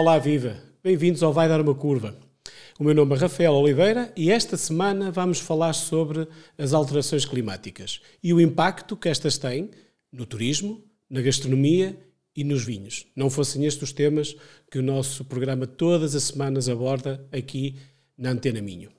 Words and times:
Olá, 0.00 0.16
viva! 0.16 0.56
Bem-vindos 0.80 1.24
ao 1.24 1.32
Vai 1.32 1.48
Dar 1.48 1.60
uma 1.60 1.74
Curva. 1.74 2.16
O 2.78 2.84
meu 2.84 2.94
nome 2.94 3.16
é 3.16 3.18
Rafael 3.18 3.52
Oliveira 3.52 4.12
e 4.14 4.30
esta 4.30 4.56
semana 4.56 5.10
vamos 5.10 5.40
falar 5.40 5.72
sobre 5.72 6.28
as 6.56 6.72
alterações 6.72 7.24
climáticas 7.24 8.00
e 8.22 8.32
o 8.32 8.40
impacto 8.40 8.96
que 8.96 9.08
estas 9.08 9.36
têm 9.38 9.68
no 10.12 10.24
turismo, 10.24 10.84
na 11.10 11.20
gastronomia 11.20 11.98
e 12.36 12.44
nos 12.44 12.64
vinhos. 12.64 13.08
Não 13.16 13.28
fossem 13.28 13.64
estes 13.66 13.88
os 13.88 13.92
temas 13.92 14.36
que 14.70 14.78
o 14.78 14.82
nosso 14.84 15.24
programa 15.24 15.66
todas 15.66 16.14
as 16.14 16.22
semanas 16.22 16.68
aborda 16.68 17.26
aqui 17.32 17.74
na 18.16 18.30
Antena 18.30 18.62
Minho. 18.62 18.92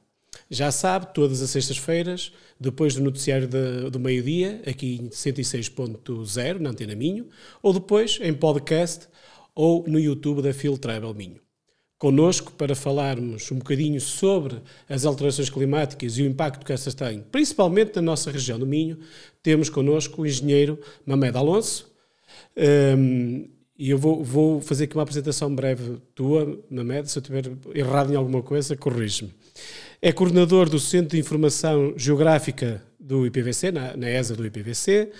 Já 0.51 0.69
sabe, 0.69 1.13
todas 1.13 1.41
as 1.41 1.49
sextas-feiras, 1.49 2.33
depois 2.59 2.93
do 2.93 3.01
noticiário 3.01 3.47
de, 3.47 3.89
do 3.89 4.01
meio-dia, 4.01 4.61
aqui 4.67 4.99
em 5.01 5.07
106.0, 5.07 6.59
na 6.59 6.71
Antena 6.71 6.93
Minho, 6.93 7.29
ou 7.63 7.71
depois 7.71 8.19
em 8.21 8.33
podcast 8.33 9.07
ou 9.59 9.83
no 9.85 9.99
YouTube 9.99 10.41
da 10.41 10.53
Phil 10.53 10.77
Travel 10.77 11.13
Minho. 11.13 11.41
Conosco 11.97 12.53
para 12.53 12.73
falarmos 12.73 13.51
um 13.51 13.57
bocadinho 13.57 13.99
sobre 13.99 14.61
as 14.87 15.03
alterações 15.03 15.49
climáticas 15.49 16.17
e 16.17 16.23
o 16.23 16.25
impacto 16.25 16.65
que 16.65 16.71
essas 16.71 16.93
têm, 16.93 17.25
principalmente 17.29 17.93
na 17.97 18.01
nossa 18.01 18.31
região 18.31 18.57
do 18.57 18.65
Minho, 18.65 18.99
temos 19.43 19.69
connosco 19.69 20.21
o 20.21 20.25
engenheiro 20.25 20.79
Mamed 21.05 21.35
Alonso. 21.35 21.91
Um, 22.97 23.49
e 23.77 23.89
eu 23.89 23.97
vou, 23.97 24.23
vou, 24.23 24.61
fazer 24.61 24.85
aqui 24.85 24.95
uma 24.95 25.03
apresentação 25.03 25.53
breve 25.53 25.97
tua, 26.15 26.57
Mamed, 26.69 27.11
se 27.11 27.17
eu 27.17 27.21
estiver 27.21 27.51
errado 27.75 28.13
em 28.13 28.15
alguma 28.15 28.41
coisa, 28.41 28.77
corrige-me. 28.77 29.33
É 30.01 30.13
coordenador 30.13 30.69
do 30.69 30.79
Centro 30.79 31.09
de 31.09 31.19
Informação 31.19 31.93
Geográfica 31.97 32.81
do 32.97 33.25
IPVC, 33.25 33.69
na, 33.69 33.97
na 33.97 34.09
ESA 34.09 34.33
do 34.33 34.45
IPVC, 34.45 35.11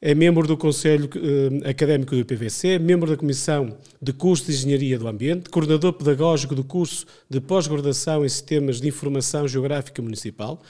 é 0.00 0.14
membro 0.14 0.46
do 0.46 0.56
Conselho 0.56 1.10
eh, 1.16 1.68
Académico 1.68 2.14
do 2.14 2.20
IPVC, 2.20 2.78
membro 2.78 3.10
da 3.10 3.16
Comissão 3.16 3.76
de 4.00 4.12
Curso 4.12 4.44
de 4.44 4.52
Engenharia 4.52 4.96
do 4.96 5.08
Ambiente, 5.08 5.50
coordenador 5.50 5.92
pedagógico 5.92 6.54
do 6.54 6.62
curso 6.62 7.04
de 7.28 7.40
pós-graduação 7.40 8.24
em 8.24 8.28
Sistemas 8.28 8.80
de 8.80 8.86
Informação 8.86 9.48
Geográfica 9.48 10.00
Municipal. 10.00 10.62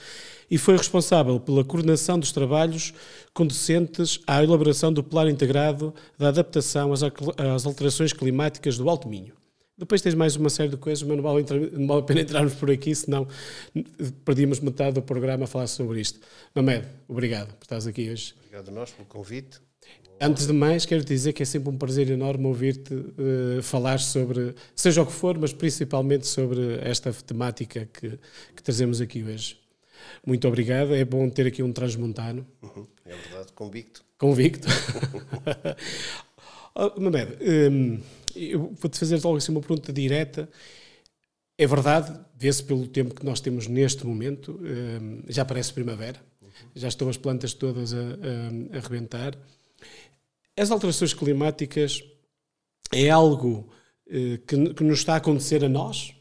E 0.49 0.57
foi 0.57 0.75
responsável 0.75 1.39
pela 1.39 1.63
coordenação 1.63 2.17
dos 2.17 2.31
trabalhos 2.31 2.91
conducentes 3.35 4.19
à 4.25 4.43
elaboração 4.43 4.91
do 4.91 5.03
Plano 5.03 5.29
Integrado 5.29 5.93
da 6.17 6.29
Adaptação 6.29 6.91
às, 6.91 7.03
às 7.03 7.67
Alterações 7.67 8.13
Climáticas 8.13 8.79
do 8.79 8.89
Alto 8.89 9.07
Minho. 9.07 9.37
Depois 9.79 10.01
tens 10.01 10.13
mais 10.13 10.35
uma 10.35 10.49
série 10.49 10.67
de 10.67 10.75
coisas, 10.75 11.01
mas 11.03 11.15
não 11.15 11.23
vale, 11.23 11.45
não 11.71 11.87
vale 11.87 12.01
a 12.01 12.03
pena 12.03 12.19
entrarmos 12.19 12.53
por 12.53 12.69
aqui, 12.69 12.93
senão 12.93 13.25
perdíamos 14.25 14.59
metade 14.59 14.95
do 14.95 15.01
programa 15.01 15.45
a 15.45 15.47
falar 15.47 15.67
sobre 15.67 16.01
isto. 16.01 16.19
Mamed, 16.53 16.85
obrigado 17.07 17.53
por 17.55 17.63
estares 17.63 17.87
aqui 17.87 18.09
hoje. 18.09 18.35
Obrigado 18.43 18.67
a 18.67 18.71
nós 18.73 18.91
pelo 18.91 19.07
convite. 19.07 19.61
Antes 20.19 20.47
de 20.47 20.51
mais, 20.51 20.85
quero 20.85 21.01
dizer 21.05 21.31
que 21.31 21.43
é 21.43 21.45
sempre 21.45 21.69
um 21.69 21.77
prazer 21.77 22.09
enorme 22.09 22.45
ouvir-te 22.45 22.93
uh, 22.93 23.63
falar 23.63 23.99
sobre, 23.99 24.53
seja 24.75 25.01
o 25.01 25.05
que 25.05 25.13
for, 25.13 25.37
mas 25.37 25.53
principalmente 25.53 26.27
sobre 26.27 26.77
esta 26.81 27.13
temática 27.13 27.87
que, 27.93 28.19
que 28.53 28.61
trazemos 28.61 28.99
aqui 28.99 29.23
hoje. 29.23 29.57
Muito 30.25 30.45
obrigado, 30.45 30.93
é 30.93 31.05
bom 31.05 31.29
ter 31.29 31.47
aqui 31.47 31.63
um 31.63 31.71
transmontano. 31.71 32.45
Uhum, 32.61 32.85
é 33.05 33.15
verdade, 33.15 33.53
convicto. 33.53 34.03
Convicto. 34.17 34.67
oh, 36.75 36.99
Mamed, 36.99 37.37
um, 37.41 37.99
eu 38.39 38.73
vou-te 38.79 38.97
fazer 38.97 39.21
logo 39.23 39.37
assim 39.37 39.51
uma 39.51 39.61
pergunta 39.61 39.91
direta. 39.91 40.49
É 41.57 41.67
verdade, 41.67 42.17
vê-se 42.35 42.63
pelo 42.63 42.87
tempo 42.87 43.13
que 43.13 43.25
nós 43.25 43.41
temos 43.41 43.67
neste 43.67 44.05
momento, 44.05 44.59
hum, 44.61 45.23
já 45.27 45.43
parece 45.43 45.73
primavera, 45.73 46.23
já 46.73 46.87
estão 46.87 47.09
as 47.09 47.17
plantas 47.17 47.53
todas 47.53 47.93
a, 47.93 47.97
a, 47.97 48.77
a 48.77 48.79
rebentar. 48.79 49.37
As 50.55 50.71
alterações 50.71 51.13
climáticas 51.13 52.03
é 52.93 53.09
algo 53.09 53.69
eh, 54.07 54.37
que, 54.47 54.73
que, 54.73 54.83
nos 54.83 54.99
está 54.99 55.13
a 55.13 55.17
acontecer 55.17 55.63
a 55.63 55.69
nós 55.69 56.15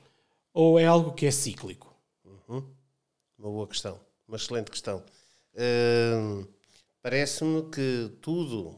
ou 0.52 0.78
é 0.78 0.86
algo 0.86 1.12
que 1.12 1.26
é 1.26 1.30
cíclico? 1.30 1.94
Uhum. 2.24 2.64
Uma 3.38 3.48
boa 3.50 3.66
questão, 3.66 4.00
uma 4.26 4.36
excelente 4.36 4.70
questão. 4.70 5.02
Uh, 5.54 6.46
Parece-me 7.00 7.62
que 7.70 8.10
tudo, 8.20 8.74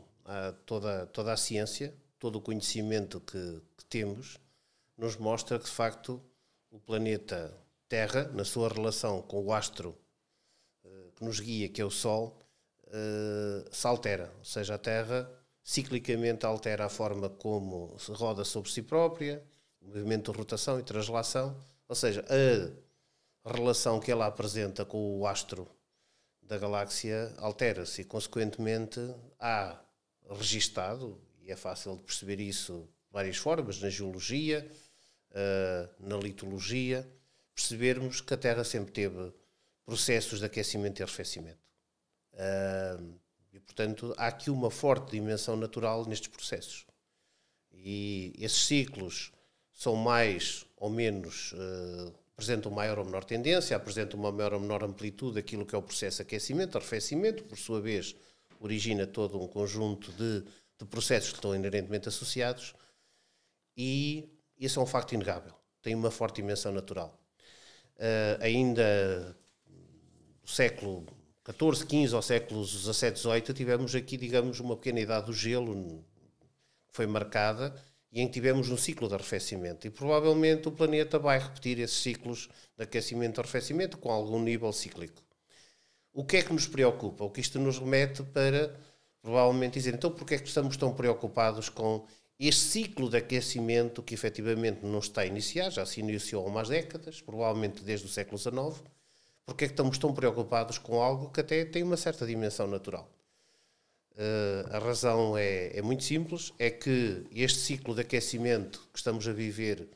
toda, 0.66 1.06
toda 1.06 1.32
a 1.32 1.36
ciência, 1.36 1.92
todo 2.20 2.36
o 2.36 2.40
conhecimento 2.40 3.18
que, 3.20 3.60
que 3.76 3.84
temos 3.86 4.38
nos 4.96 5.16
mostra 5.16 5.58
que, 5.58 5.64
de 5.64 5.70
facto, 5.70 6.22
o 6.70 6.78
planeta 6.78 7.52
Terra, 7.88 8.30
na 8.34 8.44
sua 8.44 8.68
relação 8.68 9.22
com 9.22 9.42
o 9.42 9.52
astro 9.52 9.98
uh, 10.84 11.12
que 11.16 11.24
nos 11.24 11.40
guia, 11.40 11.68
que 11.68 11.80
é 11.80 11.84
o 11.84 11.90
Sol, 11.90 12.38
uh, 12.86 13.74
se 13.74 13.86
altera. 13.86 14.32
Ou 14.38 14.44
seja, 14.44 14.74
a 14.74 14.78
Terra 14.78 15.28
ciclicamente 15.64 16.44
altera 16.46 16.84
a 16.84 16.88
forma 16.88 17.30
como 17.30 17.98
se 17.98 18.12
roda 18.12 18.44
sobre 18.44 18.70
si 18.70 18.82
própria, 18.82 19.42
o 19.80 19.86
movimento 19.86 20.30
de 20.30 20.38
rotação 20.38 20.78
e 20.78 20.82
translação, 20.82 21.56
ou 21.88 21.96
seja, 21.96 22.24
a 23.44 23.52
relação 23.52 23.98
que 23.98 24.12
ela 24.12 24.26
apresenta 24.26 24.84
com 24.84 25.18
o 25.18 25.26
astro 25.26 25.66
da 26.42 26.58
galáxia 26.58 27.32
altera-se 27.38 28.02
e, 28.02 28.04
consequentemente, 28.04 29.00
há 29.38 29.80
registado 30.28 31.18
é 31.52 31.56
fácil 31.56 31.96
de 31.96 32.02
perceber 32.02 32.40
isso 32.40 32.88
de 33.06 33.12
várias 33.12 33.36
formas, 33.36 33.80
na 33.80 33.90
geologia, 33.90 34.70
uh, 35.30 36.08
na 36.08 36.16
litologia, 36.16 37.08
percebermos 37.54 38.20
que 38.20 38.34
a 38.34 38.36
Terra 38.36 38.64
sempre 38.64 38.92
teve 38.92 39.32
processos 39.84 40.38
de 40.38 40.46
aquecimento 40.46 41.00
e 41.00 41.02
arrefecimento. 41.02 41.58
Uh, 42.34 43.14
e, 43.52 43.58
portanto, 43.58 44.14
há 44.16 44.28
aqui 44.28 44.50
uma 44.50 44.70
forte 44.70 45.10
dimensão 45.10 45.56
natural 45.56 46.06
nestes 46.06 46.28
processos. 46.28 46.86
E 47.72 48.32
esses 48.38 48.64
ciclos 48.66 49.32
são 49.72 49.96
mais 49.96 50.64
ou 50.76 50.90
menos, 50.90 51.52
uh, 51.52 52.14
apresentam 52.32 52.70
maior 52.70 52.98
ou 52.98 53.04
menor 53.04 53.24
tendência, 53.24 53.76
apresentam 53.76 54.18
uma 54.18 54.30
maior 54.30 54.54
ou 54.54 54.60
menor 54.60 54.84
amplitude 54.84 55.34
daquilo 55.34 55.66
que 55.66 55.74
é 55.74 55.78
o 55.78 55.82
processo 55.82 56.18
de 56.18 56.22
aquecimento, 56.22 56.78
arrefecimento, 56.78 57.44
por 57.44 57.58
sua 57.58 57.80
vez, 57.80 58.14
origina 58.60 59.06
todo 59.06 59.42
um 59.42 59.48
conjunto 59.48 60.12
de 60.12 60.44
de 60.80 60.86
processos 60.86 61.30
que 61.30 61.36
estão 61.36 61.54
inerentemente 61.54 62.08
associados 62.08 62.74
e 63.76 64.28
isso 64.58 64.80
é 64.80 64.82
um 64.82 64.86
facto 64.86 65.12
inegável. 65.12 65.54
Tem 65.82 65.94
uma 65.94 66.10
forte 66.10 66.36
dimensão 66.36 66.72
natural. 66.72 67.18
Uh, 67.96 68.42
ainda 68.42 69.36
no 70.42 70.48
século 70.48 71.06
XIV, 71.46 72.06
XV 72.06 72.16
ou 72.16 72.22
séculos 72.22 72.70
XVII, 72.70 73.16
XVIII, 73.16 73.54
tivemos 73.54 73.94
aqui, 73.94 74.16
digamos, 74.16 74.58
uma 74.60 74.76
pequena 74.76 75.00
idade 75.00 75.26
do 75.26 75.32
gelo 75.32 76.02
que 76.88 76.94
foi 76.94 77.06
marcada 77.06 77.74
e 78.10 78.20
em 78.20 78.26
que 78.26 78.32
tivemos 78.32 78.70
um 78.70 78.76
ciclo 78.76 79.06
de 79.06 79.14
arrefecimento. 79.14 79.86
E 79.86 79.90
provavelmente 79.90 80.68
o 80.68 80.72
planeta 80.72 81.18
vai 81.18 81.38
repetir 81.38 81.78
esses 81.78 81.98
ciclos 81.98 82.48
de 82.76 82.84
aquecimento 82.84 83.38
e 83.38 83.40
arrefecimento 83.40 83.98
com 83.98 84.10
algum 84.10 84.42
nível 84.42 84.72
cíclico. 84.72 85.22
O 86.12 86.24
que 86.24 86.38
é 86.38 86.42
que 86.42 86.52
nos 86.52 86.66
preocupa? 86.66 87.24
O 87.24 87.30
que 87.30 87.40
isto 87.40 87.58
nos 87.58 87.78
remete 87.78 88.22
para 88.22 88.76
provavelmente 89.22 89.74
dizer, 89.74 89.94
então 89.94 90.10
porquê 90.10 90.34
é 90.34 90.38
que 90.38 90.48
estamos 90.48 90.76
tão 90.76 90.92
preocupados 90.92 91.68
com 91.68 92.06
este 92.38 92.62
ciclo 92.62 93.10
de 93.10 93.18
aquecimento 93.18 94.02
que 94.02 94.14
efetivamente 94.14 94.84
não 94.84 94.98
está 94.98 95.20
a 95.20 95.26
iniciar, 95.26 95.70
já 95.70 95.84
se 95.84 96.00
iniciou 96.00 96.44
há 96.44 96.48
umas 96.48 96.68
décadas, 96.68 97.20
provavelmente 97.20 97.84
desde 97.84 98.06
o 98.06 98.08
século 98.08 98.38
XIX, 98.38 98.82
porque 99.44 99.64
é 99.64 99.68
que 99.68 99.74
estamos 99.74 99.98
tão 99.98 100.14
preocupados 100.14 100.78
com 100.78 101.02
algo 101.02 101.30
que 101.30 101.40
até 101.40 101.64
tem 101.64 101.82
uma 101.82 101.98
certa 101.98 102.26
dimensão 102.26 102.66
natural? 102.66 103.10
Uh, 104.12 104.74
a 104.74 104.78
razão 104.78 105.36
é, 105.36 105.76
é, 105.76 105.82
muito 105.82 106.02
simples, 106.02 106.52
é 106.58 106.70
que 106.70 107.26
este 107.32 107.58
ciclo 107.58 107.94
de 107.94 108.00
aquecimento 108.00 108.88
que 108.92 108.98
estamos 108.98 109.26
a 109.28 109.32
viver 109.32 109.88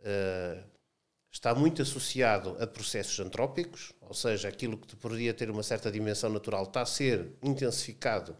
uh, 0.00 0.64
está 1.30 1.54
muito 1.54 1.82
associado 1.82 2.56
a 2.60 2.66
processos 2.66 3.18
antrópicos, 3.20 3.92
ou 4.00 4.14
seja, 4.14 4.48
aquilo 4.48 4.78
que 4.78 4.96
poderia 4.96 5.34
ter 5.34 5.50
uma 5.50 5.62
certa 5.62 5.90
dimensão 5.90 6.30
natural 6.30 6.64
está 6.64 6.80
a 6.82 6.86
ser 6.86 7.32
intensificado 7.42 8.36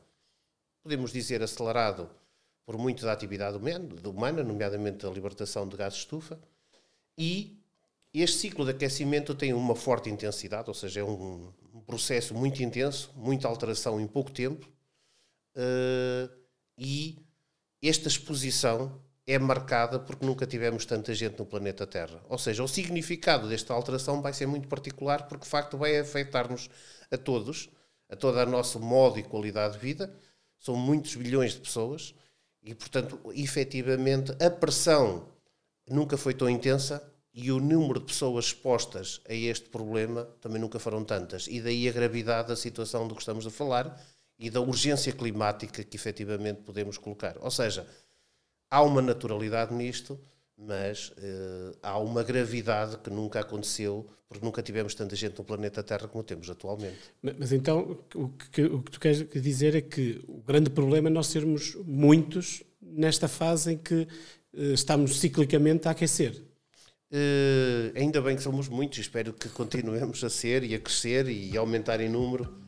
podemos 0.85 1.11
dizer 1.11 1.43
acelerado 1.43 2.11
por 2.67 2.77
muito 2.77 3.05
da 3.05 3.13
atividade 3.13 3.57
humana, 3.57 4.45
nomeadamente 4.45 5.07
a 5.07 5.11
libertação 5.11 5.67
de 5.67 5.77
de 5.77 5.89
estufa, 5.89 6.39
e 7.17 7.59
este 8.13 8.39
ciclo 8.39 8.65
de 8.65 8.73
aquecimento 8.73 9.35
tem 9.35 9.53
uma 9.55 9.75
forte 9.75 10.11
intensidade, 10.11 10.69
ou 10.69 10.75
seja, 10.75 11.01
é 11.01 11.05
um, 11.05 11.53
processo 11.87 12.35
muito 12.35 12.63
intenso, 12.63 13.13
muita 13.17 13.49
alteração 13.49 14.01
em 14.01 14.07
pouco 14.07 14.31
tempo, 14.31 14.67
uh, 15.57 16.31
e 16.79 17.19
esta 17.83 18.09
exposição 18.09 19.01
é 19.27 19.39
marcada 19.39 19.99
porque 19.99 20.25
nunca 20.25 20.47
tivemos 20.47 20.85
tanta 20.85 21.15
gente 21.15 21.39
no 21.39 21.47
planeta 21.47 21.87
Terra. 21.87 22.23
Ou 22.29 22.39
seja, 22.39 22.63
o 22.63 22.69
significado 22.69 23.49
desta 23.49 23.73
alteração 23.73 24.23
vai 24.23 24.33
ser 24.33 24.47
muito 24.47 24.69
particular 24.69 25.27
porque, 25.29 25.45
de 25.45 25.51
facto, 25.51 25.77
vai 25.77 25.99
afetar-nos 25.99 26.69
a 27.11 27.17
todos, 27.17 27.71
a 28.09 28.17
toda 28.17 28.43
a 28.43 28.47
nosso 28.47 28.79
modo 28.81 29.19
e 29.19 29.23
qualidade 29.23 29.75
de 29.75 29.81
vida, 29.81 30.15
são 30.65 30.75
muitos 30.75 31.15
bilhões 31.15 31.53
de 31.53 31.61
pessoas 31.61 32.15
e, 32.63 32.75
portanto, 32.75 33.21
efetivamente, 33.35 34.33
a 34.43 34.49
pressão 34.49 35.29
nunca 35.87 36.17
foi 36.17 36.33
tão 36.33 36.49
intensa 36.49 37.07
e 37.35 37.53
o 37.53 37.61
número 37.61 38.01
de 38.01 38.07
pessoas 38.07 38.47
expostas 38.47 39.21
a 39.29 39.35
este 39.35 39.69
problema 39.69 40.25
também 40.41 40.59
nunca 40.59 40.79
foram 40.79 41.05
tantas. 41.05 41.47
E 41.49 41.61
daí 41.61 41.87
a 41.87 41.93
gravidade 41.93 42.49
da 42.49 42.57
situação 42.57 43.07
do 43.07 43.15
que 43.15 43.21
estamos 43.21 43.47
a 43.47 43.51
falar 43.51 44.03
e 44.39 44.49
da 44.49 44.63
urgência 44.63 45.13
climática 45.13 45.85
que 45.85 45.97
efetivamente 45.99 46.63
podemos 46.63 46.97
colocar. 46.97 47.37
Ou 47.41 47.51
seja, 47.51 47.87
há 48.71 48.81
uma 48.81 49.03
naturalidade 49.03 49.75
nisto, 49.75 50.19
mas 50.57 51.09
uh, 51.09 51.77
há 51.83 51.99
uma 51.99 52.23
gravidade 52.23 52.97
que 52.99 53.11
nunca 53.11 53.41
aconteceu, 53.41 54.07
porque 54.29 54.45
nunca 54.45 54.63
tivemos 54.63 54.95
tanta 54.95 55.17
gente 55.17 55.37
no 55.39 55.45
planeta 55.45 55.83
Terra 55.83 56.07
como 56.07 56.23
temos 56.23 56.49
atualmente. 56.49 56.99
Mas 57.21 57.53
então, 57.53 57.99
o 58.15 58.29
que, 58.29 58.63
o 58.63 58.83
que 58.83 58.91
tu 58.91 59.01
queres 59.01 59.29
dizer 59.43 59.75
é 59.75 59.81
que 59.81 60.23
o 60.29 60.41
grande 60.43 60.71
problema 60.71 61.09
é 61.09 61.13
nós 61.13 61.27
sermos 61.27 61.75
muitos 61.85 62.63
nesta 62.81 63.27
fase 63.27 63.73
em 63.73 63.79
que 63.79 64.07
uh, 64.55 64.73
estamos 64.73 65.19
ciclicamente 65.19 65.89
a 65.89 65.91
aquecer. 65.91 66.41
Uh, 67.11 67.97
ainda 67.97 68.21
bem 68.21 68.37
que 68.37 68.43
somos 68.43 68.69
muitos, 68.69 68.99
espero 68.99 69.33
que 69.33 69.49
continuemos 69.49 70.23
a 70.25 70.31
ser 70.31 70.65
e 70.65 70.75
a 70.75 70.81
crescer 70.81 71.29
e 71.29 71.57
aumentar 71.57 72.01
em 72.01 72.09
número 72.09 72.63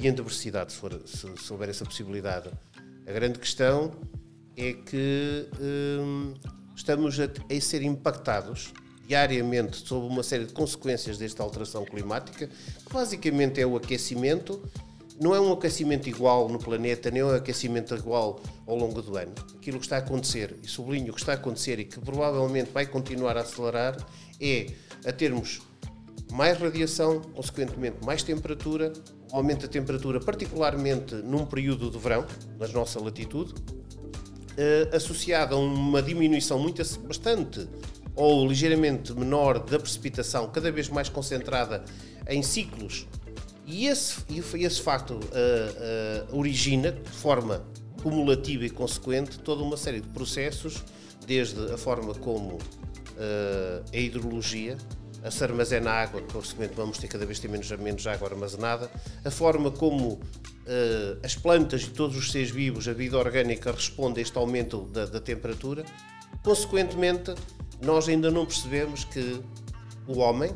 e 0.00 0.08
em 0.08 0.14
diversidade, 0.14 0.72
se, 0.72 0.78
for, 0.78 0.98
se, 1.04 1.26
se, 1.36 1.52
houver 1.52 1.68
essa 1.68 1.84
possibilidade. 1.84 2.48
A 3.06 3.12
grande 3.12 3.38
questão 3.38 3.92
é 4.56 4.72
que 4.72 5.46
estamos 6.78 7.18
a, 7.18 7.24
a 7.24 7.60
ser 7.60 7.82
impactados 7.82 8.72
diariamente 9.06 9.76
sob 9.78 10.06
uma 10.06 10.22
série 10.22 10.44
de 10.44 10.52
consequências 10.52 11.18
desta 11.18 11.42
alteração 11.42 11.84
climática, 11.84 12.46
que 12.46 12.92
basicamente 12.92 13.60
é 13.60 13.66
o 13.66 13.76
aquecimento. 13.76 14.62
Não 15.20 15.34
é 15.34 15.40
um 15.40 15.52
aquecimento 15.52 16.08
igual 16.08 16.48
no 16.48 16.58
planeta, 16.58 17.10
nem 17.10 17.22
é 17.22 17.24
um 17.24 17.34
aquecimento 17.34 17.94
igual 17.96 18.40
ao 18.66 18.76
longo 18.76 19.02
do 19.02 19.16
ano. 19.16 19.32
Aquilo 19.56 19.78
que 19.78 19.86
está 19.86 19.96
a 19.96 19.98
acontecer, 19.98 20.54
e 20.62 20.68
sublinho 20.68 21.10
o 21.10 21.14
que 21.14 21.20
está 21.20 21.32
a 21.32 21.34
acontecer 21.34 21.80
e 21.80 21.84
que 21.84 21.98
provavelmente 21.98 22.70
vai 22.70 22.86
continuar 22.86 23.36
a 23.36 23.40
acelerar, 23.40 23.96
é 24.40 24.66
a 25.04 25.10
termos 25.10 25.60
mais 26.30 26.58
radiação, 26.58 27.20
consequentemente 27.34 27.96
mais 28.04 28.22
temperatura, 28.22 28.92
aumento 29.32 29.62
da 29.62 29.68
temperatura, 29.68 30.20
particularmente 30.20 31.14
num 31.16 31.44
período 31.44 31.90
de 31.90 31.98
verão, 31.98 32.24
na 32.58 32.68
nossa 32.68 33.00
latitude, 33.02 33.54
eh, 34.60 34.88
associada 34.92 35.54
a 35.54 35.58
uma 35.58 36.02
diminuição 36.02 36.58
muito, 36.58 36.82
bastante 37.06 37.68
ou 38.16 38.44
ligeiramente 38.44 39.12
menor 39.12 39.60
da 39.60 39.78
precipitação, 39.78 40.50
cada 40.50 40.72
vez 40.72 40.88
mais 40.88 41.08
concentrada 41.08 41.84
em 42.28 42.42
ciclos. 42.42 43.06
E 43.64 43.86
esse, 43.86 44.20
esse 44.56 44.82
facto 44.82 45.12
uh, 45.12 46.32
uh, 46.32 46.36
origina, 46.36 46.90
de 46.90 47.08
forma 47.08 47.64
cumulativa 48.02 48.64
e 48.64 48.70
consequente, 48.70 49.38
toda 49.38 49.62
uma 49.62 49.76
série 49.76 50.00
de 50.00 50.08
processos, 50.08 50.82
desde 51.24 51.72
a 51.72 51.78
forma 51.78 52.12
como 52.16 52.54
uh, 52.54 53.84
a 53.92 53.96
hidrologia, 53.96 54.76
a 55.22 55.30
se 55.30 55.44
armazena 55.44 55.90
água, 55.92 56.20
que 56.20 56.32
consequentemente 56.32 56.74
vamos 56.74 56.98
ter 56.98 57.06
cada 57.06 57.24
vez 57.24 57.40
menos, 57.44 57.70
menos 57.70 58.04
água 58.08 58.28
armazenada, 58.28 58.90
a 59.24 59.30
forma 59.30 59.70
como 59.70 60.18
uh, 60.68 61.18
as 61.24 61.34
plantas 61.34 61.82
e 61.82 61.90
todos 61.90 62.16
os 62.16 62.30
seres 62.30 62.50
vivos, 62.50 62.86
a 62.86 62.92
vida 62.92 63.16
orgânica 63.16 63.72
responde 63.72 64.20
a 64.20 64.22
este 64.22 64.36
aumento 64.36 64.82
da, 64.92 65.06
da 65.06 65.20
temperatura. 65.20 65.84
Consequentemente, 66.42 67.34
nós 67.82 68.08
ainda 68.08 68.30
não 68.30 68.44
percebemos 68.44 69.04
que 69.04 69.40
o 70.06 70.18
homem, 70.18 70.54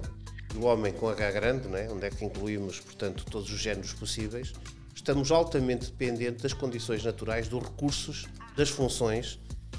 o 0.56 0.64
homem 0.64 0.92
com 0.92 1.08
H 1.08 1.30
grande, 1.30 1.68
né, 1.68 1.88
onde 1.90 2.06
é 2.06 2.10
que 2.10 2.24
incluímos, 2.24 2.78
portanto, 2.80 3.24
todos 3.24 3.50
os 3.50 3.58
géneros 3.58 3.92
possíveis, 3.94 4.52
estamos 4.94 5.30
altamente 5.30 5.86
dependentes 5.86 6.42
das 6.42 6.52
condições 6.52 7.02
naturais, 7.02 7.48
dos 7.48 7.62
recursos, 7.62 8.26
das 8.56 8.68
funções. 8.68 9.38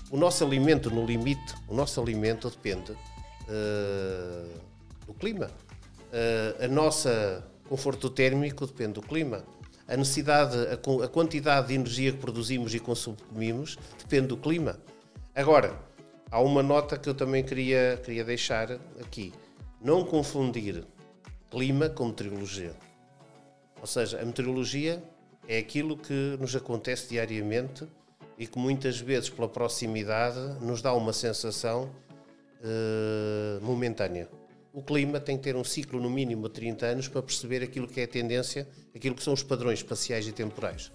O 0.10 0.18
nosso 0.18 0.44
alimento, 0.44 0.90
no 0.90 1.06
limite, 1.06 1.54
o 1.68 1.76
nosso 1.76 2.02
alimento 2.02 2.50
depende 2.50 2.92
uh, 2.92 4.60
do 5.06 5.14
clima. 5.14 5.48
Uh, 5.48 6.66
a 6.66 6.68
nossa 6.68 7.44
conforto 7.68 8.10
térmico 8.10 8.68
depende 8.68 8.94
do 8.94 9.02
clima 9.02 9.44
a 9.88 9.98
necessidade, 9.98 10.58
a, 10.68 11.08
quantidade 11.08 11.68
de 11.68 11.74
energia 11.74 12.12
que 12.12 12.18
produzimos 12.18 12.74
e 12.74 12.80
consumimos 12.80 13.78
depende 14.00 14.28
do 14.28 14.38
clima. 14.38 14.80
Agora, 15.36 15.78
há 16.32 16.40
uma 16.40 16.64
nota 16.64 16.98
que 16.98 17.10
eu 17.10 17.14
também 17.14 17.44
queria, 17.44 18.00
queria 18.04 18.24
deixar 18.24 18.72
aqui. 19.02 19.34
Não 19.82 20.06
confundir 20.06 20.86
clima 21.52 21.90
com 21.90 22.08
meteorologia. 22.08 22.74
Ou 23.82 23.88
seja, 23.88 24.22
a 24.22 24.26
meteorologia 24.26 25.04
é 25.48 25.58
aquilo 25.58 25.98
que 25.98 26.38
nos 26.40 26.56
acontece 26.56 27.10
diariamente 27.10 27.86
e 28.38 28.48
que 28.48 28.58
muitas 28.58 29.00
vezes, 29.00 29.30
pela 29.30 29.50
proximidade, 29.50 30.40
nos 30.62 30.82
dá 30.82 30.94
uma 30.94 31.12
sensação 31.12 31.92
uh, 32.62 33.64
momentânea 33.64 34.30
o 34.74 34.82
clima 34.82 35.20
tem 35.20 35.38
que 35.38 35.44
ter 35.44 35.56
um 35.56 35.64
ciclo 35.64 36.02
no 36.02 36.10
mínimo 36.10 36.50
de 36.50 36.56
30 36.56 36.86
anos 36.88 37.08
para 37.08 37.22
perceber 37.22 37.62
aquilo 37.62 37.88
que 37.88 38.02
é 38.02 38.06
a 38.06 38.08
tendência, 38.08 38.68
aquilo 38.94 39.14
que 39.14 39.24
são 39.24 39.34
os 39.34 39.44
padrões 39.44 39.80
espaciais 39.80 40.28
e 40.28 40.32
temporais. 40.32 40.92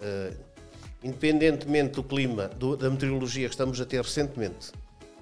Uh, 0.00 0.34
independentemente 1.04 1.92
do 1.92 2.02
clima, 2.02 2.48
do, 2.48 2.76
da 2.76 2.88
meteorologia 2.88 3.46
que 3.46 3.54
estamos 3.54 3.78
a 3.78 3.84
ter 3.84 4.00
recentemente, 4.00 4.72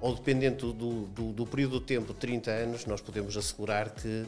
ou 0.01 0.15
dependente 0.15 0.59
do, 0.59 0.73
do, 0.73 1.33
do, 1.33 1.47
período 1.47 1.81
de 1.81 1.87
tempo 1.87 2.13
de 2.13 2.21
30 2.21 2.51
anos, 2.53 2.87
nós 2.87 3.01
podemos 3.01 3.37
assegurar 3.37 3.91
que 3.91 4.25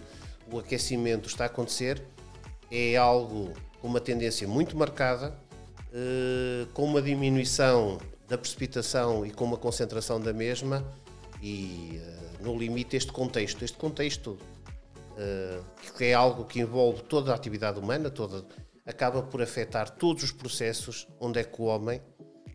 o 0.50 0.58
aquecimento 0.58 1.28
está 1.28 1.44
a 1.44 1.46
acontecer, 1.46 2.02
é 2.72 2.96
algo 2.96 3.52
com 3.80 3.86
uma 3.86 4.00
tendência 4.00 4.48
muito 4.48 4.76
marcada, 4.76 5.32
uh, 5.92 6.66
com 6.72 6.84
uma 6.84 7.00
diminuição 7.00 8.00
da 8.28 8.36
precipitação 8.36 9.24
e 9.24 9.30
com 9.30 9.44
uma 9.44 9.56
concentração 9.56 10.20
da 10.20 10.32
mesma, 10.32 10.84
e 11.42 12.00
uh, 12.00 12.42
no 12.42 12.56
limite 12.58 12.96
este 12.96 13.12
contexto. 13.12 13.64
Este 13.64 13.76
contexto, 13.76 14.38
uh, 15.12 15.64
que 15.96 16.04
é 16.04 16.14
algo 16.14 16.44
que 16.44 16.60
envolve 16.60 17.02
toda 17.02 17.32
a 17.32 17.34
atividade 17.34 17.78
humana, 17.78 18.10
toda, 18.10 18.44
acaba 18.86 19.22
por 19.22 19.42
afetar 19.42 19.90
todos 19.90 20.22
os 20.22 20.32
processos 20.32 21.06
onde 21.18 21.40
é 21.40 21.44
que 21.44 21.60
o 21.60 21.64
homem, 21.64 22.00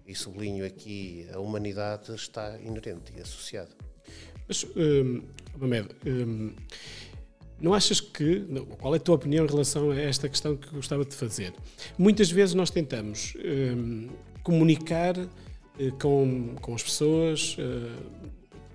e 0.07 0.13
sublinho 0.13 0.65
aqui 0.65 1.27
a 1.33 1.39
humanidade, 1.39 2.13
está 2.13 2.59
inerente 2.59 3.11
e 3.17 3.21
associado. 3.21 3.71
Mas, 4.47 4.63
um, 4.75 5.23
Mamed, 5.57 5.89
um, 6.05 6.53
não 7.59 7.73
achas 7.73 7.99
que. 7.99 8.45
Qual 8.79 8.93
é 8.93 8.97
a 8.97 8.99
tua 8.99 9.15
opinião 9.15 9.45
em 9.45 9.47
relação 9.47 9.89
a 9.89 9.99
esta 9.99 10.29
questão 10.29 10.55
que 10.55 10.69
gostava 10.69 11.03
de 11.03 11.15
fazer? 11.15 11.53
Muitas 11.97 12.29
vezes 12.29 12.53
nós 12.53 12.69
tentamos 12.69 13.33
um, 13.43 14.09
comunicar 14.43 15.17
uh, 15.17 15.91
com, 15.99 16.55
com 16.61 16.75
as 16.75 16.83
pessoas, 16.83 17.57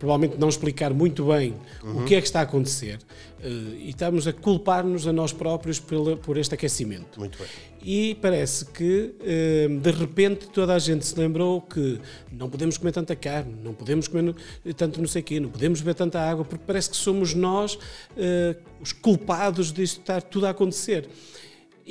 provavelmente 0.01 0.41
não 0.41 0.49
explicar 0.49 0.95
muito 0.95 1.27
bem 1.27 1.55
uhum. 1.85 2.03
o 2.03 2.05
que 2.07 2.15
é 2.15 2.21
que 2.21 2.27
está 2.27 2.41
a 2.41 2.43
acontecer 2.43 2.99
uh, 3.45 3.47
e 3.47 3.91
estamos 3.91 4.27
a 4.27 4.33
culpar-nos 4.33 5.07
a 5.07 5.13
nós 5.13 5.31
próprios 5.31 5.79
pela, 5.79 6.17
por 6.17 6.39
este 6.39 6.55
aquecimento. 6.55 7.21
Muito 7.21 7.39
bem. 7.39 7.47
E 7.83 8.15
parece 8.21 8.65
que 8.65 9.15
uh, 9.21 9.79
de 9.79 9.91
repente 9.91 10.49
toda 10.49 10.75
a 10.75 10.79
gente 10.79 11.05
se 11.05 11.17
lembrou 11.21 11.61
que 11.61 12.01
não 12.33 12.49
podemos 12.49 12.79
comer 12.79 12.93
tanta 12.93 13.15
carne, 13.15 13.55
não 13.63 13.75
podemos 13.75 14.09
comer 14.09 14.35
tanto 14.75 15.01
não 15.01 15.09
sei 15.09 15.21
o 15.21 15.25
quê, 15.25 15.39
não 15.39 15.51
podemos 15.51 15.81
beber 15.81 15.95
tanta 15.95 16.19
água, 16.19 16.47
porque 16.47 16.65
parece 16.67 16.89
que 16.89 16.97
somos 16.97 17.35
nós 17.35 17.75
uh, 17.75 18.57
os 18.81 18.95
culpados 18.95 19.71
disto 19.71 20.01
estar 20.01 20.23
tudo 20.23 20.47
a 20.47 20.51
acontecer. 20.51 21.07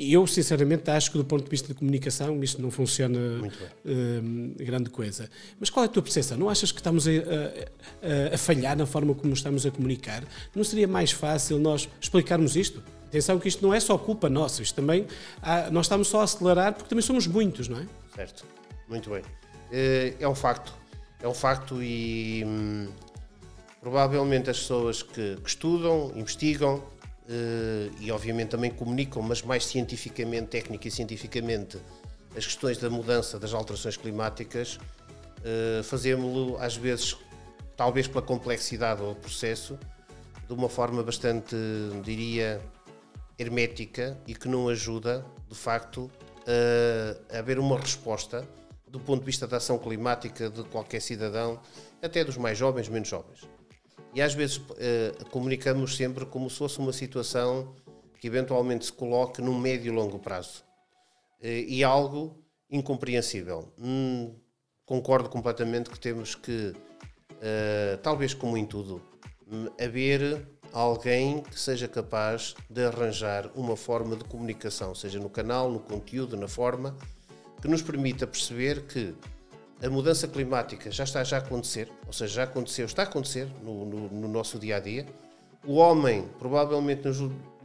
E 0.00 0.14
eu, 0.14 0.26
sinceramente, 0.26 0.90
acho 0.90 1.12
que 1.12 1.18
do 1.18 1.24
ponto 1.26 1.44
de 1.44 1.50
vista 1.50 1.68
de 1.68 1.74
comunicação 1.74 2.42
isto 2.42 2.62
não 2.62 2.70
funciona 2.70 3.18
uh, 3.18 4.54
grande 4.56 4.88
coisa. 4.88 5.28
Mas 5.58 5.68
qual 5.68 5.84
é 5.84 5.88
a 5.88 5.90
tua 5.90 6.02
percepção? 6.02 6.38
Não 6.38 6.48
achas 6.48 6.72
que 6.72 6.80
estamos 6.80 7.06
a, 7.06 7.10
a, 7.10 8.34
a, 8.34 8.38
falhar 8.38 8.74
na 8.78 8.86
forma 8.86 9.14
como 9.14 9.34
estamos 9.34 9.66
a 9.66 9.70
comunicar? 9.70 10.24
Não 10.54 10.64
seria 10.64 10.88
mais 10.88 11.12
fácil 11.12 11.58
nós 11.58 11.86
explicarmos 12.00 12.56
isto? 12.56 12.82
Atenção 13.08 13.38
que 13.38 13.46
isto 13.46 13.62
não 13.62 13.74
é 13.74 13.78
só 13.78 13.98
culpa 13.98 14.30
nossa, 14.30 14.62
isto 14.62 14.74
também 14.74 15.06
há, 15.42 15.70
nós 15.70 15.84
estamos 15.84 16.08
só 16.08 16.22
a 16.22 16.24
acelerar 16.24 16.72
porque 16.72 16.88
também 16.88 17.02
somos 17.02 17.26
muitos, 17.26 17.68
não 17.68 17.78
é? 17.78 17.86
Certo, 18.14 18.46
muito 18.88 19.10
bem. 19.10 19.20
Eh, 19.70 20.14
é 20.18 20.26
um 20.26 20.34
facto, 20.34 20.72
é 21.22 21.28
um 21.28 21.34
facto 21.34 21.82
e 21.82 22.42
hum, 22.46 22.88
provavelmente 23.82 24.48
as 24.48 24.60
pessoas 24.60 25.02
que, 25.02 25.36
que 25.36 25.48
estudam, 25.48 26.10
investigam, 26.16 26.82
e 28.00 28.10
obviamente 28.10 28.48
também 28.48 28.70
comunicam, 28.70 29.22
mas 29.22 29.42
mais 29.42 29.64
cientificamente, 29.66 30.48
técnica 30.48 30.88
e 30.88 30.90
cientificamente, 30.90 31.78
as 32.36 32.44
questões 32.44 32.78
da 32.78 32.90
mudança 32.90 33.38
das 33.38 33.52
alterações 33.52 33.96
climáticas, 33.96 34.76
uh, 34.76 35.82
fazemos-lo 35.84 36.56
às 36.58 36.76
vezes, 36.76 37.16
talvez 37.76 38.06
pela 38.06 38.22
complexidade 38.22 39.00
do 39.00 39.14
processo, 39.14 39.78
de 40.46 40.52
uma 40.52 40.68
forma 40.68 41.02
bastante, 41.02 41.54
diria, 42.02 42.60
hermética 43.38 44.18
e 44.26 44.34
que 44.34 44.48
não 44.48 44.68
ajuda, 44.68 45.24
de 45.48 45.54
facto, 45.54 46.10
a 47.32 47.38
haver 47.38 47.58
uma 47.58 47.78
resposta 47.78 48.46
do 48.90 48.98
ponto 48.98 49.20
de 49.20 49.26
vista 49.26 49.46
da 49.46 49.58
ação 49.58 49.78
climática 49.78 50.50
de 50.50 50.64
qualquer 50.64 51.00
cidadão, 51.00 51.60
até 52.02 52.24
dos 52.24 52.36
mais 52.36 52.58
jovens, 52.58 52.88
menos 52.88 53.08
jovens. 53.08 53.48
E 54.14 54.20
às 54.20 54.34
vezes 54.34 54.56
uh, 54.56 55.30
comunicamos 55.30 55.96
sempre 55.96 56.26
como 56.26 56.50
se 56.50 56.56
fosse 56.56 56.78
uma 56.78 56.92
situação 56.92 57.74
que 58.18 58.26
eventualmente 58.26 58.86
se 58.86 58.92
coloque 58.92 59.40
num 59.40 59.58
médio 59.58 59.92
e 59.92 59.94
longo 59.94 60.18
prazo. 60.18 60.64
Uh, 61.40 61.46
e 61.46 61.84
algo 61.84 62.36
incompreensível. 62.70 63.72
Hum, 63.78 64.34
concordo 64.84 65.28
completamente 65.28 65.90
que 65.90 65.98
temos 65.98 66.34
que, 66.34 66.74
uh, 66.74 67.98
talvez 68.02 68.34
como 68.34 68.56
em 68.56 68.66
tudo, 68.66 69.00
hum, 69.50 69.68
haver 69.80 70.46
alguém 70.72 71.42
que 71.42 71.58
seja 71.58 71.88
capaz 71.88 72.54
de 72.68 72.84
arranjar 72.84 73.50
uma 73.54 73.76
forma 73.76 74.16
de 74.16 74.24
comunicação, 74.24 74.94
seja 74.94 75.18
no 75.18 75.30
canal, 75.30 75.70
no 75.70 75.80
conteúdo, 75.80 76.36
na 76.36 76.48
forma, 76.48 76.96
que 77.60 77.68
nos 77.68 77.82
permita 77.82 78.26
perceber 78.26 78.86
que 78.86 79.14
a 79.82 79.88
mudança 79.88 80.28
climática 80.28 80.90
já 80.90 81.04
está 81.04 81.24
já 81.24 81.36
a 81.36 81.40
acontecer, 81.40 81.90
ou 82.06 82.12
seja, 82.12 82.34
já 82.34 82.42
aconteceu, 82.42 82.84
está 82.84 83.02
a 83.02 83.06
acontecer 83.06 83.48
no, 83.62 83.86
no, 83.86 84.08
no 84.08 84.28
nosso 84.28 84.58
dia 84.58 84.76
a 84.76 84.80
dia. 84.80 85.06
O 85.66 85.74
homem, 85.74 86.28
provavelmente, 86.38 87.08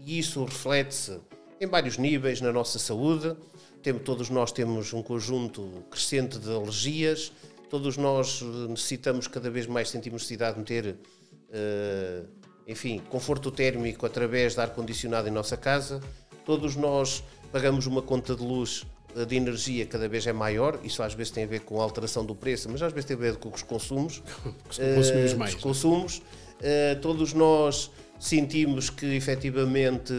e 0.05 0.19
isso 0.19 0.43
reflete-se 0.43 1.19
em 1.59 1.67
vários 1.67 1.97
níveis 1.97 2.41
na 2.41 2.51
nossa 2.51 2.79
saúde. 2.79 3.35
Temos, 3.81 4.03
todos 4.03 4.29
nós 4.29 4.51
temos 4.51 4.93
um 4.93 5.03
conjunto 5.03 5.83
crescente 5.91 6.39
de 6.39 6.49
alergias, 6.49 7.31
todos 7.69 7.97
nós 7.97 8.41
eh, 8.41 8.67
necessitamos 8.69 9.27
cada 9.27 9.49
vez 9.49 9.67
mais, 9.67 9.89
sentimos 9.89 10.21
necessidade 10.21 10.57
de 10.57 10.63
ter, 10.63 10.85
uh, 10.87 12.27
enfim, 12.67 13.01
conforto 13.09 13.51
térmico 13.51 14.05
através 14.05 14.55
de 14.55 14.61
ar-condicionado 14.61 15.27
em 15.27 15.31
nossa 15.31 15.55
casa. 15.55 16.01
Todos 16.45 16.75
nós 16.75 17.23
pagamos 17.51 17.85
uma 17.85 18.01
conta 18.01 18.35
de 18.35 18.41
luz 18.41 18.85
de 19.23 19.35
energia 19.35 19.85
cada 19.85 20.09
vez 20.09 20.27
é 20.27 20.33
maior, 20.33 20.79
isso 20.83 21.01
às 21.01 21.13
vezes 21.13 21.31
tem 21.31 21.45
a 21.45 21.47
ver 21.47 21.61
com 21.61 21.79
a 21.79 21.83
alteração 21.83 22.25
do 22.25 22.35
preço, 22.35 22.69
mas 22.69 22.81
às 22.81 22.91
vezes 22.91 23.05
tem 23.05 23.15
a 23.15 23.19
ver 23.19 23.37
com 23.37 23.49
os 23.49 23.63
consumos. 23.63 24.21
Consumimos 24.67 25.33
uh, 25.33 25.37
mais. 25.37 25.55
Os 25.55 25.61
consumos. 25.61 26.17
Uh, 26.17 26.99
todos 27.01 27.33
nós 27.33 27.91
sentimos 28.19 28.89
que 28.89 29.05
efetivamente, 29.05 30.13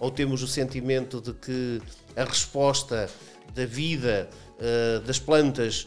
ou 0.00 0.10
temos 0.10 0.42
o 0.42 0.48
sentimento 0.48 1.20
de 1.20 1.32
que 1.34 1.80
a 2.16 2.24
resposta 2.24 3.08
da 3.54 3.64
vida 3.64 4.28
uh, 4.58 5.00
das 5.00 5.20
plantas, 5.20 5.86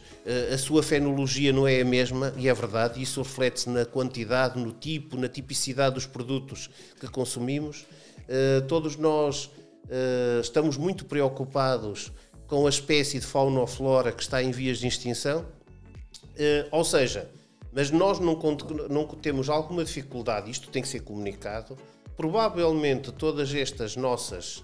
a 0.53 0.57
sua 0.57 0.81
fenologia 0.81 1.51
não 1.51 1.67
é 1.67 1.81
a 1.81 1.85
mesma, 1.85 2.33
e 2.37 2.47
é 2.47 2.53
verdade, 2.53 3.01
isso 3.01 3.21
reflete-se 3.21 3.69
na 3.69 3.83
quantidade, 3.83 4.59
no 4.59 4.71
tipo, 4.71 5.17
na 5.17 5.27
tipicidade 5.27 5.95
dos 5.95 6.05
produtos 6.05 6.69
que 6.99 7.07
consumimos. 7.07 7.85
todos 8.67 8.95
nós 8.95 9.49
estamos 10.41 10.77
muito 10.77 11.05
preocupados 11.05 12.11
com 12.49 12.65
a 12.65 12.69
espécie 12.69 13.19
de 13.19 13.25
fauna 13.25 13.59
ou 13.59 13.67
flora 13.67 14.11
que 14.11 14.23
está 14.23 14.41
em 14.41 14.49
vias 14.49 14.79
de 14.79 14.87
extinção. 14.87 15.45
Uh, 16.35 16.67
ou 16.71 16.83
seja, 16.83 17.29
mas 17.71 17.91
nós 17.91 18.19
não, 18.19 18.37
não 18.89 19.07
temos 19.07 19.49
alguma 19.49 19.85
dificuldade, 19.85 20.49
isto 20.49 20.69
tem 20.69 20.81
que 20.81 20.87
ser 20.87 21.01
comunicado. 21.01 21.77
Provavelmente 22.17 23.11
todas 23.11 23.53
estas 23.53 23.95
nossas 23.95 24.63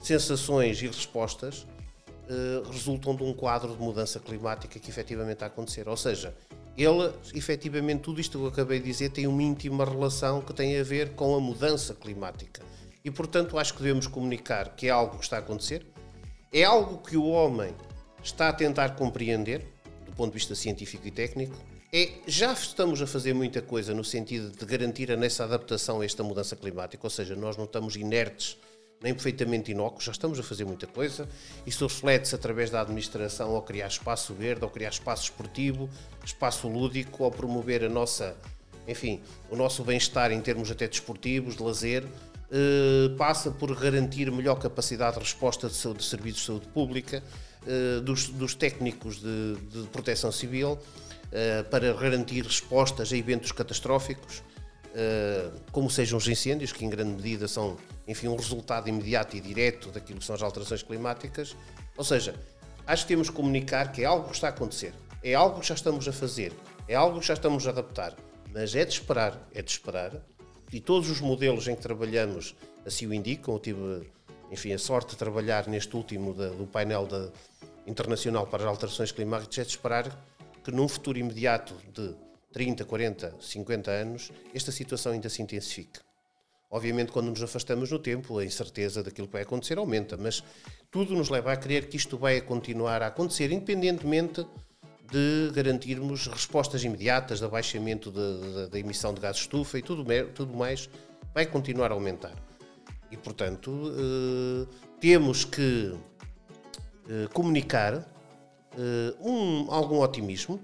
sensações 0.00 0.82
e 0.82 0.88
respostas 0.88 1.60
uh, 1.62 2.68
resultam 2.70 3.14
de 3.14 3.22
um 3.22 3.32
quadro 3.32 3.72
de 3.72 3.80
mudança 3.80 4.18
climática 4.18 4.80
que 4.80 4.90
efetivamente 4.90 5.34
está 5.34 5.46
a 5.46 5.48
acontecer. 5.48 5.88
Ou 5.88 5.96
seja, 5.96 6.34
ele, 6.76 7.12
efetivamente, 7.34 8.00
tudo 8.00 8.20
isto 8.20 8.36
que 8.36 8.44
eu 8.44 8.48
acabei 8.48 8.80
de 8.80 8.86
dizer 8.86 9.10
tem 9.10 9.28
uma 9.28 9.42
íntima 9.42 9.84
relação 9.84 10.40
que 10.40 10.52
tem 10.52 10.78
a 10.80 10.82
ver 10.82 11.10
com 11.10 11.36
a 11.36 11.40
mudança 11.40 11.94
climática. 11.94 12.62
E, 13.04 13.10
portanto, 13.10 13.58
acho 13.58 13.74
que 13.74 13.82
devemos 13.82 14.08
comunicar 14.08 14.74
que 14.74 14.88
é 14.88 14.90
algo 14.90 15.18
que 15.18 15.24
está 15.24 15.36
a 15.36 15.40
acontecer, 15.40 15.86
é 16.52 16.64
algo 16.64 16.98
que 16.98 17.16
o 17.16 17.24
homem 17.26 17.74
está 18.22 18.50
a 18.50 18.52
tentar 18.52 18.90
compreender, 18.90 19.64
do 20.04 20.12
ponto 20.12 20.32
de 20.32 20.38
vista 20.38 20.54
científico 20.54 21.08
e 21.08 21.10
técnico. 21.10 21.56
É, 21.92 22.10
já 22.26 22.52
estamos 22.52 23.00
a 23.00 23.06
fazer 23.06 23.34
muita 23.34 23.62
coisa 23.62 23.94
no 23.94 24.04
sentido 24.04 24.50
de 24.50 24.64
garantir 24.64 25.10
a 25.10 25.16
nossa 25.16 25.44
adaptação 25.44 26.00
a 26.00 26.04
esta 26.04 26.22
mudança 26.22 26.54
climática, 26.54 27.04
ou 27.04 27.10
seja, 27.10 27.34
nós 27.34 27.56
não 27.56 27.64
estamos 27.64 27.96
inertes 27.96 28.58
nem 29.02 29.12
perfeitamente 29.12 29.72
inócuos, 29.72 30.04
já 30.04 30.12
estamos 30.12 30.38
a 30.38 30.42
fazer 30.42 30.64
muita 30.64 30.86
coisa. 30.86 31.28
Isso 31.66 31.84
reflete-se 31.86 32.34
através 32.34 32.70
da 32.70 32.80
administração 32.80 33.54
ao 33.54 33.62
criar 33.62 33.88
espaço 33.88 34.32
verde, 34.32 34.62
ao 34.62 34.70
criar 34.70 34.90
espaço 34.90 35.24
esportivo, 35.24 35.90
espaço 36.24 36.68
lúdico, 36.68 37.24
ao 37.24 37.30
promover 37.30 37.82
a 37.82 37.88
nossa, 37.88 38.36
enfim, 38.86 39.20
o 39.50 39.56
nosso 39.56 39.82
bem-estar 39.82 40.30
em 40.30 40.40
termos 40.40 40.70
até 40.70 40.86
desportivos, 40.86 41.56
de 41.56 41.62
lazer. 41.62 42.04
Eh, 42.54 43.08
passa 43.16 43.50
por 43.50 43.74
garantir 43.74 44.30
melhor 44.30 44.56
capacidade 44.56 45.14
de 45.14 45.20
resposta 45.20 45.68
de, 45.68 45.74
saúde, 45.74 46.00
de 46.00 46.04
serviços 46.04 46.40
de 46.40 46.46
saúde 46.48 46.68
pública, 46.68 47.24
uh, 47.62 48.02
dos, 48.02 48.28
dos, 48.28 48.54
técnicos 48.54 49.22
de, 49.22 49.56
de 49.70 49.88
proteção 49.88 50.30
civil, 50.30 50.72
uh, 50.72 51.64
para 51.70 51.94
garantir 51.94 52.44
respostas 52.44 53.10
a 53.10 53.16
eventos 53.16 53.52
catastróficos, 53.52 54.42
como 55.70 55.88
sejam 55.88 56.18
os 56.18 56.28
incêndios, 56.28 56.70
que 56.70 56.84
em 56.84 56.90
grande 56.90 57.12
medida 57.12 57.48
são, 57.48 57.78
enfim, 58.06 58.28
um 58.28 58.36
resultado 58.36 58.90
imediato 58.90 59.34
e 59.34 59.40
direto 59.40 59.90
daquilo 59.90 60.18
que 60.18 60.24
são 60.26 60.34
as 60.34 60.42
alterações 60.42 60.82
climáticas. 60.82 61.56
Ou 61.96 62.04
seja, 62.04 62.34
acho 62.86 63.04
que 63.04 63.08
temos 63.08 63.30
que 63.30 63.34
comunicar 63.34 63.90
que 63.90 64.02
é 64.02 64.04
algo 64.04 64.28
que 64.28 64.34
está 64.34 64.48
a 64.48 64.50
acontecer, 64.50 64.92
é 65.24 65.32
algo 65.32 65.60
que 65.60 65.66
já 65.66 65.74
estamos 65.74 66.06
a 66.06 66.12
fazer, 66.12 66.52
é 66.86 66.94
algo 66.94 67.20
que 67.20 67.26
já 67.26 67.32
estamos 67.32 67.66
a 67.66 67.70
adaptar, 67.70 68.14
mas 68.52 68.74
é 68.74 68.84
de 68.84 68.92
esperar, 68.92 69.48
é 69.54 69.62
de 69.62 69.70
esperar 69.70 70.12
e 70.72 70.80
todos 70.80 71.10
os 71.10 71.20
modelos 71.20 71.68
em 71.68 71.76
que 71.76 71.82
trabalhamos 71.82 72.56
assim 72.84 73.06
o 73.06 73.14
indicam. 73.14 73.54
Eu 73.54 73.60
tive, 73.60 74.10
enfim, 74.50 74.72
a 74.72 74.78
sorte 74.78 75.10
de 75.10 75.16
trabalhar 75.16 75.68
neste 75.68 75.94
último 75.94 76.32
da, 76.32 76.48
do 76.48 76.66
painel 76.66 77.06
da, 77.06 77.30
internacional 77.86 78.46
para 78.46 78.62
as 78.64 78.68
alterações 78.68 79.12
climáticas. 79.12 79.58
É 79.58 79.62
de 79.62 79.70
esperar 79.70 80.24
que 80.64 80.70
num 80.70 80.88
futuro 80.88 81.18
imediato 81.18 81.74
de 81.92 82.14
30, 82.52 82.84
40, 82.84 83.36
50 83.40 83.90
anos, 83.90 84.32
esta 84.54 84.72
situação 84.72 85.12
ainda 85.12 85.28
se 85.28 85.42
intensifique. 85.42 86.00
Obviamente, 86.70 87.12
quando 87.12 87.28
nos 87.28 87.42
afastamos 87.42 87.90
no 87.90 87.98
tempo, 87.98 88.38
a 88.38 88.44
incerteza 88.44 89.02
daquilo 89.02 89.26
que 89.26 89.34
vai 89.34 89.42
acontecer 89.42 89.76
aumenta, 89.76 90.16
mas 90.16 90.42
tudo 90.90 91.14
nos 91.14 91.28
leva 91.28 91.52
a 91.52 91.56
crer 91.56 91.88
que 91.88 91.98
isto 91.98 92.16
vai 92.16 92.40
continuar 92.40 93.02
a 93.02 93.08
acontecer, 93.08 93.52
independentemente 93.52 94.46
de 95.12 95.50
garantirmos 95.52 96.26
respostas 96.26 96.82
imediatas 96.82 97.38
de 97.38 97.44
abaixamento 97.44 98.10
da 98.10 98.78
emissão 98.78 99.12
de 99.12 99.20
gases 99.20 99.36
de 99.36 99.42
estufa 99.42 99.78
e 99.78 99.82
tudo, 99.82 100.06
tudo 100.34 100.56
mais 100.56 100.88
vai 101.34 101.44
continuar 101.44 101.90
a 101.90 101.94
aumentar. 101.94 102.32
E, 103.10 103.16
portanto, 103.16 103.92
eh, 103.94 104.66
temos 104.98 105.44
que 105.44 105.94
eh, 107.10 107.28
comunicar 107.34 108.06
eh, 108.74 109.14
um, 109.20 109.70
algum 109.70 110.00
otimismo, 110.00 110.58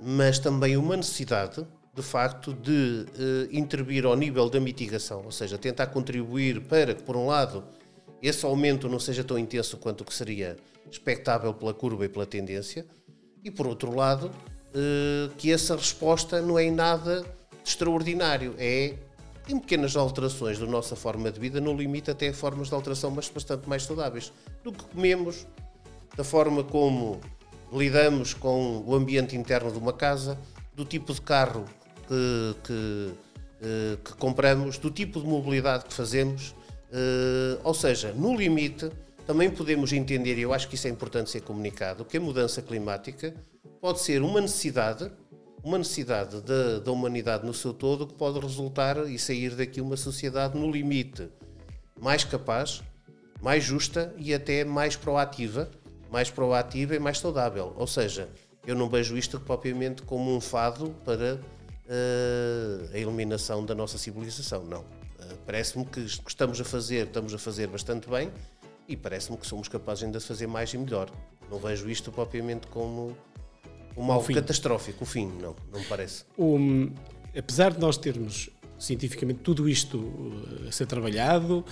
mas 0.00 0.38
também 0.38 0.74
uma 0.78 0.96
necessidade, 0.96 1.66
de 1.94 2.02
facto, 2.02 2.54
de 2.54 3.06
intervir 3.52 4.06
ao 4.06 4.16
nível 4.16 4.48
da 4.48 4.58
mitigação, 4.58 5.22
ou 5.22 5.30
seja, 5.30 5.58
tentar 5.58 5.88
contribuir 5.88 6.62
para 6.62 6.94
que, 6.94 7.02
por 7.02 7.14
um 7.14 7.26
lado, 7.26 7.62
esse 8.22 8.46
aumento 8.46 8.88
não 8.88 8.98
seja 8.98 9.22
tão 9.22 9.38
intenso 9.38 9.76
quanto 9.76 10.00
o 10.00 10.04
que 10.04 10.14
seria 10.14 10.56
expectável 10.90 11.52
pela 11.52 11.74
curva 11.74 12.06
e 12.06 12.08
pela 12.08 12.24
tendência, 12.24 12.86
e 13.42 13.50
por 13.50 13.66
outro 13.66 13.94
lado, 13.94 14.30
eh, 14.74 15.30
que 15.36 15.52
essa 15.52 15.76
resposta 15.76 16.40
não 16.40 16.58
é 16.58 16.64
em 16.64 16.70
nada 16.70 17.24
extraordinário, 17.64 18.54
é 18.58 18.94
em 19.48 19.58
pequenas 19.58 19.96
alterações 19.96 20.58
da 20.58 20.66
nossa 20.66 20.94
forma 20.94 21.30
de 21.30 21.40
vida, 21.40 21.60
no 21.60 21.76
limite 21.76 22.10
até 22.10 22.32
formas 22.32 22.68
de 22.68 22.74
alteração 22.74 23.10
mas 23.10 23.28
bastante 23.28 23.68
mais 23.68 23.82
saudáveis, 23.82 24.32
do 24.62 24.72
que 24.72 24.84
comemos, 24.84 25.46
da 26.16 26.22
forma 26.22 26.62
como 26.62 27.20
lidamos 27.72 28.34
com 28.34 28.84
o 28.86 28.94
ambiente 28.94 29.36
interno 29.36 29.72
de 29.72 29.78
uma 29.78 29.92
casa, 29.92 30.38
do 30.74 30.84
tipo 30.84 31.12
de 31.12 31.20
carro 31.20 31.64
que, 32.06 32.56
que, 32.64 33.12
eh, 33.62 33.98
que 34.04 34.14
compramos, 34.14 34.78
do 34.78 34.90
tipo 34.90 35.20
de 35.20 35.26
mobilidade 35.26 35.84
que 35.84 35.92
fazemos, 35.92 36.54
eh, 36.92 37.58
ou 37.64 37.74
seja, 37.74 38.12
no 38.12 38.36
limite 38.36 38.90
também 39.26 39.50
podemos 39.50 39.92
entender, 39.92 40.38
e 40.38 40.42
eu 40.42 40.52
acho 40.52 40.68
que 40.68 40.74
isso 40.74 40.86
é 40.86 40.90
importante 40.90 41.30
ser 41.30 41.42
comunicado, 41.42 42.04
que 42.04 42.16
a 42.16 42.20
mudança 42.20 42.60
climática 42.60 43.34
pode 43.80 44.00
ser 44.00 44.22
uma 44.22 44.40
necessidade, 44.40 45.10
uma 45.62 45.78
necessidade 45.78 46.40
da, 46.40 46.80
da 46.80 46.90
humanidade 46.90 47.46
no 47.46 47.54
seu 47.54 47.72
todo, 47.72 48.06
que 48.06 48.14
pode 48.14 48.38
resultar 48.40 48.98
e 49.08 49.18
sair 49.18 49.54
daqui 49.54 49.80
uma 49.80 49.96
sociedade 49.96 50.58
no 50.58 50.70
limite 50.70 51.28
mais 52.00 52.24
capaz, 52.24 52.82
mais 53.40 53.62
justa 53.62 54.12
e 54.18 54.34
até 54.34 54.64
mais 54.64 54.96
proativa, 54.96 55.70
mais 56.10 56.30
proativa 56.30 56.96
e 56.96 56.98
mais 56.98 57.18
saudável. 57.18 57.74
Ou 57.76 57.86
seja, 57.86 58.28
eu 58.66 58.74
não 58.74 58.88
vejo 58.88 59.16
isto 59.16 59.38
propriamente 59.40 60.02
como 60.02 60.34
um 60.34 60.40
fado 60.40 60.90
para 61.04 61.34
uh, 61.36 62.90
a 62.92 62.98
eliminação 62.98 63.64
da 63.64 63.74
nossa 63.74 63.98
civilização, 63.98 64.64
não. 64.64 64.80
Uh, 64.80 65.36
Parece-me 65.46 65.84
que 65.84 66.00
estamos 66.00 66.60
a 66.60 66.64
fazer, 66.64 67.06
estamos 67.06 67.32
a 67.34 67.38
fazer 67.38 67.68
bastante 67.68 68.08
bem 68.08 68.30
e 68.92 68.96
parece-me 68.96 69.38
que 69.38 69.46
somos 69.46 69.68
capazes 69.68 70.04
ainda 70.04 70.18
de 70.18 70.24
fazer 70.24 70.46
mais 70.46 70.72
e 70.74 70.78
melhor. 70.78 71.10
Não 71.50 71.58
vejo 71.58 71.88
isto 71.88 72.12
propriamente 72.12 72.66
como 72.66 73.16
um 73.96 74.02
mal 74.02 74.22
catastrófico, 74.22 75.04
o 75.04 75.06
fim, 75.06 75.26
não, 75.40 75.56
não 75.72 75.80
me 75.80 75.86
parece. 75.86 76.24
Um, 76.38 76.92
apesar 77.36 77.72
de 77.72 77.80
nós 77.80 77.96
termos 77.96 78.50
cientificamente 78.78 79.40
tudo 79.40 79.68
isto 79.68 79.98
uh, 79.98 80.68
a 80.68 80.72
ser 80.72 80.86
trabalhado, 80.86 81.64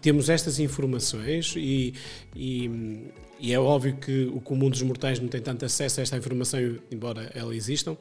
temos 0.00 0.28
estas 0.28 0.60
informações 0.60 1.54
e, 1.56 1.94
e, 2.36 3.10
e, 3.40 3.52
é 3.52 3.58
óbvio 3.58 3.96
que 3.96 4.26
o 4.26 4.40
comum 4.40 4.70
dos 4.70 4.82
mortais 4.82 5.18
não 5.18 5.28
tem 5.28 5.40
tanto 5.40 5.64
acesso 5.64 5.98
a 5.98 6.02
esta 6.02 6.16
informação, 6.16 6.60
embora 6.92 7.30
ela 7.34 7.56
existam, 7.56 7.96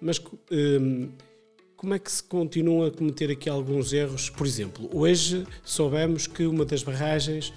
mas 0.00 0.20
um, 0.50 1.10
como 1.76 1.92
é 1.92 1.98
que 1.98 2.10
se 2.10 2.22
continua 2.22 2.88
a 2.88 2.90
cometer 2.90 3.30
aqui 3.30 3.50
alguns 3.50 3.92
erros? 3.92 4.30
Por 4.30 4.46
exemplo, 4.46 4.88
hoje 4.92 5.46
soubemos 5.62 6.26
que 6.26 6.46
uma 6.46 6.64
das 6.64 6.82
barragens 6.82 7.52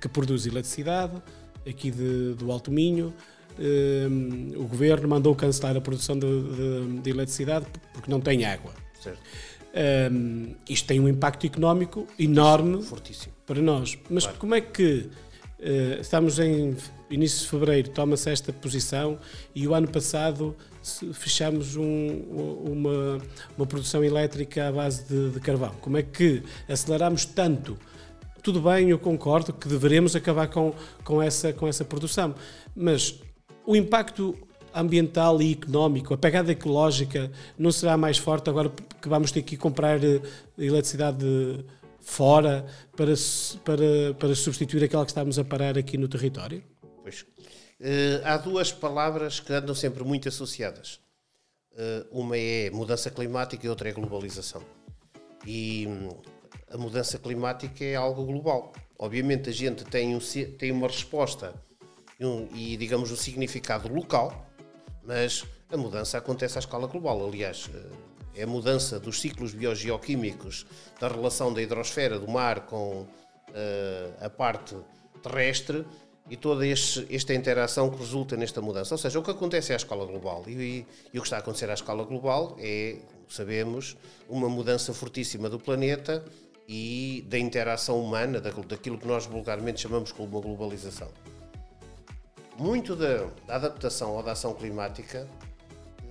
que 0.00 0.08
produz 0.08 0.46
eletricidade, 0.46 1.20
aqui 1.66 1.90
de, 1.90 2.34
do 2.34 2.50
Alto 2.50 2.70
Minho, 2.70 3.12
um, 3.58 4.52
o 4.56 4.64
governo 4.64 5.08
mandou 5.08 5.34
cancelar 5.34 5.76
a 5.76 5.80
produção 5.80 6.18
de, 6.18 6.26
de, 6.26 7.00
de 7.00 7.10
eletricidade 7.10 7.66
porque 7.92 8.10
não 8.10 8.20
tem 8.20 8.44
água. 8.44 8.72
Um, 10.12 10.54
isto 10.68 10.86
tem 10.86 11.00
um 11.00 11.08
impacto 11.08 11.46
económico 11.46 12.06
enorme 12.18 12.82
Fortíssimo. 12.82 13.32
para 13.46 13.60
nós. 13.60 13.98
Mas 14.08 14.24
claro. 14.24 14.38
como 14.38 14.54
é 14.54 14.60
que 14.60 15.08
Uh, 15.56 15.98
estamos 16.00 16.38
em 16.40 16.76
início 17.08 17.42
de 17.42 17.48
fevereiro, 17.48 17.88
toma-se 17.88 18.28
esta 18.28 18.52
posição 18.52 19.18
e 19.54 19.66
o 19.66 19.72
ano 19.72 19.88
passado 19.88 20.54
fechamos 21.14 21.74
um, 21.76 22.08
uma, 22.66 23.18
uma 23.56 23.66
produção 23.66 24.04
elétrica 24.04 24.68
à 24.68 24.72
base 24.72 25.04
de, 25.04 25.30
de 25.30 25.40
carvão. 25.40 25.72
Como 25.80 25.96
é 25.96 26.02
que 26.02 26.42
aceleramos 26.68 27.24
tanto? 27.24 27.78
Tudo 28.44 28.60
bem, 28.60 28.90
eu 28.90 28.98
concordo 28.98 29.54
que 29.54 29.66
deveremos 29.66 30.14
acabar 30.14 30.48
com, 30.48 30.74
com, 31.02 31.22
essa, 31.22 31.50
com 31.50 31.66
essa 31.66 31.82
produção, 31.82 32.34
mas 32.76 33.18
o 33.64 33.74
impacto 33.74 34.36
ambiental 34.74 35.40
e 35.40 35.52
económico, 35.52 36.12
a 36.12 36.18
pegada 36.18 36.52
ecológica 36.52 37.32
não 37.58 37.72
será 37.72 37.96
mais 37.96 38.18
forte 38.18 38.50
agora 38.50 38.70
que 39.00 39.08
vamos 39.08 39.32
ter 39.32 39.40
que 39.40 39.56
comprar 39.56 40.04
eh, 40.04 40.20
eletricidade 40.58 41.64
fora 42.00 42.66
para, 42.94 43.14
para, 43.64 44.14
para 44.18 44.34
substituir 44.34 44.84
aquela 44.84 45.06
que 45.06 45.12
estamos 45.12 45.38
a 45.38 45.44
parar 45.44 45.78
aqui 45.78 45.96
no 45.96 46.06
território? 46.06 46.62
Pois. 47.02 47.22
Uh, 47.80 48.20
há 48.24 48.36
duas 48.36 48.70
palavras 48.70 49.40
que 49.40 49.54
andam 49.54 49.74
sempre 49.74 50.04
muito 50.04 50.28
associadas. 50.28 51.00
Uh, 51.72 52.20
uma 52.20 52.36
é 52.36 52.68
mudança 52.68 53.10
climática 53.10 53.64
e 53.64 53.70
outra 53.70 53.88
é 53.88 53.92
globalização. 53.92 54.62
E 55.46 55.86
hum, 55.88 56.10
a 56.74 56.76
mudança 56.76 57.18
climática 57.18 57.84
é 57.84 57.94
algo 57.94 58.24
global. 58.24 58.72
Obviamente 58.98 59.48
a 59.48 59.52
gente 59.52 59.84
tem, 59.84 60.14
um, 60.14 60.18
tem 60.58 60.72
uma 60.72 60.88
resposta 60.88 61.54
um, 62.20 62.48
e, 62.52 62.76
digamos, 62.76 63.12
um 63.12 63.16
significado 63.16 63.92
local, 63.92 64.44
mas 65.04 65.44
a 65.70 65.76
mudança 65.76 66.18
acontece 66.18 66.58
à 66.58 66.60
escala 66.60 66.88
global. 66.88 67.24
Aliás, 67.24 67.66
uh, 67.66 67.96
é 68.34 68.42
a 68.42 68.46
mudança 68.46 68.98
dos 68.98 69.20
ciclos 69.20 69.54
biogeoquímicos 69.54 70.66
da 70.98 71.06
relação 71.06 71.52
da 71.52 71.62
hidrosfera 71.62 72.18
do 72.18 72.28
mar 72.28 72.66
com 72.66 73.02
uh, 73.02 73.06
a 74.20 74.28
parte 74.28 74.76
terrestre 75.22 75.86
e 76.28 76.36
toda 76.36 76.66
este, 76.66 77.06
esta 77.14 77.34
interação 77.34 77.88
que 77.88 77.98
resulta 77.98 78.36
nesta 78.36 78.60
mudança. 78.60 78.94
Ou 78.94 78.98
seja, 78.98 79.18
o 79.18 79.22
que 79.22 79.30
acontece 79.30 79.70
é 79.70 79.74
à 79.74 79.76
escala 79.76 80.04
global. 80.06 80.42
E, 80.48 80.84
e, 81.12 81.18
o 81.18 81.22
que 81.22 81.26
está 81.26 81.36
a 81.36 81.40
acontecer 81.40 81.70
à 81.70 81.74
escala 81.74 82.02
global 82.04 82.56
é, 82.58 82.96
sabemos, 83.28 83.96
uma 84.28 84.48
mudança 84.48 84.92
fortíssima 84.92 85.48
do 85.48 85.60
planeta 85.60 86.24
e 86.66 87.24
da 87.28 87.38
interação 87.38 88.00
humana, 88.00 88.40
daquilo 88.40 88.98
que 88.98 89.06
nós 89.06 89.26
vulgarmente 89.26 89.80
chamamos 89.80 90.12
como 90.12 90.28
uma 90.28 90.40
globalização. 90.40 91.08
Muito 92.58 92.94
da, 92.94 93.26
da 93.46 93.56
adaptação 93.56 94.12
ou 94.12 94.22
da 94.22 94.32
ação 94.32 94.54
climática 94.54 95.28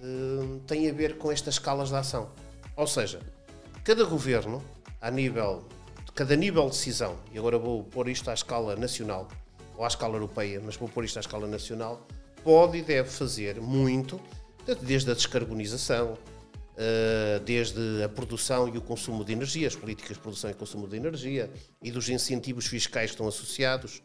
uh, 0.04 0.60
tem 0.68 0.90
a 0.90 0.94
ver 0.94 1.18
com 1.18 1.32
estas 1.32 1.56
escalas 1.56 1.90
de 1.90 1.96
ação. 1.96 2.32
Ou 2.76 2.86
seja, 2.86 3.20
cada 3.84 4.04
governo, 4.04 4.64
a 5.02 5.10
nível, 5.10 5.64
cada 6.14 6.36
nível 6.36 6.66
de 6.66 6.72
decisão, 6.72 7.18
e 7.32 7.38
agora 7.38 7.58
vou 7.58 7.84
pôr 7.84 8.10
isto 8.10 8.30
à 8.30 8.34
escala 8.34 8.76
nacional, 8.76 9.28
ou 9.78 9.86
à 9.86 9.88
escala 9.88 10.16
europeia, 10.16 10.62
mas 10.64 10.76
vou 10.76 10.90
pôr 10.90 11.06
isto 11.06 11.18
à 11.18 11.22
escala 11.22 11.48
nacional, 11.48 12.06
pode 12.44 12.78
e 12.78 12.82
deve 12.82 13.10
fazer 13.10 13.60
muito, 13.60 14.20
desde 14.82 15.12
a 15.12 15.14
descarbonização, 15.14 16.18
eh, 16.18 16.33
desde 17.46 18.04
a 18.04 18.10
produção 18.10 18.68
e 18.68 18.78
o 18.78 18.82
consumo 18.82 19.24
de 19.24 19.32
energia, 19.32 19.68
as 19.68 19.76
políticas 19.76 20.18
de 20.18 20.24
produção 20.24 20.50
e 20.50 20.54
consumo 20.54 20.88
de 20.88 20.96
energia 20.98 21.50
e 21.82 21.92
dos 21.92 22.10
incentivos 22.10 22.66
fiscais 22.66 23.12
que 23.12 23.16
estão 23.16 23.28
associados, 23.28 24.02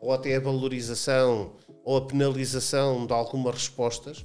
ou 0.00 0.12
até 0.12 0.36
a 0.36 0.40
valorização 0.40 1.54
ou 1.82 1.96
a 1.96 2.06
penalização 2.06 3.06
de 3.06 3.12
algumas 3.12 3.54
respostas 3.54 4.24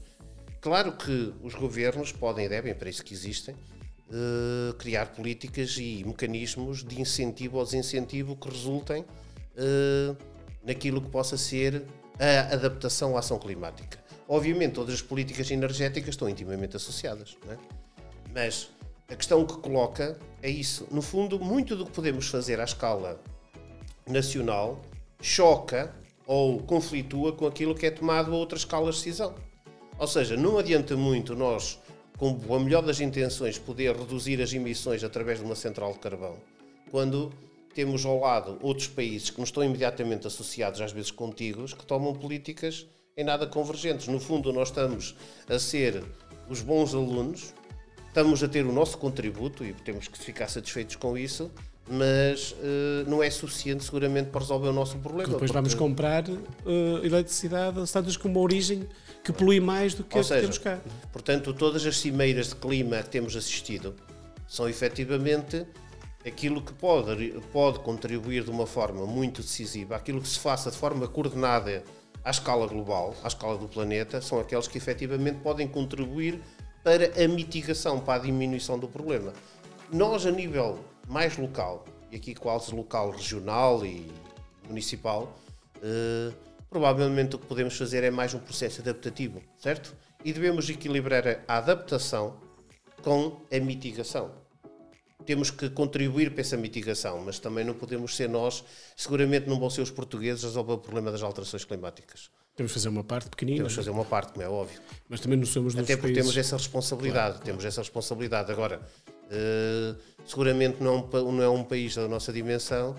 Claro 0.62 0.92
que 0.92 1.34
os 1.42 1.54
governos 1.54 2.12
podem 2.12 2.46
e 2.46 2.50
devem, 2.50 2.74
para 2.74 2.90
isso 2.90 3.04
que 3.04 3.14
existem, 3.14 3.56
uh, 3.56 4.74
criar 4.74 5.08
políticas 5.08 5.78
e 5.78 6.04
mecanismos 6.06 6.84
de 6.84 7.00
incentivo 7.00 7.58
ou 7.58 7.64
desincentivo 7.64 8.36
que 8.36 8.50
resultem 8.50 9.04
uh, 9.04 10.18
naquilo 10.62 11.02
que 11.02 11.10
possa 11.10 11.38
ser 11.38 11.84
a 12.20 12.54
adaptação 12.54 13.16
à 13.16 13.20
ação 13.20 13.40
climática. 13.40 13.98
Obviamente, 14.32 14.74
todas 14.74 14.94
as 14.94 15.02
políticas 15.02 15.50
energéticas 15.50 16.10
estão 16.10 16.30
intimamente 16.30 16.76
associadas, 16.76 17.36
é? 17.50 17.58
mas 18.32 18.70
a 19.10 19.16
questão 19.16 19.44
que 19.44 19.58
coloca 19.58 20.20
é 20.44 20.50
isso. 20.52 20.88
No 20.92 21.02
fundo, 21.02 21.40
muito 21.40 21.76
do 21.76 21.84
que 21.84 21.92
podemos 21.92 22.28
fazer 22.28 22.60
à 22.60 22.64
escala 22.64 23.20
nacional 24.08 24.80
choca 25.20 25.92
ou 26.28 26.60
conflitua 26.60 27.34
com 27.34 27.48
aquilo 27.48 27.74
que 27.74 27.88
é 27.88 27.92
tomado 27.92 28.32
a 28.32 28.36
outras 28.36 28.62
escalas 28.62 28.98
de 28.98 29.06
decisão. 29.06 29.34
Ou 29.98 30.06
seja, 30.06 30.38
não 30.38 30.60
adianta 30.60 30.96
muito 30.96 31.36
nós, 31.36 31.80
com 32.16 32.38
a 32.54 32.60
melhor 32.60 32.84
das 32.84 33.00
intenções, 33.00 33.58
poder 33.58 33.96
reduzir 33.96 34.40
as 34.44 34.54
emissões 34.54 35.04
através 35.04 35.40
de 35.40 35.46
uma 35.46 35.56
central 35.56 35.94
de 35.94 36.00
carvão, 36.00 36.38
quando 36.92 37.34
temos 37.74 38.06
ao 38.06 38.20
lado 38.20 38.60
outros 38.62 38.88
países 38.88 39.32
que 39.32 39.40
não 39.40 39.44
estão 39.44 39.64
imediatamente 39.64 40.28
associados, 40.28 40.82
às 40.82 40.92
vezes 40.92 41.10
contíguos, 41.10 41.74
que 41.74 41.84
tomam 41.84 42.14
políticas 42.14 42.86
em 43.20 43.24
nada 43.24 43.46
convergentes. 43.46 44.08
No 44.08 44.18
fundo, 44.18 44.54
nós 44.54 44.70
estamos 44.70 45.14
a 45.50 45.60
ser 45.60 46.02
os 46.48 46.62
bons 46.62 46.96
alunos, 46.96 47.54
estamos 48.08 48.42
a 48.42 48.48
ter 48.48 48.66
o 48.66 48.72
nosso 48.72 48.98
contributo 48.98 49.66
e 49.66 49.74
temos 49.74 50.08
que 50.08 50.18
ficar 50.18 50.48
satisfeitos 50.48 50.96
com 50.96 51.18
isso, 51.18 51.52
mas 51.86 52.54
uh, 52.54 53.10
não 53.10 53.22
é 53.22 53.30
suficiente 53.30 53.84
seguramente 53.84 54.30
para 54.30 54.40
resolver 54.40 54.70
o 54.70 54.74
nosso 54.74 54.98
problema. 55.00 55.34
Depois 55.34 55.52
porque... 55.52 55.54
vamos 55.54 55.74
comprar 55.74 56.30
uh, 56.30 56.38
eletricidade 57.04 57.84
estados 57.84 58.16
com 58.16 58.30
uma 58.30 58.40
origem 58.40 58.88
que 59.22 59.34
polui 59.34 59.60
mais 59.60 59.94
do 59.94 60.06
que 60.06 60.16
Ou 60.16 60.22
a 60.22 60.24
seja, 60.24 60.36
que 60.36 60.42
temos 60.42 60.58
cá. 60.58 60.80
Portanto, 61.12 61.54
todas 61.54 61.86
as 61.86 61.98
cimeiras 61.98 62.50
de 62.50 62.56
clima 62.56 63.04
que 63.04 63.10
temos 63.10 63.36
assistido 63.36 63.96
são 64.48 64.70
efetivamente 64.70 65.66
aquilo 66.26 66.62
que 66.62 66.72
pode, 66.74 67.34
pode 67.52 67.80
contribuir 67.80 68.46
de 68.46 68.50
uma 68.50 68.66
forma 68.66 69.06
muito 69.06 69.42
decisiva, 69.42 69.98
aquilo 69.98 70.22
que 70.22 70.28
se 70.30 70.40
faça 70.40 70.72
de 70.72 70.78
forma 70.78 71.06
coordenada 71.06 71.84
à 72.24 72.32
escala 72.32 72.68
global, 72.68 73.16
à 73.24 73.28
escala 73.28 73.58
do 73.58 73.68
planeta, 73.68 74.22
são 74.22 74.40
aqueles 74.40 74.68
que 74.68 74.78
efetivamente 74.78 75.40
podem 75.40 75.68
contribuir 75.68 76.42
para 76.84 77.24
a 77.24 77.28
mitigação, 77.28 78.00
para 78.00 78.22
a 78.22 78.26
diminuição 78.26 78.78
do 78.78 78.88
problema. 78.88 79.34
Nós, 79.92 80.26
a 80.26 80.32
nível 80.32 80.80
mais 81.08 81.38
local, 81.38 81.86
e 82.12 82.16
aqui 82.16 82.34
quase 82.34 82.74
local, 82.74 83.12
regional 83.12 83.86
e 83.86 84.12
municipal, 84.68 85.36
eh, 85.82 86.32
provavelmente 86.70 87.36
o 87.36 87.40
que 87.40 87.48
podemos 87.48 87.78
fazer 87.78 88.04
é 88.04 88.12
mais 88.12 88.34
um 88.34 88.40
processo 88.40 88.82
adaptativo, 88.82 89.42
certo? 89.58 89.96
E 90.24 90.32
devemos 90.32 90.70
equilibrar 90.70 91.44
a 91.48 91.58
adaptação 91.58 92.38
com 93.02 93.42
a 93.52 93.60
mitigação. 93.60 94.32
Temos 95.26 95.52
que 95.52 95.70
contribuir 95.70 96.32
para 96.32 96.42
essa 96.42 96.58
mitigação, 96.58 97.22
mas 97.24 97.40
também 97.40 97.64
não 97.64 97.74
podemos 97.74 98.16
ser 98.16 98.30
nós, 98.30 98.64
seguramente 98.96 99.48
não 99.48 99.60
vão 99.60 99.70
ser 99.70 99.82
os 99.82 99.92
portugueses 99.92 100.44
a 100.44 100.48
resolver 100.48 100.74
o 100.74 100.78
problema 100.78 101.12
das 101.12 101.22
alterações 101.22 101.66
climáticas. 101.66 102.30
Temos 102.56 102.72
que 102.72 102.80
fazer 102.80 102.90
uma 102.90 103.04
parte 103.04 103.30
pequenina. 103.30 103.58
Temos 103.58 103.74
que 103.74 103.78
fazer 103.78 103.90
uma 103.90 104.06
parte, 104.06 104.34
como 104.34 104.44
é 104.44 104.50
óbvio. 104.50 104.80
Mas 105.08 105.20
também 105.20 105.38
não 105.38 105.46
somos 105.46 105.76
Até 105.76 105.96
porque 105.96 106.14
países... 106.14 106.24
temos 106.24 106.38
essa 106.38 106.58
responsabilidade. 106.58 107.32
Claro, 107.34 107.46
temos 107.46 107.66
essa 107.66 107.82
responsabilidade. 107.82 108.52
Agora, 108.52 108.82
uh, 109.08 109.98
seguramente 110.26 110.82
não, 110.82 111.08
não 111.08 111.42
é 111.42 111.50
um 111.50 111.64
país 111.64 111.96
da 111.96 112.08
nossa 112.08 112.34
dimensão. 112.34 112.96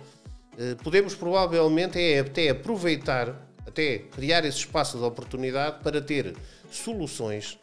Uh, 0.54 0.82
podemos 0.82 1.14
provavelmente 1.14 1.98
é 1.98 2.20
até 2.20 2.50
aproveitar 2.50 3.50
até 3.66 3.98
criar 3.98 4.44
esse 4.44 4.58
espaço 4.58 4.98
de 4.98 5.04
oportunidade 5.04 5.82
para 5.82 6.00
ter 6.00 6.36
soluções 6.70 7.58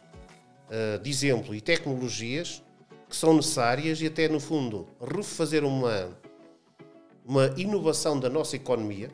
uh, 0.70 0.98
de 1.02 1.10
exemplo 1.10 1.54
e 1.54 1.60
tecnologias 1.60 2.62
que 3.08 3.16
são 3.16 3.34
necessárias 3.34 4.00
e 4.00 4.06
até 4.06 4.28
no 4.28 4.38
fundo 4.38 4.86
refazer 5.00 5.64
uma, 5.64 6.10
uma 7.24 7.46
inovação 7.56 8.18
da 8.18 8.28
nossa 8.28 8.56
economia 8.56 9.10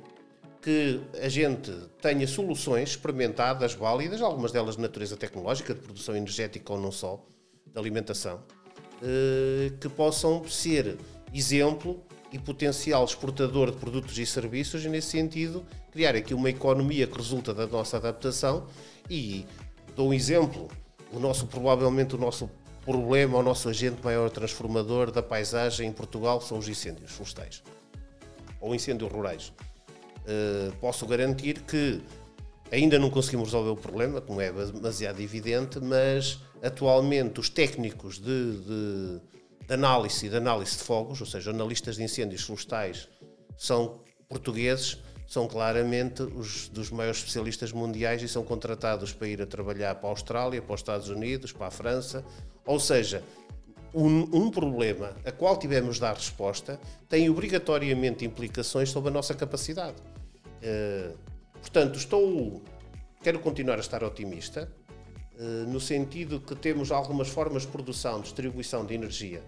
que 0.61 1.01
a 1.23 1.29
gente 1.29 1.71
tenha 2.01 2.27
soluções 2.27 2.91
experimentadas, 2.91 3.75
válidas, 3.75 4.23
algumas 4.23 4.51
delas 4.51 4.77
de 4.77 4.83
natureza 4.83 5.15
tecnológica, 5.15 5.75
de 5.75 5.81
produção 5.81 6.17
energética 6.17 6.73
ou 6.73 6.81
não 6.81 6.91
só, 6.91 7.23
de 7.67 7.79
alimentação, 7.79 8.43
eh, 9.03 9.73
que 9.79 9.91
possam 9.91 10.43
ser 10.49 10.97
exemplo 11.35 12.03
e 12.33 12.39
potencial 12.39 13.05
exportador 13.05 13.73
de 13.73 13.77
produtos 13.77 14.19
e 14.19 14.25
serviços 14.25 14.83
e, 14.87 14.89
nesse 14.89 15.09
sentido, 15.09 15.67
criar 15.93 16.17
aqui 16.17 16.33
uma 16.33 16.49
economia 16.49 17.07
que 17.07 17.17
resulta 17.17 17.53
da 17.53 17.67
nossa 17.67 17.99
adaptação. 17.99 18.67
E 19.11 19.45
dou 19.95 20.09
um 20.09 20.15
exemplo, 20.15 20.69
o 21.13 21.19
nosso, 21.19 21.47
provavelmente 21.47 22.15
o 22.15 22.19
nosso 22.19 22.49
problema, 22.85 23.39
o 23.39 23.43
nosso 23.43 23.69
agente 23.69 24.03
maior 24.03 24.31
transformador 24.31 25.11
da 25.11 25.23
paisagem 25.23 25.89
em 25.89 25.93
Portugal 25.93 26.41
são 26.41 26.59
os 26.59 26.69
incêndios 26.69 27.13
florestais 27.13 27.63
ou 28.61 28.75
incêndios 28.75 29.11
rurais. 29.11 29.53
Uh, 30.21 30.75
posso 30.81 31.07
garantir 31.07 31.61
que 31.63 32.01
ainda 32.73 32.99
não 32.99 33.11
conseguimos 33.11 33.49
resolver 33.49 33.71
o 33.71 33.77
problema, 33.77 34.21
como 34.21 34.41
é 34.41 34.51
demasiado 34.51 35.21
evidente, 35.21 35.79
mas 35.81 36.39
atualmente 36.63 37.41
os 37.41 37.51
técnicos 37.51 38.19
de, 38.19 38.59
de 38.59 39.21
de 39.67 39.73
análise 39.73 40.29
de 40.29 40.37
análise 40.37 40.77
de 40.77 40.83
fogos, 40.83 41.21
ou 41.21 41.27
seja, 41.27 41.51
analistas 41.51 41.97
de 41.97 42.03
incêndios 42.03 42.43
florestais, 42.43 43.09
são 43.57 44.01
portugueses, 44.29 44.99
são 45.27 45.49
claramente 45.49 46.23
os 46.23 46.69
dos 46.69 46.91
maiores 46.91 47.19
especialistas 47.19 47.73
mundiais 47.73 48.23
e 48.23 48.29
são 48.29 48.45
contratados 48.45 49.13
para 49.13 49.27
ir 49.27 49.41
a 49.41 49.47
trabalhar 49.47 49.95
para 49.95 50.09
a 50.09 50.13
Austrália, 50.13 50.61
para 50.61 50.75
os 50.75 50.81
Estados 50.81 51.09
Unidos, 51.09 51.51
para 51.51 51.69
a 51.69 51.71
França. 51.71 52.25
Ou 52.67 52.81
seja, 52.81 53.23
um, 53.95 54.29
um 54.33 54.51
problema 54.51 55.15
a 55.25 55.31
qual 55.31 55.57
tivemos 55.57 55.97
de 55.97 56.01
dar 56.03 56.15
resposta 56.15 56.81
tem 57.09 57.29
obrigatoriamente 57.31 58.25
implicações 58.25 58.91
sobre 58.91 59.11
a 59.11 59.13
nossa 59.13 59.35
capacidade. 59.35 59.97
Uh, 60.63 61.17
portanto, 61.61 61.97
estou, 61.97 62.63
quero 63.23 63.39
continuar 63.39 63.77
a 63.77 63.81
estar 63.81 64.03
otimista, 64.03 64.71
uh, 65.39 65.71
no 65.71 65.79
sentido 65.79 66.41
que 66.41 66.55
temos 66.55 66.91
algumas 66.91 67.29
formas 67.29 67.63
de 67.63 67.69
produção, 67.69 68.21
distribuição 68.21 68.85
de 68.85 68.95
energia 68.95 69.43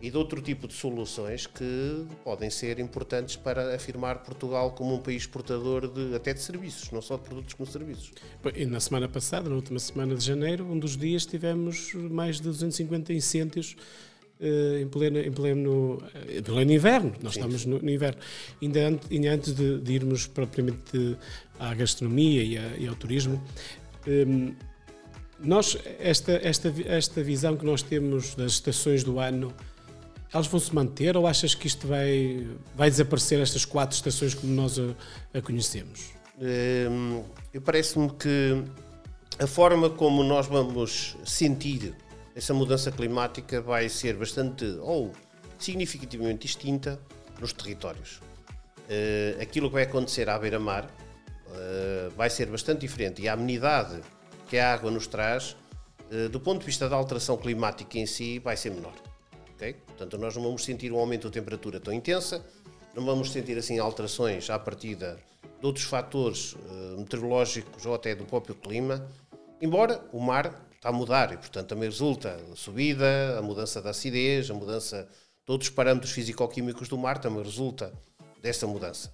e 0.00 0.10
de 0.10 0.16
outro 0.16 0.40
tipo 0.42 0.68
de 0.68 0.74
soluções 0.74 1.46
que 1.46 2.06
podem 2.22 2.50
ser 2.50 2.78
importantes 2.78 3.36
para 3.36 3.74
afirmar 3.74 4.22
Portugal 4.22 4.72
como 4.72 4.94
um 4.94 4.98
país 4.98 5.22
exportador 5.22 5.88
de, 5.88 6.14
até 6.14 6.34
de 6.34 6.40
serviços, 6.40 6.90
não 6.90 7.00
só 7.00 7.16
de 7.16 7.22
produtos 7.22 7.54
como 7.54 7.66
serviços. 7.66 8.12
E 8.54 8.66
na 8.66 8.80
semana 8.80 9.08
passada, 9.08 9.48
na 9.48 9.56
última 9.56 9.78
semana 9.78 10.14
de 10.14 10.24
janeiro, 10.24 10.64
um 10.64 10.78
dos 10.78 10.96
dias 10.96 11.24
tivemos 11.24 11.94
mais 11.94 12.36
de 12.36 12.42
250 12.42 13.12
incêndios 13.12 13.76
uh, 14.40 14.78
em, 14.78 14.88
pleno, 14.88 15.18
em, 15.18 15.32
pleno, 15.32 16.02
em 16.28 16.42
pleno 16.42 16.72
inverno. 16.72 17.14
Nós 17.22 17.34
Sim. 17.34 17.40
estamos 17.40 17.64
no, 17.64 17.78
no, 17.78 17.90
inverno. 17.90 18.20
Ainda, 18.60 18.88
antes, 18.88 19.10
ainda 19.10 19.30
antes 19.32 19.54
de, 19.54 19.80
de, 19.80 19.92
irmos 19.92 20.26
propriamente 20.26 21.16
à 21.58 21.74
gastronomia 21.74 22.42
e, 22.42 22.58
a, 22.58 22.76
e 22.76 22.86
ao 22.86 22.94
turismo, 22.94 23.42
um, 24.06 24.10
ehm, 24.10 24.56
nós, 25.40 25.76
esta, 25.98 26.32
esta, 26.42 26.72
esta 26.86 27.22
visão 27.22 27.56
que 27.56 27.64
nós 27.64 27.82
temos 27.82 28.34
das 28.34 28.52
estações 28.52 29.02
do 29.02 29.18
ano 29.18 29.52
elas 30.34 30.48
vão 30.48 30.58
se 30.58 30.74
manter 30.74 31.16
ou 31.16 31.28
achas 31.28 31.54
que 31.54 31.68
isto 31.68 31.86
vai, 31.86 32.44
vai 32.74 32.90
desaparecer, 32.90 33.40
estas 33.40 33.64
quatro 33.64 33.94
estações 33.94 34.34
como 34.34 34.52
nós 34.52 34.76
a, 34.80 35.38
a 35.38 35.40
conhecemos? 35.40 36.10
Hum, 36.90 37.22
Parece-me 37.64 38.10
que 38.10 38.64
a 39.38 39.46
forma 39.46 39.88
como 39.88 40.24
nós 40.24 40.48
vamos 40.48 41.16
sentir 41.24 41.94
essa 42.34 42.52
mudança 42.52 42.90
climática 42.90 43.60
vai 43.60 43.88
ser 43.88 44.16
bastante 44.16 44.64
ou 44.80 45.12
significativamente 45.56 46.46
distinta 46.46 47.00
nos 47.40 47.52
territórios. 47.52 48.20
Uh, 48.88 49.40
aquilo 49.40 49.68
que 49.68 49.74
vai 49.74 49.84
acontecer 49.84 50.28
à 50.28 50.36
beira-mar 50.36 50.84
uh, 51.46 52.10
vai 52.16 52.28
ser 52.28 52.46
bastante 52.46 52.80
diferente 52.80 53.22
e 53.22 53.28
a 53.28 53.34
amenidade 53.34 54.00
que 54.48 54.58
a 54.58 54.74
água 54.74 54.90
nos 54.90 55.06
traz, 55.06 55.56
uh, 56.10 56.28
do 56.28 56.40
ponto 56.40 56.60
de 56.60 56.66
vista 56.66 56.88
da 56.88 56.96
alteração 56.96 57.36
climática 57.36 57.98
em 57.98 58.04
si, 58.04 58.40
vai 58.40 58.56
ser 58.56 58.70
menor. 58.70 58.94
Okay? 59.54 59.74
Portanto, 59.86 60.18
nós 60.18 60.34
não 60.36 60.42
vamos 60.42 60.64
sentir 60.64 60.92
um 60.92 60.98
aumento 60.98 61.28
da 61.28 61.34
temperatura 61.34 61.80
tão 61.80 61.92
intensa, 61.92 62.44
não 62.94 63.04
vamos 63.04 63.32
sentir 63.32 63.56
assim 63.58 63.78
alterações 63.78 64.50
à 64.50 64.58
partida 64.58 65.18
de 65.60 65.66
outros 65.66 65.84
fatores 65.84 66.54
uh, 66.54 66.98
meteorológicos 66.98 67.86
ou 67.86 67.94
até 67.94 68.14
do 68.14 68.24
próprio 68.24 68.54
clima, 68.54 69.08
embora 69.60 70.04
o 70.12 70.20
mar 70.20 70.66
está 70.76 70.90
a 70.90 70.92
mudar 70.92 71.32
e, 71.32 71.36
portanto, 71.36 71.68
também 71.68 71.88
resulta 71.88 72.38
a 72.52 72.56
subida, 72.56 73.38
a 73.38 73.42
mudança 73.42 73.80
da 73.80 73.90
acidez, 73.90 74.50
a 74.50 74.54
mudança 74.54 75.08
de 75.44 75.52
outros 75.52 75.70
parâmetros 75.70 76.12
físico-químicos 76.12 76.88
do 76.88 76.98
mar 76.98 77.18
também 77.18 77.42
resulta 77.42 77.92
dessa 78.42 78.66
mudança. 78.66 79.12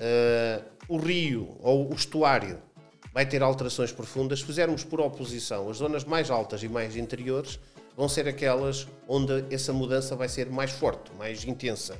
Uh, 0.00 0.64
o 0.88 0.96
rio 0.98 1.56
ou 1.60 1.90
o 1.90 1.94
estuário 1.94 2.58
vai 3.12 3.26
ter 3.26 3.42
alterações 3.42 3.92
profundas. 3.92 4.40
Se 4.40 4.44
fizermos 4.44 4.84
por 4.84 5.00
oposição 5.00 5.70
as 5.70 5.78
zonas 5.78 6.04
mais 6.04 6.30
altas 6.30 6.62
e 6.62 6.68
mais 6.68 6.96
interiores, 6.96 7.58
vão 7.96 8.08
ser 8.08 8.28
aquelas 8.28 8.86
onde 9.08 9.44
essa 9.50 9.72
mudança 9.72 10.14
vai 10.14 10.28
ser 10.28 10.50
mais 10.50 10.70
forte, 10.70 11.10
mais 11.16 11.44
intensa, 11.44 11.96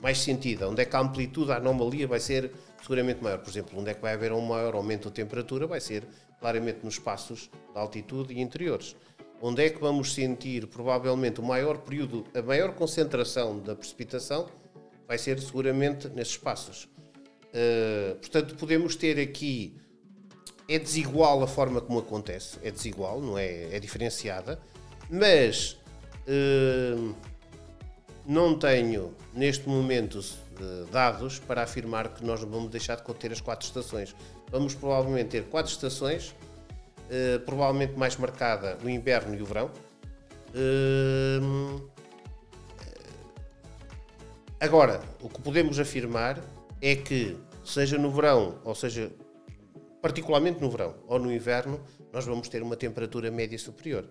mais 0.00 0.18
sentida, 0.18 0.68
onde 0.68 0.80
é 0.80 0.84
que 0.84 0.94
a 0.94 1.00
amplitude, 1.00 1.50
a 1.50 1.56
anomalia 1.56 2.06
vai 2.06 2.20
ser 2.20 2.52
seguramente 2.80 3.22
maior. 3.22 3.38
Por 3.38 3.50
exemplo, 3.50 3.78
onde 3.78 3.90
é 3.90 3.94
que 3.94 4.00
vai 4.00 4.14
haver 4.14 4.32
um 4.32 4.40
maior 4.40 4.74
aumento 4.74 5.08
da 5.08 5.14
temperatura, 5.14 5.66
vai 5.66 5.80
ser 5.80 6.04
claramente 6.38 6.78
nos 6.84 6.94
espaços 6.94 7.50
de 7.72 7.78
altitude 7.78 8.32
e 8.32 8.40
interiores. 8.40 8.96
Onde 9.42 9.64
é 9.64 9.70
que 9.70 9.80
vamos 9.80 10.14
sentir 10.14 10.66
provavelmente 10.66 11.40
o 11.40 11.42
maior 11.42 11.78
período, 11.78 12.24
a 12.34 12.42
maior 12.42 12.72
concentração 12.74 13.58
da 13.58 13.74
precipitação, 13.74 14.46
vai 15.08 15.18
ser 15.18 15.40
seguramente 15.40 16.08
nesses 16.08 16.34
espaços. 16.34 16.84
Uh, 16.84 18.14
portanto, 18.16 18.54
podemos 18.54 18.94
ter 18.94 19.18
aqui 19.18 19.76
é 20.68 20.78
desigual 20.78 21.42
a 21.42 21.48
forma 21.48 21.80
como 21.80 21.98
acontece, 21.98 22.58
é 22.62 22.70
desigual, 22.70 23.20
não 23.20 23.36
é, 23.36 23.74
é 23.74 23.80
diferenciada, 23.80 24.60
mas 25.10 25.76
uh, 26.26 27.14
não 28.24 28.56
tenho 28.56 29.14
neste 29.34 29.68
momento 29.68 30.20
uh, 30.20 30.86
dados 30.92 31.38
para 31.40 31.62
afirmar 31.62 32.14
que 32.14 32.24
nós 32.24 32.40
vamos 32.40 32.70
deixar 32.70 32.96
de 32.96 33.02
conter 33.02 33.32
as 33.32 33.40
quatro 33.40 33.66
estações. 33.66 34.14
Vamos 34.50 34.74
provavelmente 34.74 35.30
ter 35.30 35.44
quatro 35.44 35.72
estações, 35.72 36.30
uh, 36.30 37.40
provavelmente 37.44 37.94
mais 37.94 38.16
marcada 38.16 38.78
o 38.84 38.88
inverno 38.88 39.34
e 39.34 39.42
o 39.42 39.46
verão. 39.46 39.70
agora, 44.60 45.00
o 45.20 45.28
que 45.28 45.40
podemos 45.40 45.78
afirmar 45.78 46.40
é 46.80 46.94
que, 46.94 47.36
seja 47.64 47.98
no 47.98 48.10
verão, 48.10 48.58
ou 48.64 48.74
seja, 48.74 49.10
particularmente 50.00 50.60
no 50.60 50.70
verão 50.70 50.94
ou 51.06 51.18
no 51.18 51.32
inverno, 51.32 51.80
nós 52.12 52.24
vamos 52.24 52.48
ter 52.48 52.62
uma 52.62 52.76
temperatura 52.76 53.30
média 53.30 53.58
superior. 53.58 54.08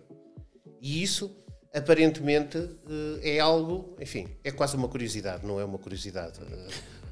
E 0.82 1.04
isso, 1.04 1.36
aparentemente, 1.74 2.58
eh, 2.58 3.36
é 3.36 3.40
algo, 3.40 3.96
enfim, 4.00 4.28
é 4.44 4.52
quase 4.52 4.76
uma 4.76 4.88
curiosidade, 4.88 5.46
não 5.46 5.60
é 5.60 5.66
uma 5.66 5.78
curiosidade. 5.78 6.40
Eh, 6.42 6.68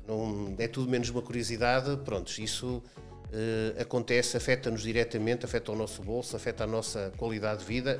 não, 0.07 0.55
é 0.57 0.67
tudo 0.67 0.89
menos 0.89 1.09
uma 1.09 1.21
curiosidade. 1.21 1.97
Pronto, 2.05 2.31
isso 2.39 2.81
uh, 3.27 3.81
acontece, 3.81 4.37
afeta-nos 4.37 4.81
diretamente, 4.81 5.45
afeta 5.45 5.71
o 5.71 5.75
nosso 5.75 6.01
bolso, 6.01 6.35
afeta 6.35 6.63
a 6.63 6.67
nossa 6.67 7.11
qualidade 7.17 7.59
de 7.59 7.65
vida, 7.65 7.99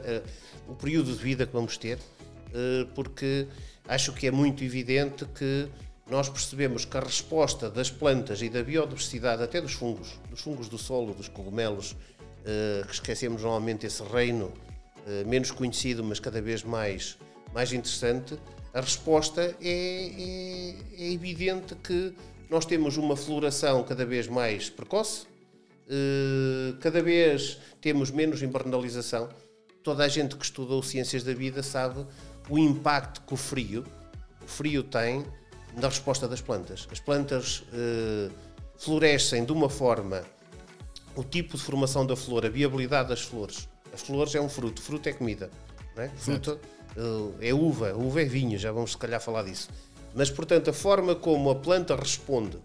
uh, 0.68 0.72
o 0.72 0.76
período 0.76 1.12
de 1.12 1.22
vida 1.22 1.46
que 1.46 1.54
vamos 1.54 1.78
ter, 1.78 1.98
uh, 1.98 2.86
porque 2.96 3.48
acho 3.88 4.14
que 4.14 4.28
é 4.28 4.32
muito 4.32 4.64
evidente 4.64 5.26
que 5.26 5.68
nós 6.10 6.30
percebemos 6.30 6.86
que 6.86 6.96
a 6.96 7.02
resposta 7.02 7.70
das 7.70 7.92
plantas 7.92 8.42
e 8.42 8.48
da 8.48 8.64
biodiversidade, 8.64 9.44
até 9.44 9.60
dos 9.60 9.74
fungos, 9.74 10.18
dos 10.30 10.40
fungos 10.40 10.70
do 10.70 10.78
solo, 10.78 11.14
dos 11.14 11.28
cogumelos, 11.28 11.98
que 12.88 12.94
esquecemos 12.94 13.42
normalmente 13.42 13.86
esse 13.86 14.02
reino 14.04 14.54
menos 15.26 15.52
conhecido, 15.52 16.04
mas 16.04 16.20
cada 16.20 16.42
vez 16.42 16.64
mais, 16.64 17.18
mais 17.54 17.72
interessante, 17.72 18.38
a 18.74 18.82
resposta 18.82 19.42
é, 19.42 19.56
é, 19.62 20.76
é 20.98 21.12
evidente 21.12 21.76
que 21.76 22.14
nós 22.50 22.66
temos 22.66 22.98
uma 22.98 23.16
floração 23.16 23.84
cada 23.84 24.06
vez 24.06 24.28
mais 24.28 24.70
precoce, 24.70 25.26
eh, 25.90 26.76
cada 26.80 27.02
vez 27.02 27.60
temos 27.82 28.12
menos 28.12 28.42
invernalização. 28.42 29.30
Toda 29.84 30.04
a 30.04 30.08
gente 30.08 30.36
que 30.36 30.44
estudou 30.44 30.84
ciências 30.84 31.24
da 31.24 31.34
vida 31.34 31.64
sabe 31.64 32.06
o 32.50 32.58
impacto 32.58 33.22
que 33.22 33.34
o 33.34 33.38
frio, 33.38 33.86
o 34.44 34.48
frio 34.48 34.84
tem 34.84 35.26
na 35.76 35.88
resposta 35.88 36.28
das 36.28 36.42
plantas. 36.42 36.88
As 36.92 37.00
plantas 37.00 37.64
eh, 37.74 38.30
florescem 38.78 39.46
de 39.46 39.52
uma 39.52 39.70
forma, 39.70 40.24
o 41.16 41.24
tipo 41.24 41.58
de 41.58 41.64
formação 41.64 42.06
da 42.06 42.16
flor, 42.16 42.46
a 42.46 42.50
viabilidade 42.50 43.10
das 43.10 43.22
flores 43.22 43.68
flores 44.02 44.36
é 44.36 44.42
um 44.42 44.50
fruto, 44.50 44.82
fruto 44.82 45.10
é 45.10 45.14
comida. 45.14 45.50
É? 45.96 46.10
Fruto 46.10 46.60
eh, 46.96 47.50
é 47.50 47.54
uva, 47.54 47.94
uva 47.94 48.22
é 48.22 48.26
vinho, 48.26 48.58
já 48.58 48.72
vamos 48.72 48.92
se 48.92 48.98
calhar 48.98 49.22
falar 49.22 49.44
disso. 49.44 49.70
Mas, 50.14 50.30
portanto, 50.30 50.70
a 50.70 50.74
forma 50.74 51.16
como 51.16 51.50
a 51.50 51.56
planta 51.56 51.96
responde 51.96 52.58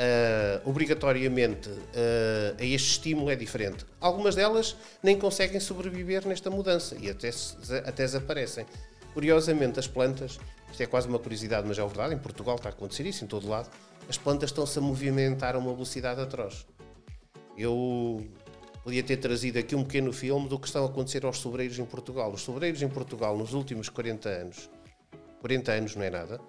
Uh, 0.00 0.66
obrigatoriamente 0.66 1.68
uh, 1.68 2.56
a 2.58 2.64
este 2.64 2.92
estímulo 2.92 3.28
é 3.28 3.36
diferente. 3.36 3.84
Algumas 4.00 4.34
delas 4.34 4.74
nem 5.02 5.18
conseguem 5.18 5.60
sobreviver 5.60 6.26
nesta 6.26 6.48
mudança 6.48 6.96
e 6.98 7.10
até, 7.10 7.28
até 7.84 8.04
desaparecem. 8.04 8.64
Curiosamente, 9.12 9.78
as 9.78 9.86
plantas, 9.86 10.40
isto 10.70 10.82
é 10.82 10.86
quase 10.86 11.06
uma 11.06 11.18
curiosidade, 11.18 11.68
mas 11.68 11.78
é 11.78 11.84
verdade, 11.84 12.14
em 12.14 12.18
Portugal 12.18 12.56
está 12.56 12.70
a 12.70 12.72
acontecer 12.72 13.04
isso, 13.04 13.24
em 13.24 13.26
todo 13.26 13.46
lado, 13.46 13.68
as 14.08 14.16
plantas 14.16 14.48
estão-se 14.48 14.78
a 14.78 14.80
movimentar 14.80 15.54
a 15.54 15.58
uma 15.58 15.74
velocidade 15.74 16.18
atroz. 16.18 16.66
Eu 17.54 18.26
podia 18.90 19.04
ter 19.04 19.18
trazido 19.18 19.56
aqui 19.56 19.76
um 19.76 19.84
pequeno 19.84 20.12
filme 20.12 20.48
do 20.48 20.58
que 20.58 20.66
estão 20.66 20.82
a 20.82 20.88
acontecer 20.88 21.24
aos 21.24 21.38
sobreiros 21.38 21.78
em 21.78 21.84
Portugal. 21.84 22.32
Os 22.32 22.42
sobreiros 22.42 22.82
em 22.82 22.88
Portugal, 22.88 23.38
nos 23.38 23.54
últimos 23.54 23.88
40 23.88 24.28
anos, 24.28 24.68
40 25.40 25.70
anos 25.70 25.94
não 25.94 26.02
é 26.02 26.10
nada, 26.10 26.40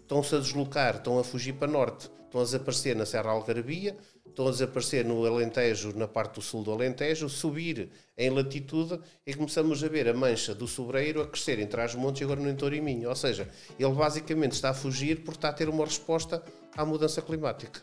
estão-se 0.00 0.34
a 0.34 0.38
deslocar, 0.38 0.96
estão 0.96 1.18
a 1.18 1.24
fugir 1.24 1.52
para 1.52 1.70
norte, 1.70 2.10
estão 2.24 2.40
a 2.40 2.44
desaparecer 2.44 2.96
na 2.96 3.04
Serra 3.04 3.32
Algarabia, 3.32 3.94
estão 4.26 4.48
a 4.48 4.50
desaparecer 4.50 5.04
no 5.04 5.26
Alentejo, 5.26 5.92
na 5.94 6.08
parte 6.08 6.36
do 6.36 6.40
sul 6.40 6.64
do 6.64 6.72
Alentejo, 6.72 7.28
subir 7.28 7.90
em 8.16 8.30
latitude 8.30 8.98
e 9.26 9.34
começamos 9.34 9.84
a 9.84 9.88
ver 9.88 10.08
a 10.08 10.14
mancha 10.14 10.54
do 10.54 10.66
sobreiro 10.66 11.20
a 11.20 11.26
crescer 11.26 11.58
entre 11.58 11.78
as 11.78 11.94
montes 11.94 12.22
e 12.22 12.24
agora 12.24 12.40
no 12.40 12.48
entorno 12.48 12.82
Minho. 12.82 13.10
Ou 13.10 13.16
seja, 13.16 13.46
ele 13.78 13.92
basicamente 13.92 14.52
está 14.52 14.70
a 14.70 14.74
fugir 14.74 15.16
porque 15.16 15.36
está 15.36 15.50
a 15.50 15.52
ter 15.52 15.68
uma 15.68 15.84
resposta 15.84 16.42
à 16.74 16.86
mudança 16.86 17.20
climática. 17.20 17.82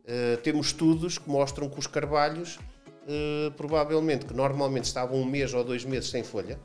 Uh, 0.00 0.36
temos 0.42 0.66
estudos 0.66 1.16
que 1.16 1.30
mostram 1.30 1.70
que 1.70 1.78
os 1.78 1.86
carvalhos 1.86 2.58
uh, 3.06 3.50
provavelmente 3.52 4.26
que 4.26 4.34
normalmente 4.34 4.84
estavam 4.84 5.18
um 5.18 5.24
mês 5.24 5.52
ou 5.54 5.64
dois 5.64 5.84
meses 5.84 6.10
sem 6.10 6.22
folha, 6.22 6.58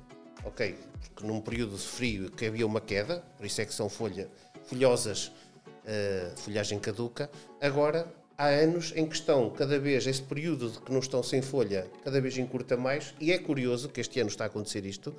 ok? 0.44 0.76
Porque 1.14 1.26
num 1.26 1.42
período 1.42 1.76
de 1.76 1.84
frio 1.84 2.32
que 2.32 2.46
havia 2.46 2.66
uma 2.66 2.82
queda, 2.82 3.24
por 3.38 3.46
isso 3.46 3.62
é 3.62 3.66
que 3.66 3.74
são 3.74 3.90
folha, 3.90 4.30
folhosas, 4.66 5.28
uh, 5.28 6.38
folhagem 6.38 6.80
caduca. 6.80 7.30
Agora 7.62 8.08
há 8.38 8.48
anos 8.48 8.94
em 8.96 9.06
que 9.06 9.16
estão 9.16 9.50
cada 9.50 9.80
vez, 9.80 10.06
esse 10.06 10.22
período 10.22 10.70
de 10.70 10.80
que 10.80 10.92
não 10.92 11.00
estão 11.00 11.24
sem 11.24 11.42
folha, 11.42 11.90
cada 12.04 12.22
vez 12.22 12.38
encurta 12.38 12.78
mais, 12.78 13.14
e 13.20 13.32
é 13.32 13.38
curioso 13.38 13.90
que 13.90 14.00
este 14.00 14.20
ano 14.20 14.30
está 14.30 14.44
a 14.44 14.48
acontecer 14.48 14.86
isto. 14.86 15.16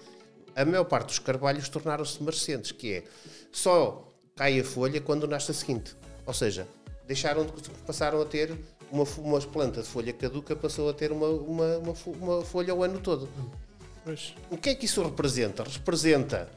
A 0.54 0.64
maior 0.64 0.84
parte 0.84 1.08
dos 1.08 1.18
carvalhos 1.18 1.68
tornaram-se 1.68 2.22
marcentes, 2.22 2.72
que 2.72 2.94
é 2.94 3.04
só 3.50 4.08
cai 4.36 4.60
a 4.60 4.64
folha 4.64 5.00
quando 5.00 5.26
nasce 5.26 5.50
a 5.50 5.54
seguinte. 5.54 5.96
Ou 6.24 6.34
seja, 6.34 6.66
deixaram 7.06 7.44
de, 7.44 7.52
passaram 7.86 8.20
a 8.20 8.24
ter 8.24 8.56
uma, 8.90 9.04
uma 9.18 9.40
planta 9.40 9.82
de 9.82 9.88
folha 9.88 10.12
caduca 10.12 10.56
passou 10.56 10.88
a 10.88 10.92
ter 10.92 11.12
uma, 11.12 11.28
uma, 11.28 11.78
uma, 11.78 11.94
uma 12.06 12.44
folha 12.44 12.74
o 12.74 12.82
ano 12.82 12.98
todo. 13.00 13.28
Pois. 14.04 14.34
O 14.50 14.56
que 14.56 14.70
é 14.70 14.74
que 14.74 14.86
isso 14.86 15.02
representa? 15.02 15.64
Representa 15.64 16.48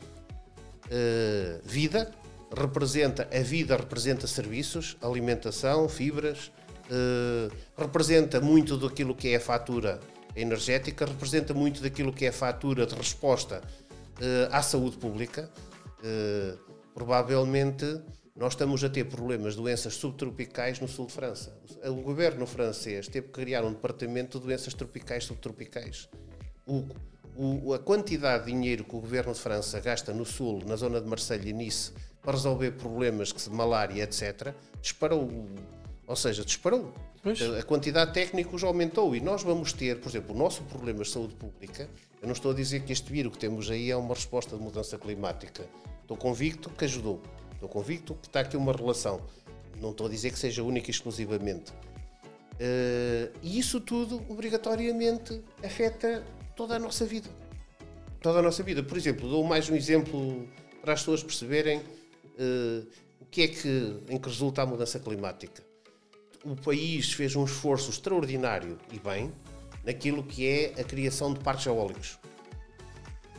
uh, 0.85 1.61
vida, 1.63 2.11
representa 2.55 3.27
a 3.31 3.41
vida, 3.41 3.75
representa 3.75 4.27
serviços, 4.27 4.97
alimentação, 5.01 5.89
fibras, 5.89 6.51
uh, 6.89 7.53
representa 7.77 8.39
muito 8.39 8.77
daquilo 8.77 9.15
que 9.15 9.29
é 9.29 9.35
a 9.35 9.39
fatura 9.39 9.99
energética, 10.35 11.05
representa 11.05 11.53
muito 11.53 11.81
daquilo 11.81 12.13
que 12.13 12.25
é 12.25 12.29
a 12.29 12.33
fatura 12.33 12.85
de 12.85 12.95
resposta 12.95 13.61
uh, 13.61 14.55
à 14.55 14.61
saúde 14.61 14.97
pública. 14.97 15.49
provavelmente 16.95 17.85
nós 18.35 18.53
estamos 18.53 18.83
a 18.83 18.89
ter 18.89 19.05
problemas, 19.05 19.55
doenças 19.55 19.93
subtropicais 19.95 20.79
no 20.79 20.87
sul 20.87 21.05
de 21.07 21.13
França. 21.13 21.53
O 21.83 21.95
governo 21.95 22.45
francês 22.45 23.07
teve 23.07 23.27
que 23.27 23.33
criar 23.33 23.63
um 23.63 23.71
departamento 23.71 24.39
de 24.39 24.45
doenças 24.45 24.73
tropicais 24.73 25.25
subtropicais. 25.25 26.09
O, 26.65 26.85
o, 27.35 27.73
a 27.73 27.79
quantidade 27.79 28.45
de 28.45 28.51
dinheiro 28.51 28.83
que 28.83 28.95
o 28.95 28.99
governo 28.99 29.33
de 29.33 29.39
França 29.39 29.79
gasta 29.79 30.13
no 30.13 30.25
sul, 30.25 30.63
na 30.65 30.75
zona 30.75 31.01
de 31.01 31.07
Marselha 31.07 31.49
e 31.49 31.53
Nice, 31.53 31.91
para 32.21 32.33
resolver 32.33 32.71
problemas 32.71 33.33
de 33.33 33.49
malária, 33.49 34.03
etc., 34.03 34.53
disparou. 34.81 35.29
Ou 36.07 36.15
seja, 36.15 36.45
disparou. 36.45 36.93
Pois. 37.21 37.41
A 37.41 37.63
quantidade 37.63 38.11
de 38.11 38.13
técnicos 38.15 38.63
aumentou 38.63 39.15
e 39.15 39.19
nós 39.19 39.43
vamos 39.43 39.73
ter, 39.73 39.99
por 39.99 40.09
exemplo, 40.09 40.33
o 40.33 40.37
nosso 40.37 40.63
problema 40.63 41.03
de 41.03 41.09
saúde 41.09 41.35
pública. 41.35 41.87
Eu 42.21 42.27
não 42.27 42.33
estou 42.33 42.51
a 42.51 42.55
dizer 42.55 42.83
que 42.83 42.91
este 42.91 43.11
vírus 43.11 43.33
que 43.33 43.39
temos 43.39 43.69
aí 43.69 43.91
é 43.91 43.95
uma 43.95 44.13
resposta 44.13 44.55
de 44.55 44.61
mudança 44.61 44.97
climática. 44.97 45.63
Estou 46.01 46.17
convicto 46.17 46.69
que 46.69 46.85
ajudou. 46.85 47.21
Estou 47.61 47.69
convicto 47.69 48.15
que 48.15 48.25
está 48.25 48.39
aqui 48.39 48.57
uma 48.57 48.73
relação. 48.73 49.21
Não 49.79 49.91
estou 49.91 50.07
a 50.07 50.09
dizer 50.09 50.31
que 50.31 50.39
seja 50.39 50.63
única 50.63 50.89
e 50.89 50.91
exclusivamente. 50.91 51.71
Uh, 52.53 53.31
e 53.43 53.59
isso 53.59 53.79
tudo, 53.79 54.19
obrigatoriamente, 54.27 55.39
afeta 55.63 56.25
toda 56.55 56.77
a 56.77 56.79
nossa 56.79 57.05
vida. 57.05 57.29
Toda 58.19 58.39
a 58.39 58.41
nossa 58.41 58.63
vida. 58.63 58.81
Por 58.81 58.97
exemplo, 58.97 59.29
dou 59.29 59.43
mais 59.43 59.69
um 59.69 59.75
exemplo 59.75 60.49
para 60.81 60.93
as 60.93 61.01
pessoas 61.01 61.21
perceberem 61.21 61.77
uh, 61.77 62.87
o 63.19 63.25
que 63.25 63.43
é 63.43 63.47
que, 63.47 64.01
em 64.09 64.17
que 64.17 64.27
resulta 64.27 64.63
a 64.63 64.65
mudança 64.65 64.99
climática. 64.99 65.61
O 66.43 66.55
país 66.55 67.13
fez 67.13 67.35
um 67.35 67.45
esforço 67.45 67.91
extraordinário 67.91 68.79
e 68.91 68.97
bem 68.97 69.31
naquilo 69.85 70.23
que 70.23 70.47
é 70.47 70.81
a 70.81 70.83
criação 70.83 71.31
de 71.31 71.39
parques 71.41 71.67
eólicos, 71.67 72.17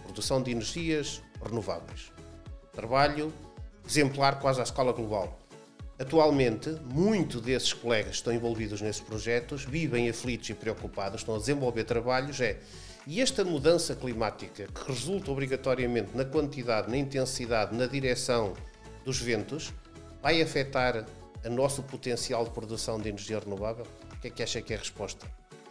produção 0.05 0.41
de 0.41 0.53
energias 0.53 1.21
renováveis. 1.45 2.13
Trabalho 2.73 3.33
exemplar 3.87 4.39
quase 4.41 4.61
à 4.61 4.63
escala 4.63 4.93
global. 4.93 5.39
Atualmente, 5.99 6.71
muitos 6.85 7.41
desses 7.41 7.73
colegas 7.73 8.11
que 8.11 8.17
estão 8.17 8.33
envolvidos 8.33 8.81
nesses 8.81 9.01
projetos 9.01 9.65
vivem 9.65 10.09
aflitos 10.09 10.51
e 10.51 10.55
preocupados, 10.55 11.21
estão 11.21 11.37
a 11.37 11.39
desenvolver 11.39 11.85
trabalhos, 11.85 12.41
é 12.41 12.59
e 13.07 13.21
esta 13.21 13.45
mudança 13.45 13.97
climática, 13.97 14.69
que 14.69 14.89
resulta 14.89 15.31
obrigatoriamente 15.31 16.17
na 16.17 16.25
quantidade, 16.25 16.89
na 16.89 16.97
intensidade, 16.97 17.75
na 17.77 17.87
direção 17.87 18.55
dos 19.05 19.21
ventos, 19.21 19.73
vai 20.23 20.41
afetar 20.41 21.05
o 21.45 21.51
nosso 21.51 21.83
potencial 21.83 22.45
de 22.45 22.51
produção 22.51 23.01
de 23.01 23.09
energia 23.09 23.41
renovável? 23.41 23.87
O 24.13 24.21
que 24.21 24.29
é 24.29 24.31
que 24.31 24.43
acha 24.43 24.63
que 24.63 24.73
é 24.73 24.77
a 24.77 24.79
resposta? 24.79 25.27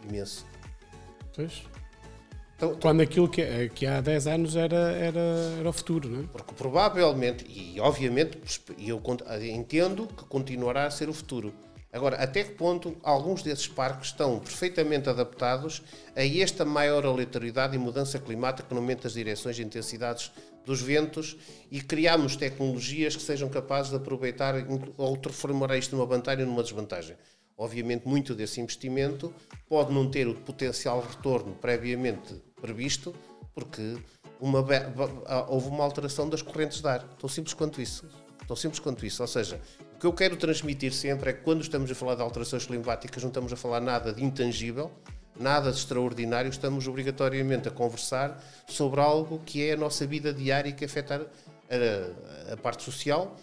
Imenso. 0.06 0.44
Pois. 1.34 1.62
Então, 2.62 2.76
Quando 2.76 3.00
aquilo 3.00 3.28
que, 3.28 3.42
é, 3.42 3.68
que 3.68 3.84
há 3.84 4.00
10 4.00 4.26
anos 4.28 4.54
era, 4.54 4.92
era, 4.92 5.20
era 5.58 5.68
o 5.68 5.72
futuro, 5.72 6.08
não 6.08 6.20
é? 6.20 6.26
Porque 6.30 6.54
provavelmente, 6.54 7.44
e 7.48 7.80
obviamente, 7.80 8.38
eu 8.78 9.02
entendo 9.52 10.06
que 10.06 10.24
continuará 10.26 10.86
a 10.86 10.90
ser 10.90 11.08
o 11.08 11.12
futuro. 11.12 11.52
Agora, 11.92 12.14
até 12.18 12.44
que 12.44 12.52
ponto 12.52 12.96
alguns 13.02 13.42
desses 13.42 13.66
parques 13.66 14.10
estão 14.10 14.38
perfeitamente 14.38 15.10
adaptados 15.10 15.82
a 16.14 16.24
esta 16.24 16.64
maior 16.64 17.04
aleatoriedade 17.04 17.74
e 17.74 17.78
mudança 17.80 18.20
climática 18.20 18.68
que 18.68 18.74
aumenta 18.74 19.08
as 19.08 19.14
direções 19.14 19.58
e 19.58 19.62
intensidades 19.62 20.30
dos 20.64 20.80
ventos 20.80 21.36
e 21.68 21.80
criamos 21.80 22.36
tecnologias 22.36 23.16
que 23.16 23.22
sejam 23.22 23.48
capazes 23.48 23.90
de 23.90 23.96
aproveitar 23.96 24.54
ou 24.96 25.16
transformar 25.16 25.76
isto 25.76 25.96
numa 25.96 26.06
vantagem 26.06 26.44
ou 26.44 26.50
numa 26.50 26.62
desvantagem? 26.62 27.16
Obviamente, 27.58 28.06
muito 28.06 28.36
desse 28.36 28.60
investimento 28.60 29.34
pode 29.68 29.92
não 29.92 30.08
ter 30.08 30.28
o 30.28 30.34
potencial 30.34 31.00
retorno 31.00 31.56
previamente 31.56 32.51
previsto, 32.62 33.12
porque 33.54 33.96
uma, 34.40 34.64
houve 35.48 35.68
uma 35.68 35.84
alteração 35.84 36.28
das 36.28 36.40
correntes 36.40 36.80
de 36.80 36.88
ar. 36.88 37.02
Tão 37.18 37.28
simples 37.28 37.52
quanto 37.52 37.82
isso. 37.82 38.08
Tão 38.46 38.56
simples 38.56 38.78
quanto 38.78 39.04
isso. 39.04 39.20
Ou 39.20 39.28
seja, 39.28 39.60
o 39.96 39.98
que 39.98 40.06
eu 40.06 40.12
quero 40.12 40.36
transmitir 40.36 40.92
sempre 40.92 41.30
é 41.30 41.32
que 41.32 41.42
quando 41.42 41.60
estamos 41.60 41.90
a 41.90 41.94
falar 41.94 42.14
de 42.14 42.22
alterações 42.22 42.64
climáticas, 42.64 43.22
não 43.22 43.28
estamos 43.28 43.52
a 43.52 43.56
falar 43.56 43.80
nada 43.80 44.12
de 44.12 44.24
intangível, 44.24 44.90
nada 45.38 45.70
de 45.70 45.78
extraordinário, 45.78 46.48
estamos 46.48 46.86
obrigatoriamente 46.86 47.68
a 47.68 47.70
conversar 47.70 48.42
sobre 48.66 49.00
algo 49.00 49.40
que 49.44 49.68
é 49.68 49.72
a 49.72 49.76
nossa 49.76 50.06
vida 50.06 50.32
diária 50.32 50.70
e 50.70 50.72
que 50.72 50.84
afeta 50.84 51.26
a, 51.68 52.52
a 52.52 52.56
parte 52.56 52.82
social 52.82 53.36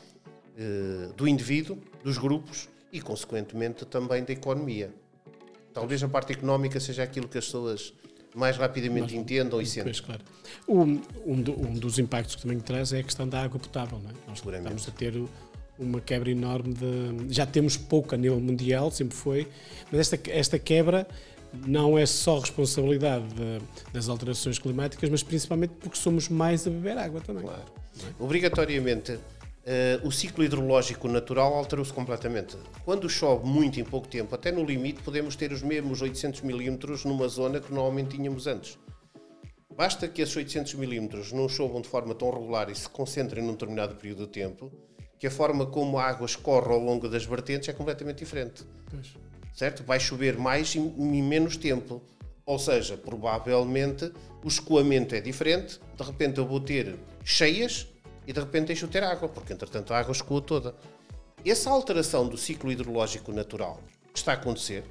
eh, 0.58 1.10
do 1.16 1.28
indivíduo, 1.28 1.78
dos 2.04 2.18
grupos 2.18 2.68
e, 2.92 3.02
consequentemente, 3.02 3.86
também 3.86 4.24
da 4.24 4.34
economia. 4.34 4.94
Talvez 5.74 6.04
a 6.04 6.10
parte 6.10 6.34
económica 6.34 6.80
seja 6.80 7.04
aquilo 7.04 7.28
que 7.28 7.38
as 7.38 7.46
pessoas 7.46 7.94
mais 8.36 8.58
rapidamente 8.58 9.14
Mas, 9.14 9.14
entendam 9.14 9.62
e. 9.62 9.66
Pois, 9.84 10.00
claro. 10.00 10.22
Um, 10.68 11.02
um, 11.26 11.42
do, 11.42 11.60
um, 11.60 11.74
dos 11.74 12.00
impactos 12.00 12.36
que 12.36 12.42
também 12.44 12.60
traz 12.60 12.94
é 12.94 13.00
a 13.00 13.04
questão 13.04 13.28
da 13.28 13.42
água 13.42 13.60
potável. 13.60 14.00
Não 14.00 14.10
é? 14.10 14.14
Nós 14.28 14.38
estamos 14.40 14.88
a 14.88 14.92
ter 14.92 15.14
uma 15.78 16.00
quebra 16.02 16.30
enorme 16.30 16.74
de. 16.74 17.34
Já 17.34 17.46
temos 17.46 17.78
pouco 17.78 18.14
a 18.16 18.18
nível 18.18 18.40
mundial, 18.40 18.92
sempre 18.92 19.16
foi, 19.16 19.48
mas 19.92 20.02
esta, 20.02 20.20
esta 20.32 20.60
quebra 20.60 21.08
não 21.66 21.98
é 21.98 22.06
só 22.06 22.40
responsabilidade 22.40 23.26
de, 23.30 23.60
das 23.92 24.08
alterações 24.08 24.60
climáticas, 24.60 25.10
mas 25.10 25.24
principalmente 25.24 25.74
porque 25.80 25.98
somos 25.98 26.30
mais 26.30 26.68
a 26.68 26.70
beber 26.70 26.98
água 26.98 27.22
também. 27.22 27.44
Claro. 27.44 27.64
É? 28.04 28.24
Obrigatoriamente 28.24 29.20
Uh, 29.60 30.08
o 30.08 30.12
ciclo 30.12 30.44
hidrológico 30.44 31.08
natural 31.08 31.54
alterou-se 31.54 31.94
completamente. 31.94 32.58
Quando 32.86 33.10
chove 33.10 33.46
muito 33.46 33.80
em 33.80 33.84
pouco 33.84 34.08
tempo, 34.08 34.34
até 34.34 34.52
no 34.52 34.64
limite, 34.64 35.04
podemos 35.04 35.36
ter 35.36 35.52
os 35.52 35.62
mesmos 35.62 36.02
800 36.02 36.42
milímetros 36.42 37.06
numa 37.06 37.28
zona 37.28 37.60
que 37.60 37.72
normalmente 37.72 38.16
tínhamos 38.16 38.48
antes. 38.48 38.80
Basta 39.76 40.08
que 40.08 40.22
esses 40.22 40.36
800 40.36 40.74
milímetros 40.74 41.32
não 41.32 41.48
chovam 41.48 41.82
de 41.82 41.88
forma 41.88 42.16
tão 42.16 42.32
regular 42.32 42.70
e 42.70 42.76
se 42.76 42.90
concentrem 42.90 43.44
num 43.44 43.52
determinado 43.52 43.96
período 43.96 44.26
de 44.26 44.32
tempo, 44.32 44.72
que 45.18 45.28
a 45.28 45.32
forma 45.32 45.66
como 45.66 45.98
a 45.98 46.06
água 46.06 46.26
escorre 46.26 46.74
ao 46.74 46.80
longo 46.80 47.08
das 47.08 47.26
vertentes 47.26 47.70
é 47.70 47.74
completamente 47.74 48.20
diferente. 48.20 48.64
Pois. 48.90 49.14
Certo? 49.54 49.84
Vai 49.84 50.00
chover 50.00 50.38
mais 50.38 50.76
em 50.76 51.22
menos 51.22 51.58
tempo. 51.58 52.02
Ou 52.46 52.58
seja, 52.58 52.98
provavelmente 52.98 54.12
o 54.44 54.48
escoamento 54.48 55.14
é 55.14 55.22
diferente. 55.22 55.80
De 55.96 56.04
repente 56.04 56.40
eu 56.40 56.48
vou 56.48 56.60
ter 56.60 56.98
cheias 57.24 57.88
e 58.30 58.32
de 58.32 58.40
repente 58.40 58.68
deixo 58.68 58.86
de 58.86 58.92
ter 58.92 59.04
água, 59.04 59.28
porque 59.28 59.54
entretanto 59.54 59.92
a 59.92 59.98
água 59.98 60.12
escoa 60.12 60.40
toda. 60.40 60.76
Essa 61.44 61.72
alteração 61.72 62.28
do 62.28 62.38
ciclo 62.38 62.72
hidrológico 62.72 63.32
natural 63.32 63.82
que 64.14 64.20
está 64.20 64.34
a 64.34 64.36
acontecer, 64.36 64.84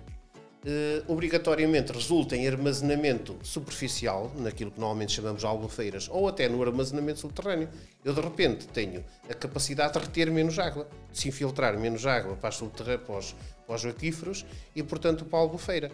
eh, 0.66 1.04
obrigatoriamente 1.06 1.92
resulta 1.92 2.34
em 2.36 2.48
armazenamento 2.48 3.38
superficial, 3.44 4.32
naquilo 4.38 4.72
que 4.72 4.80
normalmente 4.80 5.12
chamamos 5.12 5.42
de 5.42 5.46
albufeiras, 5.46 6.08
ou 6.10 6.26
até 6.26 6.48
no 6.48 6.60
armazenamento 6.60 7.20
subterrâneo. 7.20 7.68
Eu 8.04 8.12
de 8.12 8.20
repente 8.20 8.66
tenho 8.66 9.04
a 9.30 9.34
capacidade 9.34 9.92
de 9.92 10.00
reter 10.00 10.32
menos 10.32 10.58
água, 10.58 10.88
de 11.12 11.18
se 11.20 11.28
infiltrar 11.28 11.78
menos 11.78 12.04
água 12.06 12.34
para, 12.34 12.50
para, 12.50 13.18
os, 13.18 13.36
para 13.64 13.76
os 13.76 13.84
aquíferos 13.84 14.44
e, 14.74 14.82
portanto, 14.82 15.24
para 15.24 15.38
a 15.38 15.42
albufeira. 15.42 15.92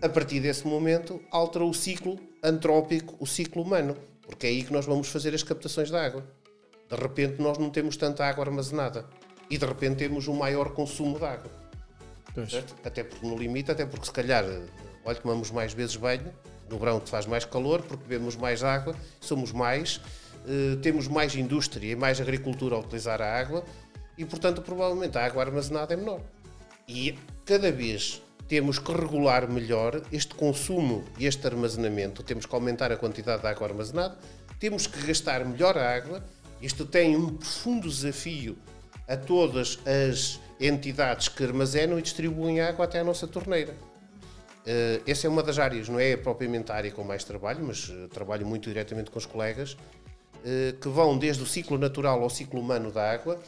A 0.00 0.08
partir 0.08 0.38
desse 0.38 0.68
momento, 0.68 1.20
altera 1.32 1.64
o 1.64 1.74
ciclo 1.74 2.16
antrópico, 2.44 3.16
o 3.18 3.26
ciclo 3.26 3.60
humano, 3.60 3.96
porque 4.22 4.46
é 4.46 4.50
aí 4.50 4.62
que 4.62 4.72
nós 4.72 4.86
vamos 4.86 5.08
fazer 5.08 5.34
as 5.34 5.42
captações 5.42 5.90
de 5.90 5.96
água. 5.96 6.24
De 6.90 6.96
repente 6.96 7.40
nós 7.40 7.56
não 7.56 7.70
temos 7.70 7.96
tanta 7.96 8.24
água 8.24 8.44
armazenada. 8.44 9.06
E 9.48 9.56
de 9.56 9.64
repente 9.64 9.96
temos 9.96 10.26
um 10.26 10.34
maior 10.34 10.72
consumo 10.72 11.18
de 11.18 11.24
água. 11.24 11.50
Até 12.84 13.04
porque 13.04 13.26
no 13.26 13.36
limite, 13.36 13.70
até 13.70 13.86
porque 13.86 14.06
se 14.06 14.12
calhar, 14.12 14.44
olha, 15.04 15.16
tomamos 15.16 15.50
mais 15.50 15.72
vezes 15.72 15.96
banho, 15.96 16.32
no 16.68 16.78
verão 16.78 17.00
faz 17.00 17.26
mais 17.26 17.44
calor, 17.44 17.82
porque 17.82 18.04
bebemos 18.04 18.36
mais 18.36 18.62
água, 18.62 18.94
somos 19.20 19.52
mais, 19.52 20.00
eh, 20.46 20.76
temos 20.82 21.08
mais 21.08 21.34
indústria 21.34 21.92
e 21.92 21.96
mais 21.96 22.20
agricultura 22.20 22.76
a 22.76 22.78
utilizar 22.78 23.20
a 23.20 23.38
água. 23.38 23.64
E, 24.16 24.24
portanto, 24.24 24.62
provavelmente 24.62 25.16
a 25.18 25.24
água 25.24 25.42
armazenada 25.42 25.94
é 25.94 25.96
menor. 25.96 26.20
E 26.86 27.18
cada 27.44 27.72
vez 27.72 28.22
temos 28.46 28.78
que 28.78 28.92
regular 28.92 29.48
melhor 29.48 30.02
este 30.12 30.34
consumo 30.34 31.04
e 31.18 31.26
este 31.26 31.46
armazenamento, 31.46 32.22
temos 32.22 32.46
que 32.46 32.54
aumentar 32.54 32.90
a 32.90 32.96
quantidade 32.96 33.42
de 33.42 33.48
água 33.48 33.68
armazenada, 33.68 34.18
temos 34.58 34.86
que 34.86 35.06
gastar 35.06 35.44
melhor 35.44 35.78
a 35.78 35.94
água 35.94 36.22
isto 36.60 36.84
tem 36.84 37.16
um 37.16 37.36
profundo 37.36 37.88
desafio 37.88 38.56
a 39.08 39.16
todas 39.16 39.78
as 39.86 40.40
entidades 40.60 41.28
que 41.28 41.42
armazenam 41.42 41.98
e 41.98 42.02
distribuem 42.02 42.60
água 42.60 42.84
até 42.84 43.00
à 43.00 43.04
nossa 43.04 43.26
torneira. 43.26 43.74
Uh, 44.60 45.02
essa 45.06 45.26
é 45.26 45.30
uma 45.30 45.42
das 45.42 45.58
áreas, 45.58 45.88
não 45.88 45.98
é 45.98 46.16
propriamente 46.16 46.70
a 46.70 46.74
área 46.74 46.90
com 46.90 47.02
mais 47.02 47.24
trabalho, 47.24 47.64
mas 47.64 47.88
uh, 47.88 48.08
trabalho 48.08 48.46
muito 48.46 48.68
diretamente 48.68 49.10
com 49.10 49.18
os 49.18 49.24
colegas, 49.24 49.72
uh, 49.72 50.76
que 50.78 50.88
vão 50.88 51.16
desde 51.16 51.42
o 51.42 51.46
ciclo 51.46 51.78
natural 51.78 52.22
ao 52.22 52.28
ciclo 52.28 52.60
humano 52.60 52.92
da 52.92 53.10
água 53.10 53.40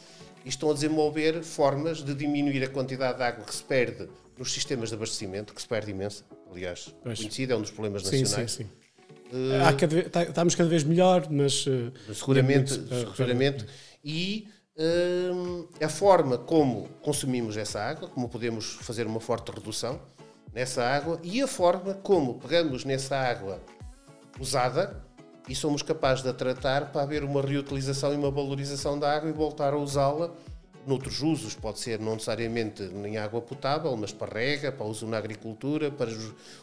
e 0.43 0.49
estão 0.49 0.71
a 0.71 0.73
desenvolver 0.73 1.43
formas 1.43 2.03
de 2.03 2.15
diminuir 2.15 2.63
a 2.63 2.67
quantidade 2.67 3.17
de 3.17 3.23
água 3.23 3.45
que 3.45 3.53
se 3.53 3.63
perde 3.63 4.09
nos 4.37 4.51
sistemas 4.51 4.89
de 4.89 4.95
abastecimento, 4.95 5.53
que 5.53 5.61
se 5.61 5.67
perde 5.67 5.91
imensa, 5.91 6.25
aliás, 6.51 6.93
pois. 7.03 7.19
conhecido, 7.19 7.53
é 7.53 7.55
um 7.55 7.61
dos 7.61 7.71
problemas 7.71 8.03
nacionais. 8.03 8.51
Sim, 8.51 8.63
sim, 8.63 8.63
sim. 8.63 8.82
Uh, 9.33 9.77
cada 9.77 9.95
vez, 9.95 10.09
tá, 10.09 10.23
estamos 10.23 10.53
cada 10.53 10.69
vez 10.69 10.83
melhor, 10.83 11.27
mas. 11.27 11.65
Uh, 11.65 11.91
seguramente, 12.13 12.77
muito, 12.77 13.15
seguramente. 13.15 13.65
E 14.03 14.47
uh, 14.77 15.67
a 15.83 15.89
forma 15.89 16.37
como 16.37 16.87
consumimos 17.01 17.57
essa 17.57 17.81
água, 17.81 18.07
como 18.09 18.29
podemos 18.29 18.77
fazer 18.81 19.07
uma 19.07 19.19
forte 19.19 19.51
redução 19.51 19.99
nessa 20.53 20.83
água, 20.83 21.19
e 21.23 21.41
a 21.41 21.47
forma 21.47 21.95
como 21.95 22.35
pegamos 22.35 22.85
nessa 22.85 23.17
água 23.17 23.59
usada 24.39 25.03
e 25.49 25.55
somos 25.55 25.81
capazes 25.81 26.23
de 26.23 26.29
a 26.29 26.33
tratar 26.33 26.91
para 26.91 27.01
haver 27.01 27.23
uma 27.23 27.41
reutilização 27.41 28.13
e 28.13 28.15
uma 28.15 28.29
valorização 28.29 28.99
da 28.99 29.15
água 29.15 29.29
e 29.29 29.33
voltar 29.33 29.73
a 29.73 29.77
usá-la 29.77 30.31
noutros 30.85 31.21
usos, 31.21 31.55
pode 31.55 31.79
ser 31.79 31.99
não 31.99 32.13
necessariamente 32.13 32.83
em 32.83 33.17
água 33.17 33.41
potável, 33.41 33.95
mas 33.95 34.11
para 34.11 34.33
rega, 34.33 34.71
para 34.71 34.85
uso 34.85 35.07
na 35.07 35.17
agricultura, 35.17 35.89
para 35.89 36.11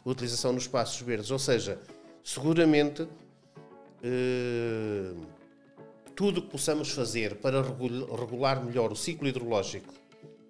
utilização 0.04 0.52
nos 0.52 0.64
espaços 0.64 1.00
verdes. 1.00 1.30
Ou 1.30 1.38
seja, 1.38 1.78
seguramente 2.22 3.06
eh, 4.02 5.12
tudo 6.14 6.40
o 6.40 6.42
que 6.42 6.50
possamos 6.50 6.90
fazer 6.90 7.36
para 7.36 7.62
regular 7.62 8.64
melhor 8.64 8.92
o 8.92 8.96
ciclo 8.96 9.28
hidrológico 9.28 9.92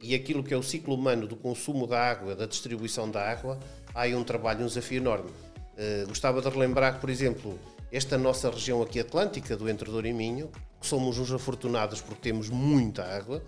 e 0.03 0.15
aquilo 0.15 0.43
que 0.43 0.55
é 0.55 0.57
o 0.57 0.63
ciclo 0.63 0.95
humano 0.95 1.27
do 1.27 1.37
consumo 1.37 1.87
da 1.87 2.01
água, 2.01 2.35
da 2.35 2.47
distribuição 2.47 3.11
da 3.11 3.31
água, 3.31 3.59
há 3.95 4.03
aí 4.03 4.15
um 4.15 4.25
trabalho, 4.25 4.63
um 4.63 4.67
desafio 4.67 4.99
enorme. 4.99 5.31
Eh, 5.77 6.05
gostava 6.09 6.41
de 6.41 6.49
relembrar 6.49 7.01
por 7.01 7.11
exemplo, 7.11 7.59
esta 7.93 8.17
nossa 8.17 8.51
região 8.51 8.83
aqui 8.83 9.01
atlântica, 9.01 9.57
do 9.57 9.69
Entre 9.69 9.91
Douro 9.91 10.07
e 10.07 10.13
Minho, 10.13 10.51
que 10.81 10.87
somos 10.87 11.19
uns 11.19 11.31
afortunados 11.31 12.01
porque 12.01 12.21
temos 12.21 12.49
muita 12.49 13.05
água, 13.05 13.43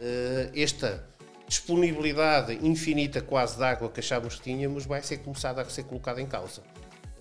eh, 0.00 0.50
esta 0.54 1.06
disponibilidade 1.46 2.58
infinita 2.66 3.20
quase 3.20 3.56
de 3.56 3.64
água 3.64 3.90
que 3.90 4.00
achávamos 4.00 4.36
que 4.36 4.42
tínhamos 4.42 4.86
vai 4.86 5.02
ser 5.02 5.18
começada 5.18 5.60
a 5.60 5.64
ser 5.66 5.84
colocada 5.84 6.20
em 6.20 6.26
causa. 6.26 6.62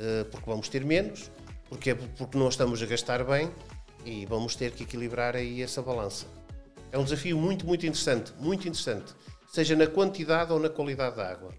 Eh, 0.01 0.23
porque 0.31 0.49
vamos 0.49 0.67
ter 0.67 0.83
menos, 0.83 1.29
porque, 1.69 1.91
é 1.91 1.95
porque 1.95 2.35
não 2.35 2.49
estamos 2.49 2.81
a 2.81 2.85
gastar 2.87 3.23
bem 3.23 3.51
e 4.03 4.25
vamos 4.25 4.55
ter 4.55 4.71
que 4.71 4.81
equilibrar 4.81 5.35
aí 5.35 5.61
essa 5.61 5.79
balança. 5.79 6.25
É 6.91 6.97
um 6.97 7.03
desafio 7.03 7.37
muito, 7.37 7.67
muito 7.67 7.85
interessante, 7.85 8.33
muito 8.39 8.61
interessante, 8.61 9.13
seja 9.53 9.75
na 9.75 9.85
quantidade 9.85 10.51
ou 10.51 10.59
na 10.59 10.69
qualidade 10.69 11.17
da 11.17 11.29
água. 11.29 11.53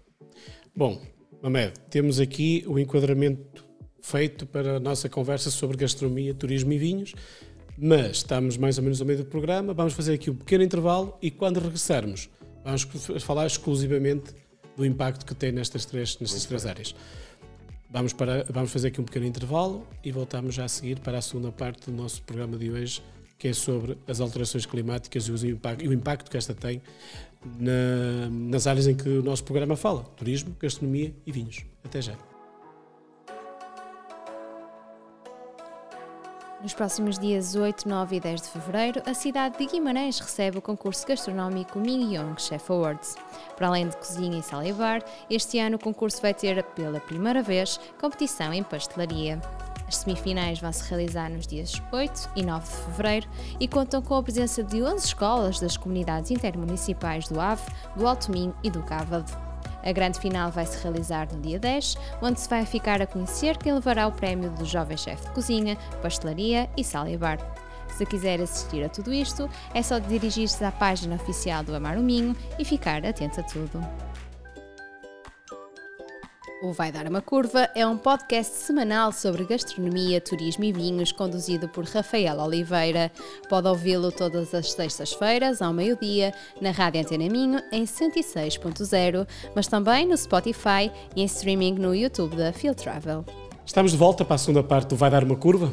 Bom, 0.75 1.01
Mamed, 1.41 1.73
temos 1.89 2.19
aqui 2.19 2.65
o 2.67 2.77
enquadramento 2.77 3.63
feito 4.01 4.45
para 4.45 4.75
a 4.75 4.79
nossa 4.79 5.07
conversa 5.07 5.49
sobre 5.49 5.77
gastronomia, 5.77 6.33
turismo 6.33 6.73
e 6.73 6.77
vinhos, 6.77 7.13
mas 7.77 8.17
estamos 8.17 8.57
mais 8.57 8.77
ou 8.77 8.83
menos 8.83 8.99
no 8.99 9.05
meio 9.05 9.19
do 9.19 9.25
programa, 9.25 9.73
vamos 9.73 9.93
fazer 9.93 10.15
aqui 10.15 10.29
um 10.29 10.35
pequeno 10.35 10.65
intervalo 10.65 11.17
e 11.21 11.31
quando 11.31 11.61
regressarmos 11.61 12.29
vamos 12.61 12.83
falar 13.23 13.47
exclusivamente 13.47 14.33
do 14.75 14.85
impacto 14.85 15.25
que 15.25 15.33
tem 15.33 15.53
nestas 15.53 15.85
três, 15.85 16.19
nestas 16.19 16.45
três 16.45 16.65
áreas. 16.65 16.93
Vamos, 17.93 18.11
para, 18.11 18.43
vamos 18.49 18.71
fazer 18.71 18.87
aqui 18.87 18.99
um 18.99 19.03
pequeno 19.03 19.27
intervalo 19.27 19.85
e 20.03 20.11
voltamos 20.11 20.55
já 20.55 20.65
a 20.65 20.67
seguir 20.67 20.99
para 20.99 21.19
a 21.19 21.21
segunda 21.21 21.51
parte 21.51 21.91
do 21.91 21.95
nosso 21.95 22.23
programa 22.23 22.57
de 22.57 22.71
hoje, 22.71 23.03
que 23.37 23.49
é 23.49 23.53
sobre 23.53 23.95
as 24.07 24.19
alterações 24.19 24.65
climáticas 24.65 25.27
e 25.27 25.31
o 25.31 25.47
impacto, 25.47 25.85
e 25.85 25.87
o 25.87 25.93
impacto 25.93 26.31
que 26.31 26.35
esta 26.35 26.55
tem 26.55 26.81
na, 27.59 28.31
nas 28.31 28.65
áreas 28.65 28.87
em 28.87 28.95
que 28.95 29.07
o 29.07 29.21
nosso 29.21 29.43
programa 29.43 29.75
fala: 29.75 30.01
turismo, 30.17 30.55
gastronomia 30.59 31.13
e 31.23 31.31
vinhos. 31.31 31.65
Até 31.83 32.01
já. 32.01 32.32
Nos 36.63 36.73
próximos 36.73 37.19
dias 37.19 37.55
8, 37.55 37.89
9 37.89 38.15
e 38.15 38.19
10 38.21 38.41
de 38.43 38.47
fevereiro, 38.47 39.03
a 39.05 39.13
cidade 39.13 39.57
de 39.57 39.65
Guimarães 39.65 40.17
recebe 40.17 40.59
o 40.59 40.61
concurso 40.61 41.05
gastronómico 41.05 41.77
Ming 41.77 42.15
Yong 42.15 42.41
Chef 42.41 42.71
Awards. 42.71 43.17
Para 43.57 43.67
além 43.67 43.89
de 43.89 43.97
cozinha 43.97 44.39
e 44.39 44.41
salivar, 44.41 45.03
este 45.29 45.59
ano 45.59 45.75
o 45.75 45.79
concurso 45.79 46.21
vai 46.21 46.33
ter, 46.33 46.63
pela 46.63 47.01
primeira 47.01 47.43
vez, 47.43 47.81
competição 47.99 48.53
em 48.53 48.63
pastelaria. 48.63 49.41
As 49.85 49.97
semifinais 49.97 50.59
vão 50.59 50.71
se 50.71 50.87
realizar 50.89 51.29
nos 51.29 51.45
dias 51.45 51.81
8 51.91 52.29
e 52.33 52.43
9 52.43 52.65
de 52.65 52.75
fevereiro 52.77 53.29
e 53.59 53.67
contam 53.67 54.01
com 54.01 54.15
a 54.15 54.23
presença 54.23 54.63
de 54.63 54.81
11 54.81 55.05
escolas 55.05 55.59
das 55.59 55.75
comunidades 55.75 56.31
intermunicipais 56.31 57.27
do 57.27 57.41
Ave, 57.41 57.63
do 57.93 58.07
Alto 58.07 58.31
Minho 58.31 58.55
e 58.63 58.71
do 58.71 58.81
Cávado. 58.83 59.52
A 59.83 59.91
grande 59.91 60.19
final 60.19 60.49
vai 60.49 60.65
se 60.65 60.81
realizar 60.81 61.27
no 61.31 61.41
dia 61.41 61.59
10, 61.59 61.97
onde 62.21 62.39
se 62.39 62.49
vai 62.49 62.65
ficar 62.65 63.01
a 63.01 63.07
conhecer 63.07 63.57
quem 63.57 63.73
levará 63.73 64.07
o 64.07 64.11
prémio 64.11 64.49
do 64.51 64.65
Jovem 64.65 64.97
Chefe 64.97 65.25
de 65.25 65.31
Cozinha, 65.31 65.77
Pastelaria 66.01 66.69
e 66.77 66.83
Salibar. 66.83 67.37
Se 67.97 68.05
quiser 68.05 68.41
assistir 68.41 68.83
a 68.83 68.89
tudo 68.89 69.13
isto, 69.13 69.49
é 69.73 69.83
só 69.83 69.99
dirigir-se 69.99 70.63
à 70.63 70.71
página 70.71 71.15
oficial 71.15 71.63
do 71.63 71.75
Amar 71.75 71.97
o 71.97 72.01
Minho 72.01 72.35
e 72.57 72.65
ficar 72.65 73.05
atento 73.05 73.39
a 73.39 73.43
tudo. 73.43 73.79
O 76.63 76.71
Vai 76.71 76.93
Dar 76.93 77.05
uma 77.09 77.21
Curva 77.21 77.69
é 77.75 77.85
um 77.85 77.97
podcast 77.97 78.55
semanal 78.55 79.11
sobre 79.11 79.43
gastronomia, 79.43 80.21
turismo 80.21 80.63
e 80.63 80.71
vinhos, 80.71 81.11
conduzido 81.11 81.67
por 81.67 81.83
Rafael 81.83 82.39
Oliveira. 82.39 83.11
Pode 83.49 83.67
ouvi-lo 83.67 84.13
todas 84.13 84.53
as 84.53 84.71
sextas-feiras, 84.71 85.61
ao 85.61 85.73
meio-dia, 85.73 86.33
na 86.61 86.71
Rádio 86.71 87.01
Antena 87.01 87.27
Minho, 87.29 87.59
em 87.69 87.83
106.0, 87.83 89.27
mas 89.53 89.67
também 89.67 90.07
no 90.07 90.15
Spotify 90.15 90.89
e 91.13 91.21
em 91.21 91.25
streaming 91.25 91.73
no 91.73 91.93
YouTube 91.93 92.37
da 92.37 92.53
Field 92.53 92.81
Travel. 92.81 93.25
Estamos 93.65 93.91
de 93.91 93.97
volta 93.97 94.23
para 94.23 94.35
a 94.35 94.37
segunda 94.37 94.63
parte 94.63 94.87
do 94.87 94.95
Vai 94.95 95.11
Dar 95.11 95.25
uma 95.25 95.35
Curva. 95.35 95.69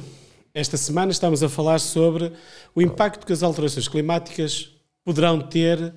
Esta 0.52 0.76
semana 0.76 1.12
estamos 1.12 1.40
a 1.44 1.48
falar 1.48 1.78
sobre 1.78 2.32
o 2.74 2.82
impacto 2.82 3.24
que 3.24 3.32
as 3.32 3.44
alterações 3.44 3.86
climáticas 3.86 4.74
poderão 5.04 5.40
ter 5.40 5.94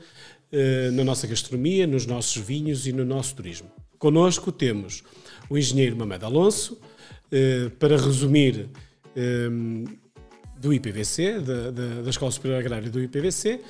eh, 0.51 0.91
na 0.91 1.03
nossa 1.03 1.25
gastronomia, 1.25 1.88
nos 1.88 2.06
nossos 2.06 2.38
vinhos 2.38 2.86
e 2.86 2.93
no 2.93 3.03
nosso 3.03 3.36
turismo. 3.36 3.71
Conosco 4.04 4.52
temos 4.52 5.02
o 5.50 5.58
engenheiro 5.58 5.96
Mamed 5.96 6.26
Alonso, 6.26 6.78
eh, 7.32 7.72
para 7.80 7.96
resumir, 7.96 8.68
eh, 9.16 9.48
do 10.60 10.74
IPVC, 10.74 11.39
da, 11.39 12.10
Escola 12.10 12.30
Superior 12.30 12.60
Agrária 12.60 12.89
do 12.89 13.02
IPVC. 13.02 13.62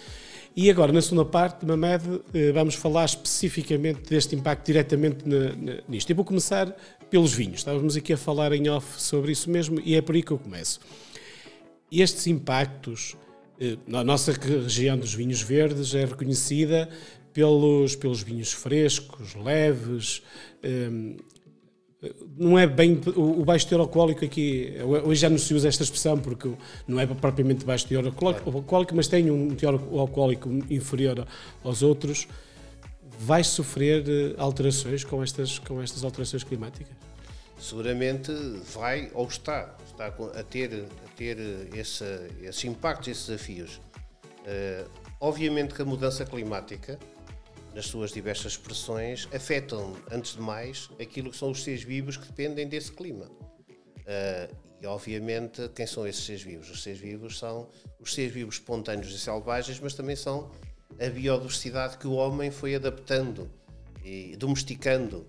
E 0.56 0.72
agora, 0.72 0.92
na 0.92 1.04
segunda 1.04 1.24
parte, 1.24 1.64
Mamed, 1.68 2.22
eh, 2.34 2.52
vamos 2.52 2.74
falar 2.74 3.06
especificamente 3.06 4.10
deste 4.10 4.36
impacto 4.36 4.66
diretamente 4.66 5.24
na, 5.24 5.56
na, 5.56 5.84
nisto. 5.88 6.10
E 6.10 6.16
vou 6.16 6.26
começar 6.26 6.76
pelos 7.12 7.32
vinhos. 7.32 7.60
Estávamos 7.60 7.96
aqui 7.96 8.14
a 8.14 8.18
falar 8.18 8.54
em 8.54 8.68
off 8.70 9.00
sobre 9.00 9.32
isso 9.34 9.52
mesmo 9.52 9.80
e 9.86 9.94
é 9.94 10.02
por 10.02 10.16
aí 10.16 10.24
que 10.24 10.32
eu 10.32 10.40
começo. 10.40 10.80
Estes 11.92 12.26
impactos, 12.26 13.16
a 13.94 14.04
nossa 14.04 14.32
região 14.32 14.98
dos 14.98 15.14
vinhos 15.14 15.44
verdes 15.44 15.94
é 15.94 16.06
reconhecida 16.06 16.90
pelos, 17.34 17.96
pelos 17.96 18.22
vinhos 18.22 18.52
frescos, 18.52 19.36
leves. 19.36 20.22
Um, 20.64 21.18
não 22.38 22.60
é 22.60 22.68
bem 22.68 23.00
o, 23.16 23.44
baixo 23.46 23.68
teor 23.68 23.82
alcoólico 23.82 24.26
aqui. 24.26 24.74
Hoje 25.06 25.22
já 25.22 25.30
não 25.30 25.38
se 25.38 25.54
usa 25.54 25.68
esta 25.68 25.84
expressão 25.84 26.18
porque 26.20 26.52
não 26.88 27.00
é 27.00 27.08
propriamente 27.08 27.66
baixo 27.66 27.88
teor 27.88 28.06
alcoólico, 28.06 28.94
mas 28.96 29.08
tem 29.08 29.32
um 29.32 29.56
teor 29.56 29.76
alcoólico 29.98 30.50
inferior 30.70 31.26
aos 31.64 31.82
outros. 31.82 32.28
Vai 33.20 33.44
sofrer 33.44 34.04
eh, 34.08 34.34
alterações 34.38 35.04
com 35.04 35.24
estas, 35.24 35.60
com 35.60 35.82
estas 35.82 36.04
alterações 36.04 36.44
climáticas? 36.44 36.94
Seguramente 37.58 38.32
vai 38.74 39.10
ou 39.14 39.26
está, 39.28 39.78
está 39.86 40.08
a 40.08 40.44
ter, 40.44 40.86
a 41.06 41.10
ter 41.16 41.38
esse, 41.74 42.04
esses 42.42 42.66
impactos, 42.66 43.08
esses 43.08 43.28
desafios. 43.28 43.80
Uh, 44.46 44.90
obviamente 45.22 45.74
que 45.74 45.82
a 45.82 45.86
mudança 45.86 46.26
climática 46.26 47.00
nas 47.74 47.88
suas 47.88 48.12
diversas 48.12 48.54
expressões, 48.54 49.28
afetam, 49.34 49.96
antes 50.12 50.34
de 50.34 50.42
mais, 50.42 50.90
aquilo 51.02 51.32
que 51.32 51.38
são 51.38 51.52
os 51.52 51.64
seres 51.64 51.84
vivos 51.84 52.18
que 52.18 52.28
dependem 52.28 52.68
desse 52.68 52.92
clima. 52.92 53.26
Uh, 53.26 54.56
e, 54.82 54.86
obviamente, 54.86 55.70
quem 55.70 55.88
são 55.88 56.06
esses 56.06 56.24
seres 56.26 56.44
vivos? 56.44 56.70
Os 56.70 56.84
seres 56.84 57.00
vivos 57.00 57.40
são 57.40 57.70
os 58.00 58.14
seres 58.14 58.34
vivos 58.34 58.56
espontâneos 58.56 59.14
e 59.14 59.18
selvagens, 59.18 59.80
mas 59.80 59.94
também 59.94 60.16
são 60.16 60.52
a 61.00 61.10
biodiversidade 61.10 61.98
que 61.98 62.06
o 62.06 62.14
homem 62.14 62.52
foi 62.52 62.76
adaptando 62.76 63.50
e 64.04 64.36
domesticando 64.38 65.26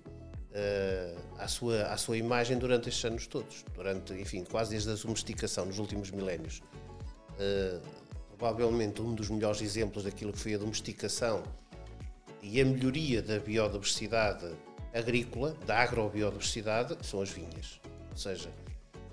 uh, 0.51 1.21
à, 1.39 1.49
sua, 1.49 1.85
à 1.85 1.97
sua 1.97 2.19
imagem 2.19 2.59
durante 2.59 2.89
estes 2.89 3.05
anos 3.05 3.27
todos, 3.27 3.65
durante, 3.73 4.13
enfim, 4.15 4.45
quase 4.45 4.71
desde 4.71 4.91
a 4.91 4.95
domesticação, 4.95 5.65
nos 5.65 5.79
últimos 5.79 6.11
milénios. 6.11 6.61
Uh, 7.39 7.81
provavelmente 8.37 9.01
um 9.01 9.15
dos 9.15 9.31
melhores 9.31 9.63
exemplos 9.63 10.05
daquilo 10.05 10.33
que 10.33 10.39
foi 10.39 10.55
a 10.55 10.59
domesticação 10.59 11.43
e 12.45 12.61
a 12.61 12.65
melhoria 12.65 13.23
da 13.23 13.39
biodiversidade 13.39 14.47
agrícola, 14.93 15.57
da 15.67 15.79
agrobiodiversidade, 15.79 16.95
são 17.01 17.23
as 17.23 17.31
vinhas. 17.31 17.81
Ou 18.11 18.17
seja, 18.17 18.51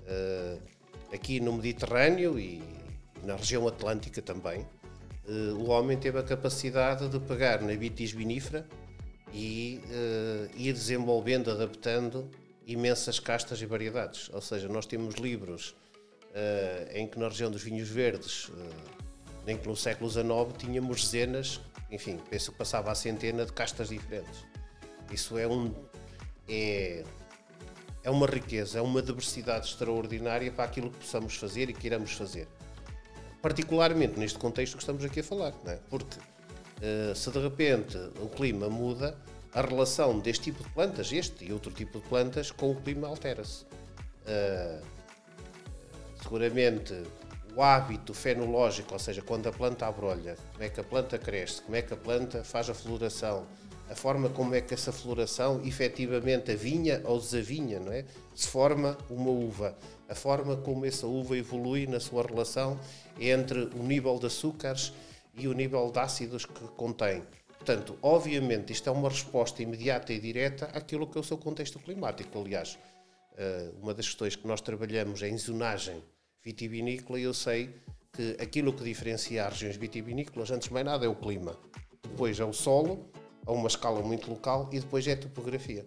eh, 0.06 0.58
aqui 1.12 1.40
no 1.40 1.54
Mediterrâneo 1.54 2.38
e 2.38 2.62
na 3.24 3.34
região 3.34 3.66
atlântica 3.66 4.20
também, 4.20 4.66
eh, 5.26 5.52
o 5.54 5.70
homem 5.70 5.96
teve 5.96 6.18
a 6.18 6.22
capacidade 6.22 7.08
de 7.08 7.18
pegar 7.20 7.62
na 7.62 7.74
vitis 7.74 8.12
vinífera 8.12 8.66
e 9.32 9.80
uh, 9.86 10.50
ir 10.58 10.74
desenvolvendo, 10.74 11.50
adaptando 11.50 12.30
imensas 12.66 13.18
castas 13.18 13.62
e 13.62 13.64
variedades. 13.64 14.28
Ou 14.30 14.42
seja, 14.42 14.68
nós 14.68 14.84
temos 14.84 15.14
livros 15.14 15.74
em 16.94 17.06
que 17.06 17.18
na 17.18 17.28
região 17.28 17.50
dos 17.50 17.62
vinhos 17.62 17.88
verdes 17.88 18.50
nem 19.46 19.56
que 19.56 19.66
no 19.68 19.76
século 19.76 20.10
XIX 20.10 20.26
tínhamos 20.58 21.02
dezenas, 21.04 21.60
enfim, 21.90 22.18
penso 22.30 22.52
que 22.52 22.58
passava 22.58 22.90
a 22.90 22.94
centena 22.94 23.44
de 23.44 23.52
castas 23.52 23.88
diferentes. 23.88 24.44
Isso 25.10 25.36
é 25.36 25.46
um 25.46 25.74
é, 26.48 27.04
é 28.02 28.10
uma 28.10 28.26
riqueza, 28.26 28.78
é 28.78 28.82
uma 28.82 29.02
diversidade 29.02 29.66
extraordinária 29.66 30.50
para 30.50 30.64
aquilo 30.64 30.90
que 30.90 30.98
possamos 30.98 31.36
fazer 31.36 31.70
e 31.70 31.72
que 31.72 31.86
iremos 31.86 32.12
fazer. 32.12 32.48
Particularmente 33.40 34.18
neste 34.18 34.38
contexto 34.38 34.74
que 34.76 34.82
estamos 34.82 35.04
aqui 35.04 35.20
a 35.20 35.24
falar, 35.24 35.54
é? 35.66 35.78
porque 35.88 36.18
uh, 36.18 37.14
se 37.14 37.30
de 37.30 37.38
repente 37.38 37.96
o 38.20 38.28
clima 38.28 38.68
muda, 38.68 39.16
a 39.52 39.60
relação 39.60 40.18
deste 40.18 40.44
tipo 40.44 40.62
de 40.62 40.70
plantas, 40.70 41.12
este 41.12 41.44
e 41.44 41.52
outro 41.52 41.70
tipo 41.72 42.00
de 42.00 42.08
plantas, 42.08 42.50
com 42.50 42.70
o 42.70 42.76
clima 42.76 43.08
altera-se. 43.08 43.64
Uh, 44.24 44.82
seguramente 46.22 46.94
o 47.54 47.62
hábito 47.62 48.14
fenológico, 48.14 48.94
ou 48.94 48.98
seja, 48.98 49.20
quando 49.20 49.48
a 49.48 49.52
planta 49.52 49.86
abrolha, 49.86 50.36
como 50.52 50.64
é 50.64 50.68
que 50.68 50.80
a 50.80 50.84
planta 50.84 51.18
cresce, 51.18 51.60
como 51.62 51.76
é 51.76 51.82
que 51.82 51.92
a 51.92 51.96
planta 51.96 52.42
faz 52.42 52.70
a 52.70 52.74
floração, 52.74 53.46
a 53.90 53.94
forma 53.94 54.30
como 54.30 54.54
é 54.54 54.60
que 54.60 54.72
essa 54.72 54.90
floração 54.90 55.60
efetivamente 55.64 56.50
avinha 56.50 57.02
ou 57.04 57.18
desavinha, 57.18 57.78
não 57.78 57.92
é? 57.92 58.06
Se 58.34 58.48
forma 58.48 58.96
uma 59.10 59.30
uva, 59.30 59.76
a 60.08 60.14
forma 60.14 60.56
como 60.56 60.86
essa 60.86 61.06
uva 61.06 61.36
evolui 61.36 61.86
na 61.86 62.00
sua 62.00 62.22
relação 62.22 62.80
entre 63.20 63.64
o 63.74 63.82
nível 63.82 64.18
de 64.18 64.26
açúcares 64.26 64.94
e 65.34 65.46
o 65.46 65.52
nível 65.52 65.90
de 65.90 65.98
ácidos 65.98 66.46
que 66.46 66.68
contém. 66.76 67.22
Portanto, 67.48 67.98
obviamente, 68.02 68.72
isto 68.72 68.88
é 68.88 68.92
uma 68.92 69.10
resposta 69.10 69.62
imediata 69.62 70.12
e 70.12 70.18
direta 70.18 70.66
àquilo 70.72 71.06
que 71.06 71.18
é 71.18 71.20
o 71.20 71.24
seu 71.24 71.36
contexto 71.36 71.78
climático. 71.78 72.38
Aliás, 72.40 72.78
eh, 73.36 73.70
uma 73.80 73.92
das 73.92 74.06
questões 74.06 74.34
que 74.34 74.46
nós 74.46 74.60
trabalhamos 74.60 75.22
é 75.22 75.28
em 75.28 75.36
zonagem 75.36 76.02
vitivinícola 76.44 77.18
e 77.18 77.22
eu 77.22 77.34
sei 77.34 77.74
que 78.12 78.36
aquilo 78.40 78.72
que 78.72 78.84
diferencia 78.84 79.46
as 79.46 79.54
regiões 79.54 79.76
vitivinícolas, 79.76 80.50
antes 80.50 80.68
de 80.68 80.74
mais 80.74 80.84
nada, 80.84 81.06
é 81.06 81.08
o 81.08 81.14
clima. 81.14 81.56
Depois 82.02 82.38
é 82.38 82.44
o 82.44 82.52
solo, 82.52 83.08
a 83.46 83.52
uma 83.52 83.68
escala 83.68 84.02
muito 84.02 84.28
local, 84.28 84.68
e 84.70 84.78
depois 84.78 85.06
é 85.06 85.12
a 85.12 85.16
topografia. 85.16 85.86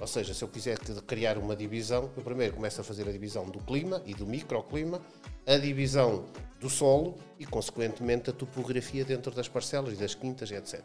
Ou 0.00 0.06
seja, 0.06 0.34
se 0.34 0.42
eu 0.42 0.48
quiser 0.48 0.78
criar 1.06 1.38
uma 1.38 1.54
divisão, 1.54 2.10
eu 2.16 2.22
primeiro 2.24 2.54
começo 2.54 2.80
a 2.80 2.84
fazer 2.84 3.08
a 3.08 3.12
divisão 3.12 3.48
do 3.48 3.60
clima 3.60 4.02
e 4.04 4.12
do 4.14 4.26
microclima, 4.26 5.00
a 5.46 5.56
divisão 5.56 6.24
do 6.58 6.68
solo 6.68 7.16
e, 7.38 7.46
consequentemente, 7.46 8.30
a 8.30 8.32
topografia 8.32 9.04
dentro 9.04 9.32
das 9.32 9.46
parcelas 9.46 9.94
e 9.94 9.96
das 9.96 10.14
quintas, 10.14 10.50
etc. 10.50 10.80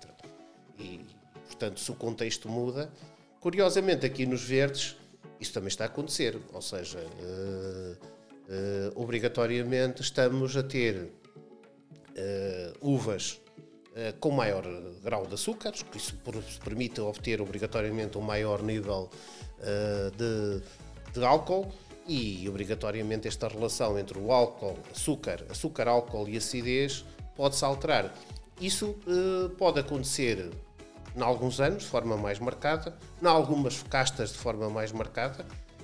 E, 0.77 1.01
portanto, 1.47 1.79
se 1.79 1.91
o 1.91 1.95
contexto 1.95 2.47
muda, 2.47 2.91
curiosamente 3.39 4.05
aqui 4.05 4.27
nos 4.27 4.43
verdes, 4.43 4.95
isso 5.39 5.53
também 5.53 5.69
está 5.69 5.85
a 5.85 5.87
acontecer. 5.87 6.39
Ou 6.53 6.61
seja, 6.61 6.99
uh, 6.99 8.16
uh, 8.47 9.01
obrigatoriamente 9.01 10.01
estamos 10.01 10.55
a 10.55 10.63
ter 10.63 10.95
uh, 10.95 11.09
uvas 12.81 13.41
uh, 13.91 14.17
com 14.19 14.31
maior 14.31 14.63
grau 15.03 15.25
de 15.25 15.33
açúcares, 15.35 15.83
que 15.83 15.97
isso 15.97 16.15
permite 16.63 17.01
obter 17.01 17.41
obrigatoriamente 17.41 18.17
um 18.17 18.21
maior 18.21 18.61
nível 18.63 19.09
de, 20.15 20.61
de 21.11 21.25
álcool 21.25 21.71
e 22.07 22.47
obrigatoriamente 22.47 23.27
esta 23.27 23.47
relação 23.47 23.97
entre 23.97 24.19
o 24.19 24.31
álcool, 24.31 24.77
açúcar, 24.91 25.43
açúcar, 25.49 25.87
álcool 25.87 26.29
e 26.29 26.37
acidez 26.37 27.03
pode-se 27.35 27.65
alterar. 27.65 28.13
Isso 28.61 28.95
pode 29.57 29.79
acontecer 29.79 30.51
em 31.15 31.21
alguns 31.23 31.59
anos 31.59 31.83
de 31.83 31.89
forma 31.89 32.15
mais 32.15 32.37
marcada, 32.37 32.95
em 33.19 33.25
algumas 33.25 33.81
castas 33.81 34.31
de 34.31 34.37
forma 34.37 34.69
mais 34.69 34.91
marcada, 34.91 35.43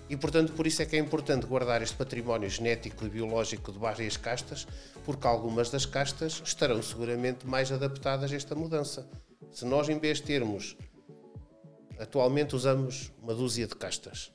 e, 0.09 0.17
portanto, 0.17 0.53
por 0.53 0.67
isso 0.67 0.81
é 0.81 0.85
que 0.85 0.95
é 0.95 0.99
importante 0.99 1.45
guardar 1.45 1.81
este 1.81 1.95
património 1.95 2.49
genético 2.49 3.05
e 3.05 3.09
biológico 3.09 3.71
de 3.71 3.79
várias 3.79 4.17
castas, 4.17 4.67
porque 5.05 5.25
algumas 5.25 5.69
das 5.69 5.85
castas 5.85 6.41
estarão 6.45 6.81
seguramente 6.81 7.47
mais 7.47 7.71
adaptadas 7.71 8.31
a 8.31 8.35
esta 8.35 8.53
mudança. 8.53 9.07
Se 9.51 9.65
nós, 9.65 9.87
em 9.89 9.97
vez 9.97 10.17
de 10.17 10.23
termos, 10.23 10.75
atualmente 11.97 12.55
usamos 12.55 13.11
uma 13.21 13.33
dúzia 13.33 13.65
de 13.65 13.75
castas, 13.75 14.31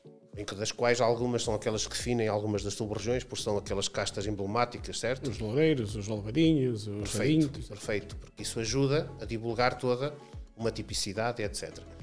das 0.56 0.70
quais 0.70 1.00
algumas 1.00 1.42
são 1.42 1.54
aquelas 1.54 1.86
que 1.86 1.96
definem 1.96 2.28
algumas 2.28 2.62
das 2.62 2.74
sub-regiões, 2.74 3.24
porque 3.24 3.42
são 3.42 3.58
aquelas 3.58 3.88
castas 3.88 4.26
emblemáticas, 4.26 4.98
certo? 4.98 5.28
Os 5.28 5.38
loureiros, 5.38 5.96
os 5.96 6.08
alvadinhos, 6.08 6.86
os 6.86 7.10
perfeito, 7.10 7.60
perfeito, 7.68 8.16
porque 8.16 8.42
isso 8.42 8.60
ajuda 8.60 9.10
a 9.20 9.24
divulgar 9.24 9.76
toda 9.76 10.14
uma 10.56 10.70
tipicidade, 10.70 11.42
etc 11.42 11.97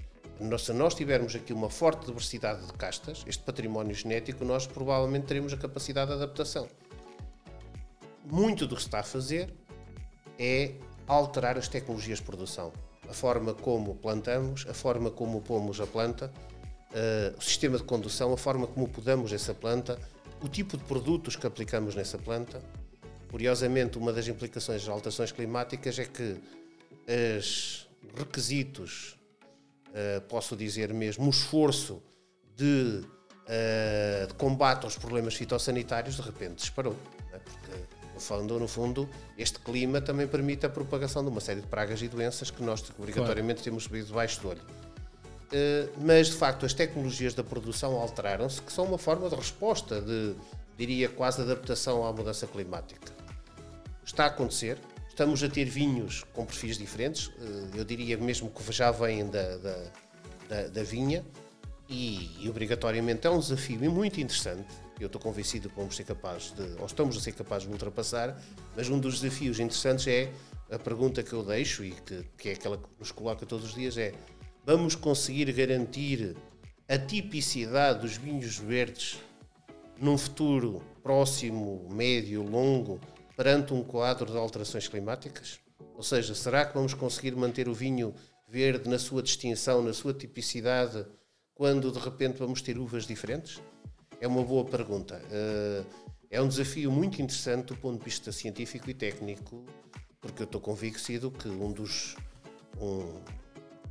se 0.58 0.74
nós 0.74 0.94
tivermos 0.94 1.36
aqui 1.36 1.54
uma 1.54 1.70
forte 1.70 2.06
diversidade 2.06 2.66
de 2.66 2.74
castas, 2.74 3.24
este 3.26 3.44
património 3.44 3.96
genético, 3.96 4.44
nós 4.44 4.68
provavelmente 4.68 5.26
teremos 5.26 5.54
a 5.54 5.58
capacidade 5.58 6.08
de 6.08 6.18
adaptação. 6.18 6.68
Muito 8.26 8.68
do 8.68 8.76
que 8.76 8.82
se 8.82 8.88
está 8.88 9.00
a 9.00 9.04
fazer 9.04 9.54
é 10.38 10.74
alterar 11.08 11.58
as 11.58 11.68
tecnologias 11.68 12.20
de 12.20 12.26
produção. 12.26 12.74
A 13.08 13.14
forma 13.14 13.54
como 13.54 13.96
plantamos, 13.96 14.66
a 14.68 14.74
forma 14.74 15.10
como 15.10 15.42
pomos 15.42 15.80
a 15.80 15.88
planta, 15.88 16.34
uh, 16.92 17.38
o 17.38 17.42
sistema 17.42 17.78
de 17.78 17.84
condução, 17.84 18.34
a 18.34 18.38
forma 18.38 18.68
como 18.68 18.90
podamos 18.90 19.32
essa 19.32 19.54
planta, 19.54 19.98
o 20.42 20.50
tipo 20.50 20.76
de 20.76 20.84
produtos 20.84 21.36
que 21.36 21.48
aplicamos 21.48 21.96
nessa 21.96 22.18
planta. 22.18 22.62
Curiosamente, 23.30 23.98
uma 23.98 24.12
das 24.12 24.28
implicações 24.28 24.82
das 24.82 24.90
alterações 24.90 25.32
climáticas 25.32 25.98
é 26.00 26.06
que 26.06 26.38
os 27.38 27.88
requisitos 28.18 29.18
eh, 29.98 30.20
posso 30.28 30.58
dizer 30.58 30.94
mesmo, 30.94 31.26
o 31.26 31.30
esforço 31.30 32.04
de, 32.54 33.02
uh, 33.48 34.28
de, 34.28 34.34
combate 34.34 34.84
aos 34.84 34.98
problemas 34.98 35.36
fitossanitários 35.36 36.18
de 36.18 36.22
repente 36.22 36.56
disparou. 36.56 36.98
Né? 37.32 37.40
Porque, 37.40 37.82
no 38.14 38.20
fundo, 38.20 38.60
no 38.60 38.68
fundo, 38.68 39.10
este 39.38 39.58
clima 39.58 40.02
também 40.02 40.28
permite 40.28 40.66
a 40.66 40.70
propagação 40.70 41.24
de 41.24 41.30
uma 41.30 41.40
série 41.40 41.62
de 41.62 41.68
pragas 41.68 42.02
e 42.02 42.10
doenças 42.10 42.52
que 42.52 42.62
nós 42.62 42.84
obrigatoriamente 43.00 43.60
claro. 43.60 43.64
temos 43.64 43.84
subido 43.86 44.08
debaixo 44.08 44.42
do 44.42 44.50
olho. 44.50 44.62
Uh, 44.62 45.90
mas, 46.02 46.28
de 46.28 46.34
facto, 46.34 46.66
as 46.66 46.74
tecnologias 46.74 47.34
da 47.34 47.44
produção 47.44 47.94
alteraram-se, 47.98 48.62
que 48.62 48.74
são 48.74 48.84
uma 48.84 48.98
forma 48.98 49.30
de 49.30 49.36
resposta, 49.36 50.02
de, 50.02 50.36
diria, 50.78 51.08
quase 51.08 51.42
adaptação 51.42 52.06
à 52.06 52.12
mudança 52.12 52.46
climática. 52.46 53.14
Está 54.04 54.26
a 54.26 54.28
acontecer, 54.28 54.78
Estamos 55.16 55.42
a 55.44 55.48
ter 55.48 55.64
vinhos 55.64 56.26
com 56.34 56.46
perfis 56.46 56.78
diferentes, 56.78 57.32
eh, 57.40 57.80
eu 57.80 57.86
diria 57.86 58.18
mesmo 58.18 58.50
que 58.50 58.70
já 58.74 58.92
vêm 58.92 59.26
da, 59.26 59.56
da, 59.56 59.84
da, 60.50 60.68
da 60.68 60.84
vinha, 60.84 61.24
e, 61.88 62.32
e, 62.42 62.50
obrigatoriamente 62.50 63.26
é 63.26 63.30
um 63.30 63.40
desafio 63.40 63.80
muito 63.90 64.20
interessante. 64.20 64.68
Eu 65.00 65.06
estou 65.06 65.22
convencido 65.22 65.70
que 65.70 65.76
vamos 65.78 65.96
ser 65.96 66.04
capazes 66.04 66.52
de, 66.52 66.64
ou 66.82 66.86
estamos 66.86 67.16
a 67.16 67.22
ser 67.22 67.32
capazes 67.32 67.66
de 67.66 67.72
ultrapassar, 67.72 68.38
mas 68.76 68.90
um 68.90 69.00
dos 69.00 69.22
desafios 69.22 69.58
interessantes 69.58 70.06
é 70.06 70.34
a 70.70 70.78
pergunta 70.78 71.24
que 71.24 71.32
eu 71.32 71.44
deixo 71.46 71.86
e 71.86 71.92
que, 71.92 72.26
que 72.38 72.50
é 72.50 72.52
aquela 72.52 72.78
que 72.78 72.84
nos 73.00 73.14
coloca 73.14 73.46
todos 73.46 73.68
os 73.68 73.74
dias: 73.74 73.98
é 73.98 74.14
vamos 74.66 74.96
conseguir 74.96 75.50
garantir 75.54 76.36
a 76.90 76.98
tipicidade 76.98 78.02
dos 78.02 78.18
vinhos 78.18 78.58
verdes 78.58 79.18
num 79.98 80.18
futuro 80.18 80.84
próximo, 81.02 81.88
médio, 81.90 82.44
longo, 82.44 83.00
perante 83.36 83.74
um 83.74 83.84
quadro 83.84 84.32
de 84.32 84.38
alterações 84.38 84.88
climáticas? 84.88 85.60
Ou 85.96 86.04
seja, 86.04 86.34
será 86.36 86.66
que 86.66 86.74
vamos 86.74 86.94
conseguir 86.94 87.36
manter 87.36 87.68
o 87.68 87.74
vinho 87.74 88.14
verde 88.48 88.90
na 88.90 89.00
sua 89.00 89.22
distinção, 89.22 89.82
na 89.82 89.94
sua 89.94 90.14
tipicidade, 90.14 91.06
quando 91.54 91.92
de 91.92 92.00
repente 92.00 92.38
vamos 92.38 92.62
ter 92.62 92.78
uvas 92.78 93.06
diferentes? 93.06 93.62
É 94.20 94.28
uma 94.28 94.44
boa 94.44 94.66
pergunta. 94.66 95.22
Eh, 95.32 95.84
é 96.30 96.42
um 96.42 96.48
desafio 96.48 96.92
muito 96.92 97.22
interessante 97.22 97.68
do 97.68 97.78
ponto 97.78 98.00
de 98.00 98.06
vista 98.06 98.32
científico 98.32 98.90
e 98.90 98.94
técnico, 98.94 99.66
porque 100.20 100.42
eu 100.42 100.46
estou 100.46 100.60
convencido 100.60 101.32
que 101.32 101.48
um 101.48 101.72
dos, 101.72 102.16
um, 102.80 103.22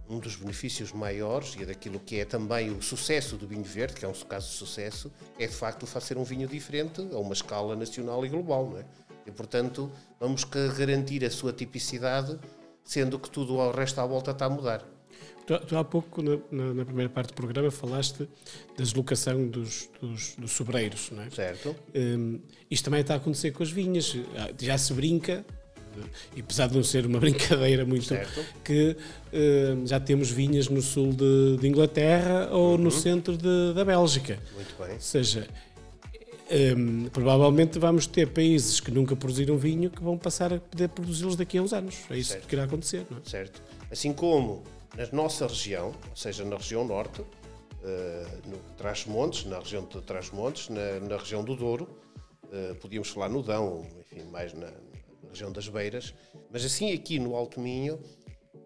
um 0.09 0.19
dos 0.19 0.37
benefícios 0.37 0.93
maiores 0.93 1.55
e 1.59 1.65
daquilo 1.65 1.99
que 2.01 2.21
é 2.21 2.25
também 2.25 2.71
o 2.71 2.83
sucesso 2.83 3.37
do 3.37 3.47
vinho 3.47 3.65
verde, 3.65 3.95
que 3.95 4.05
é 4.05 4.09
um 4.09 4.13
caso 4.13 4.51
de 4.51 4.57
sucesso, 4.57 5.13
é 5.39 5.47
de 5.47 5.55
facto 5.55 5.87
fazer 5.87 6.19
um 6.19 6.25
vinho 6.25 6.47
diferente 6.49 7.01
a 7.01 7.19
uma 7.19 7.33
escala 7.33 7.77
nacional 7.77 8.27
e 8.27 8.29
global, 8.29 8.69
não 8.69 8.79
é? 8.79 8.85
E, 9.27 9.31
portanto, 9.31 9.91
vamos 10.21 10.45
garantir 10.45 11.25
a 11.25 11.31
sua 11.31 11.53
tipicidade, 11.53 12.39
sendo 12.83 13.19
que 13.19 13.31
tudo 13.31 13.61
ao 13.61 13.73
resto 13.73 14.01
à 14.01 14.07
volta 14.07 14.31
está 14.31 14.47
a 14.47 14.51
mudar. 14.51 14.85
Tu, 15.47 15.59
tu 15.67 15.77
há 15.77 15.85
pouco, 15.85 16.23
na, 16.23 16.39
na, 16.51 16.75
na, 16.75 16.85
primeira 16.85 17.11
parte 17.11 17.29
do 17.29 17.35
programa, 17.35 17.71
falaste 17.71 18.29
da 18.77 18.85
deslocação 18.85 19.47
dos, 19.47 19.91
dos, 20.01 20.35
dos 20.37 20.53
sobreiros, 20.53 21.11
não 21.11 21.23
é? 21.23 21.31
Certo. 21.31 21.77
Um, 21.95 22.41
isto 22.71 22.85
também 22.85 23.01
está 23.01 23.15
a 23.15 23.17
acontecer 23.19 23.51
com 23.51 23.63
as 23.63 23.71
vinhas. 23.71 24.17
Já 24.59 24.79
se 24.79 24.95
brinca, 24.95 25.45
e 26.35 26.41
apesar 26.41 26.69
de 26.69 26.77
não 26.77 26.83
ser 26.83 27.05
uma 27.05 27.19
brincadeira 27.21 27.85
muito, 27.85 28.07
certo. 28.07 28.45
que 28.65 28.97
um, 29.33 29.87
já 29.87 30.01
temos 30.01 30.31
vinhas 30.31 30.69
no 30.69 30.81
sul 30.81 31.13
de, 31.13 31.59
de 31.59 31.69
Inglaterra 31.69 32.49
ou 32.51 32.73
uhum. 32.73 32.79
no 32.79 32.91
centro 32.91 33.37
de, 33.37 33.75
da 33.75 33.85
Bélgica. 33.85 34.39
Muito 34.55 34.75
bem. 34.79 34.95
Ou 34.95 35.01
seja, 35.01 35.47
um, 36.51 37.09
provavelmente 37.09 37.79
vamos 37.79 38.07
ter 38.07 38.29
países 38.29 38.81
que 38.81 38.91
nunca 38.91 39.17
produziram 39.17 39.57
vinho 39.57 39.91
que 39.91 40.03
vão 40.03 40.19
passar 40.19 40.53
a 40.53 40.59
poder 40.59 40.89
produzi-los 40.89 41.37
daqui 41.37 41.59
a 41.59 41.63
uns 41.63 41.73
anos. 41.73 41.97
É 42.11 42.19
isso 42.19 42.33
certo. 42.33 42.47
que 42.47 42.55
irá 42.55 42.65
acontecer, 42.65 43.07
não 43.11 43.19
é? 43.19 43.21
Certo. 43.25 43.63
Assim 43.91 44.13
como 44.13 44.63
na 44.97 45.07
nossa 45.13 45.47
região, 45.47 45.95
ou 46.11 46.17
seja, 46.17 46.45
na 46.45 46.57
região 46.57 46.85
norte, 46.85 47.21
uh, 47.21 48.49
no 48.49 48.59
Trás-Montes, 48.77 49.45
na 49.47 49.59
região 49.59 49.85
de 49.85 50.01
Trás-Montes, 50.03 50.69
na, 50.69 51.01
na, 51.01 51.17
região 51.17 51.43
do 51.43 51.57
Douro, 51.57 51.89
uh, 52.45 52.75
podíamos 52.77 53.09
falar 53.09 53.29
no 53.29 53.43
Dão, 53.43 53.87
enfim, 54.01 54.25
mais 54.31 54.53
na, 54.53 54.67
na 54.67 55.31
região 55.31 55.51
das 55.51 55.69
Beiras, 55.69 56.15
mas 56.51 56.65
assim 56.65 56.93
aqui 56.93 57.19
no 57.19 57.35
Alto 57.35 57.61
Minho, 57.61 57.99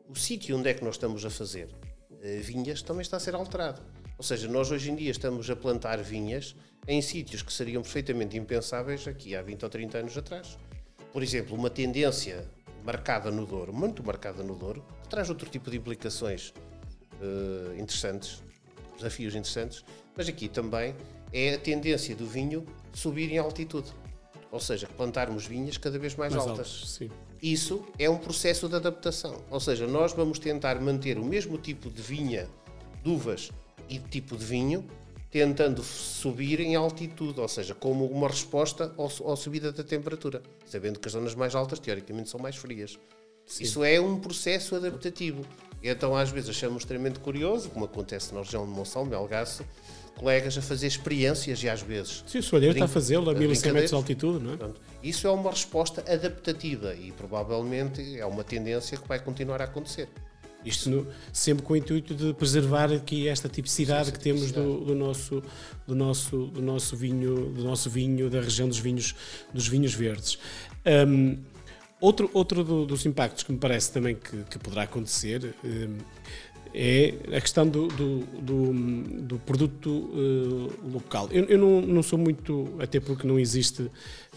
o 0.08 0.16
sítio 0.16 0.56
onde 0.56 0.68
é 0.68 0.74
que 0.74 0.84
nós 0.84 0.94
estamos 0.94 1.24
a 1.24 1.30
fazer 1.30 1.68
uh, 2.10 2.42
vinhas 2.42 2.82
também 2.82 3.02
está 3.02 3.16
a 3.16 3.20
ser 3.20 3.34
alterado. 3.34 3.80
Ou 4.18 4.24
seja, 4.24 4.48
nós 4.48 4.70
hoje 4.72 4.90
em 4.90 4.96
dia 4.96 5.12
estamos 5.12 5.48
a 5.48 5.54
plantar 5.54 6.02
vinhas 6.02 6.56
em 6.88 7.00
sítios 7.00 7.40
que 7.40 7.52
seriam 7.52 7.82
perfeitamente 7.82 8.36
impensáveis 8.36 9.06
aqui 9.06 9.36
há 9.36 9.40
20 9.40 9.62
ou 9.62 9.70
30 9.70 9.98
anos 9.98 10.18
atrás. 10.18 10.58
Por 11.12 11.22
exemplo, 11.22 11.56
uma 11.56 11.70
tendência 11.70 12.44
marcada 12.84 13.30
no 13.30 13.46
Douro, 13.46 13.72
muito 13.72 14.02
marcada 14.02 14.42
no 14.42 14.56
Douro, 14.56 14.84
que 15.02 15.08
traz 15.08 15.28
outro 15.28 15.48
tipo 15.48 15.70
de 15.70 15.76
implicações 15.76 16.52
uh, 17.20 17.78
interessantes, 17.78 18.42
desafios 18.96 19.34
interessantes, 19.34 19.84
mas 20.16 20.28
aqui 20.28 20.48
também 20.48 20.96
é 21.32 21.54
a 21.54 21.58
tendência 21.58 22.16
do 22.16 22.26
vinho 22.26 22.66
subir 22.92 23.30
em 23.30 23.38
altitude. 23.38 23.92
Ou 24.50 24.58
seja, 24.58 24.88
plantarmos 24.88 25.46
vinhas 25.46 25.76
cada 25.76 25.98
vez 25.98 26.16
mais, 26.16 26.32
mais 26.32 26.44
altas. 26.44 26.58
altas 26.58 26.98
Isso 27.40 27.86
é 27.98 28.08
um 28.08 28.16
processo 28.16 28.68
de 28.68 28.74
adaptação. 28.74 29.44
Ou 29.50 29.60
seja, 29.60 29.86
nós 29.86 30.12
vamos 30.12 30.38
tentar 30.38 30.80
manter 30.80 31.18
o 31.18 31.24
mesmo 31.24 31.58
tipo 31.58 31.90
de 31.90 32.00
vinha, 32.00 32.48
de 33.04 33.10
uvas 33.10 33.50
e 33.88 33.98
de 33.98 34.08
tipo 34.08 34.36
de 34.36 34.44
vinho, 34.44 34.84
tentando 35.30 35.82
subir 35.82 36.60
em 36.60 36.74
altitude, 36.74 37.40
ou 37.40 37.48
seja, 37.48 37.74
como 37.74 38.06
uma 38.06 38.28
resposta 38.28 38.94
à 38.98 39.36
subida 39.36 39.70
da 39.72 39.84
temperatura, 39.84 40.42
sabendo 40.66 40.98
que 40.98 41.06
as 41.06 41.12
zonas 41.12 41.34
mais 41.34 41.54
altas, 41.54 41.78
teoricamente, 41.78 42.30
são 42.30 42.40
mais 42.40 42.56
frias. 42.56 42.98
Sim. 43.46 43.64
Isso 43.64 43.84
é 43.84 44.00
um 44.00 44.18
processo 44.18 44.76
adaptativo. 44.76 45.44
Então, 45.82 46.16
às 46.16 46.30
vezes, 46.30 46.50
achamos 46.50 46.82
extremamente 46.82 47.18
curioso, 47.20 47.70
como 47.70 47.84
acontece 47.84 48.34
na 48.34 48.40
região 48.40 48.66
de 48.66 48.72
Monção, 48.72 49.04
Melgaço, 49.04 49.64
colegas 50.16 50.58
a 50.58 50.62
fazer 50.62 50.86
experiências 50.86 51.62
e 51.62 51.68
às 51.68 51.80
vezes. 51.80 52.24
Sim, 52.26 52.38
o 52.38 52.42
Soalheiro 52.42 52.74
está 52.74 52.86
a 52.86 52.88
fazê-lo 52.88 53.30
a 53.30 53.34
1100 53.34 53.72
metros 53.72 53.90
de 53.90 53.96
altitude, 53.96 54.44
não 54.44 54.54
é? 54.54 54.72
Isso 55.02 55.26
é 55.26 55.30
uma 55.30 55.50
resposta 55.50 56.00
adaptativa 56.12 56.94
e 56.94 57.12
provavelmente 57.12 58.18
é 58.18 58.26
uma 58.26 58.42
tendência 58.42 58.98
que 58.98 59.06
vai 59.06 59.20
continuar 59.20 59.62
a 59.62 59.64
acontecer. 59.64 60.08
Isto 60.64 60.90
no, 60.90 61.06
sempre 61.32 61.64
com 61.64 61.72
o 61.72 61.76
intuito 61.76 62.14
de 62.14 62.34
preservar 62.34 62.92
aqui 62.92 63.28
esta 63.28 63.48
tipicidade 63.48 64.06
sim, 64.06 64.12
que 64.12 64.18
temos 64.18 64.50
do, 64.50 64.84
do, 64.84 64.94
nosso, 64.94 65.42
do, 65.86 65.94
nosso, 65.94 66.46
do 66.46 66.60
nosso 66.60 66.96
vinho, 66.96 67.50
do 67.50 67.62
nosso 67.62 67.88
vinho 67.88 68.28
da 68.28 68.40
região 68.40 68.68
dos 68.68 68.78
vinhos, 68.78 69.14
dos 69.54 69.68
vinhos 69.68 69.94
verdes. 69.94 70.38
Um, 70.84 71.38
outro 72.00 72.30
outro 72.32 72.64
do, 72.64 72.86
dos 72.86 73.06
impactos 73.06 73.44
que 73.44 73.52
me 73.52 73.58
parece 73.58 73.92
também 73.92 74.16
que, 74.16 74.44
que 74.44 74.58
poderá 74.58 74.82
acontecer 74.82 75.54
um, 75.64 75.98
é 76.74 77.14
a 77.36 77.40
questão 77.40 77.66
do, 77.68 77.88
do, 77.88 78.18
do, 78.40 78.72
do 79.22 79.38
produto 79.38 79.88
uh, 79.88 80.90
local. 80.92 81.28
Eu, 81.30 81.44
eu 81.44 81.58
não, 81.58 81.80
não, 81.80 82.02
sou 82.02 82.18
muito, 82.18 82.68
até 82.78 83.00
porque 83.00 83.26
não 83.26 83.38
existe 83.38 83.90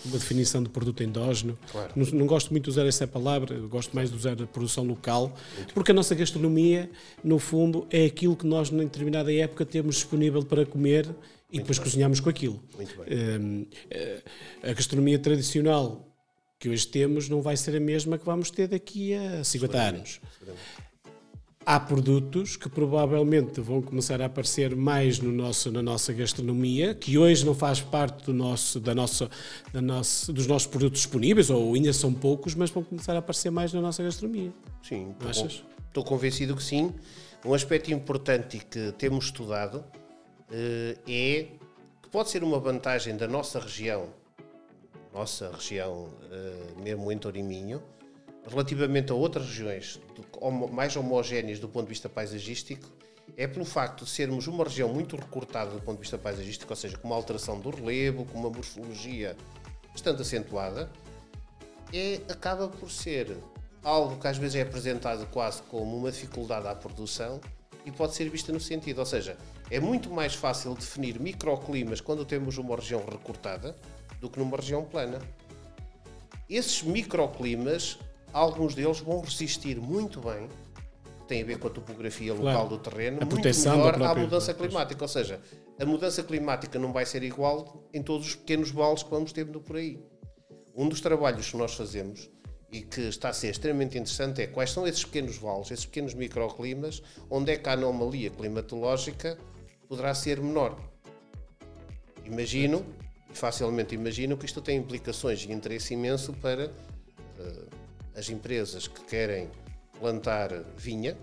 uma 0.05 0.17
definição 0.17 0.63
de 0.63 0.69
produto 0.69 1.03
endógeno, 1.03 1.57
claro. 1.71 1.91
não, 1.95 2.05
não, 2.07 2.25
gosto 2.25 2.51
muito 2.51 2.65
de 2.65 2.69
usar 2.69 2.85
essa 2.85 3.07
palavra, 3.07 3.57
gosto 3.59 3.95
mais 3.95 4.09
de 4.09 4.15
usar 4.15 4.41
a 4.41 4.47
produção 4.47 4.83
local, 4.83 5.35
porque 5.73 5.91
a 5.91 5.93
nossa 5.93 6.15
gastronomia, 6.15 6.89
no 7.23 7.39
fundo, 7.39 7.85
é 7.89 8.05
aquilo 8.05 8.35
que 8.35 8.45
nós, 8.45 8.71
em 8.71 8.77
determinada 8.77 9.33
época, 9.33 9.65
temos 9.65 9.95
disponível 9.95 10.43
para 10.43 10.65
comer 10.65 11.09
e 11.51 11.59
depois 11.59 11.77
bem. 11.77 11.85
cozinhamos 11.85 12.19
com 12.19 12.29
aquilo. 12.29 12.61
Muito. 12.75 13.01
Uh, 13.01 13.67
a 14.63 14.73
gastronomia 14.73 15.19
tradicional 15.19 16.07
que 16.61 16.69
hoje 16.69 16.87
temos 16.87 17.27
não 17.27 17.41
vai 17.41 17.57
ser 17.57 17.75
a 17.75 17.79
mesma 17.79 18.19
que 18.19 18.25
vamos 18.25 18.51
ter 18.51 18.67
daqui 18.67 19.15
a 19.15 19.43
50 19.43 19.77
anos. 19.81 20.21
Há 21.63 21.79
produtos 21.79 22.57
que 22.57 22.67
provavelmente 22.67 23.61
vão 23.61 23.83
começar 23.83 24.19
a 24.19 24.25
aparecer 24.25 24.75
mais 24.75 25.19
no 25.19 25.31
nosso, 25.31 25.71
na 25.71 25.81
nossa 25.81 26.11
gastronomia, 26.11 26.95
que 26.95 27.19
hoje 27.19 27.45
não 27.45 27.53
faz 27.53 27.79
parte 27.79 28.25
do 28.25 28.33
nosso, 28.33 28.79
da 28.79 28.95
nossa, 28.95 29.29
da 29.71 29.79
nossa, 29.79 30.33
dos 30.33 30.47
nossos 30.47 30.67
produtos 30.67 31.01
disponíveis, 31.01 31.51
ou 31.51 31.75
ainda 31.75 31.93
são 31.93 32.11
poucos, 32.13 32.55
mas 32.55 32.71
vão 32.71 32.83
começar 32.83 33.15
a 33.15 33.19
aparecer 33.19 33.51
mais 33.51 33.71
na 33.73 33.79
nossa 33.79 34.01
gastronomia. 34.01 34.51
Sim, 34.81 35.13
achas? 35.19 35.63
Estou 35.87 36.03
convencido 36.03 36.55
que 36.55 36.63
sim. 36.63 36.91
Um 37.45 37.53
aspecto 37.53 37.91
importante 37.91 38.57
que 38.57 38.91
temos 38.93 39.25
estudado 39.25 39.75
uh, 39.77 40.99
é 41.07 41.47
que 42.01 42.09
pode 42.11 42.31
ser 42.31 42.43
uma 42.43 42.59
vantagem 42.59 43.15
da 43.15 43.27
nossa 43.27 43.59
região, 43.59 44.09
nossa 45.13 45.51
região, 45.51 46.09
uh, 46.09 46.81
mesmo 46.81 47.11
em 47.11 47.17
Toriminho, 47.19 47.83
relativamente 48.47 49.11
a 49.11 49.15
outras 49.15 49.45
regiões 49.45 49.99
mais 50.71 50.95
homogéneas 50.95 51.59
do 51.59 51.69
ponto 51.69 51.83
de 51.83 51.89
vista 51.89 52.09
paisagístico, 52.09 52.89
é 53.37 53.47
pelo 53.47 53.65
facto 53.65 54.03
de 54.03 54.09
sermos 54.09 54.47
uma 54.47 54.63
região 54.63 54.89
muito 54.89 55.15
recortada 55.15 55.71
do 55.71 55.81
ponto 55.81 55.97
de 55.97 56.01
vista 56.01 56.17
paisagístico, 56.17 56.71
ou 56.71 56.75
seja, 56.75 56.97
com 56.97 57.07
uma 57.07 57.15
alteração 57.15 57.59
do 57.59 57.69
relevo, 57.69 58.25
com 58.25 58.39
uma 58.39 58.49
morfologia 58.49 59.37
bastante 59.91 60.21
acentuada, 60.21 60.91
é, 61.93 62.21
acaba 62.29 62.67
por 62.67 62.89
ser 62.89 63.37
algo 63.83 64.19
que 64.19 64.27
às 64.27 64.37
vezes 64.37 64.55
é 64.55 64.61
apresentado 64.61 65.25
quase 65.27 65.61
como 65.63 65.97
uma 65.97 66.11
dificuldade 66.11 66.67
à 66.67 66.75
produção 66.75 67.39
e 67.85 67.91
pode 67.91 68.13
ser 68.13 68.29
vista 68.29 68.51
no 68.51 68.59
sentido, 68.59 68.99
ou 68.99 69.05
seja, 69.05 69.37
é 69.69 69.79
muito 69.79 70.09
mais 70.09 70.35
fácil 70.35 70.73
definir 70.75 71.19
microclimas 71.19 71.99
quando 71.99 72.25
temos 72.25 72.57
uma 72.57 72.75
região 72.75 73.03
recortada 73.05 73.75
do 74.19 74.29
que 74.29 74.37
numa 74.39 74.57
região 74.57 74.83
plana. 74.83 75.19
Esses 76.49 76.83
microclimas 76.83 77.97
Alguns 78.33 78.73
deles 78.75 78.99
vão 78.99 79.21
resistir 79.21 79.77
muito 79.79 80.21
bem, 80.21 80.47
tem 81.27 81.41
a 81.41 81.45
ver 81.45 81.59
com 81.59 81.67
a 81.67 81.71
topografia 81.71 82.33
local 82.33 82.67
claro. 82.67 82.69
do 82.69 82.77
terreno, 82.77 83.19
a 83.21 83.25
muito 83.25 83.41
melhor 83.41 84.01
à 84.03 84.15
mudança 84.15 84.53
climática. 84.53 85.03
Ou 85.03 85.07
seja, 85.07 85.39
a 85.79 85.85
mudança 85.85 86.21
climática 86.23 86.77
não 86.77 86.91
vai 86.91 87.05
ser 87.05 87.23
igual 87.23 87.87
em 87.93 88.03
todos 88.03 88.27
os 88.27 88.35
pequenos 88.35 88.69
vales 88.69 89.01
que 89.01 89.09
vamos 89.09 89.31
tendo 89.31 89.61
por 89.61 89.77
aí. 89.77 89.97
Um 90.75 90.89
dos 90.89 91.01
trabalhos 91.01 91.49
que 91.49 91.57
nós 91.57 91.73
fazemos 91.73 92.29
e 92.71 92.81
que 92.81 93.01
está 93.01 93.29
a 93.29 93.33
ser 93.33 93.49
extremamente 93.49 93.97
interessante 93.97 94.41
é 94.41 94.47
quais 94.47 94.71
são 94.71 94.87
esses 94.87 95.03
pequenos 95.03 95.37
vales, 95.37 95.71
esses 95.71 95.85
pequenos 95.85 96.13
microclimas, 96.13 97.01
onde 97.29 97.51
é 97.51 97.57
que 97.57 97.67
a 97.67 97.73
anomalia 97.73 98.29
climatológica 98.29 99.37
poderá 99.87 100.13
ser 100.13 100.41
menor. 100.41 100.79
Imagino, 102.25 102.85
facilmente 103.33 103.95
imagino, 103.95 104.37
que 104.37 104.45
isto 104.45 104.61
tem 104.61 104.77
implicações 104.77 105.43
e 105.43 105.51
interesse 105.51 105.93
imenso 105.93 106.33
para 106.33 106.67
uh, 106.67 107.80
as 108.21 108.29
empresas 108.29 108.87
que 108.87 109.03
querem 109.05 109.49
plantar 109.99 110.53
vinha, 110.77 111.17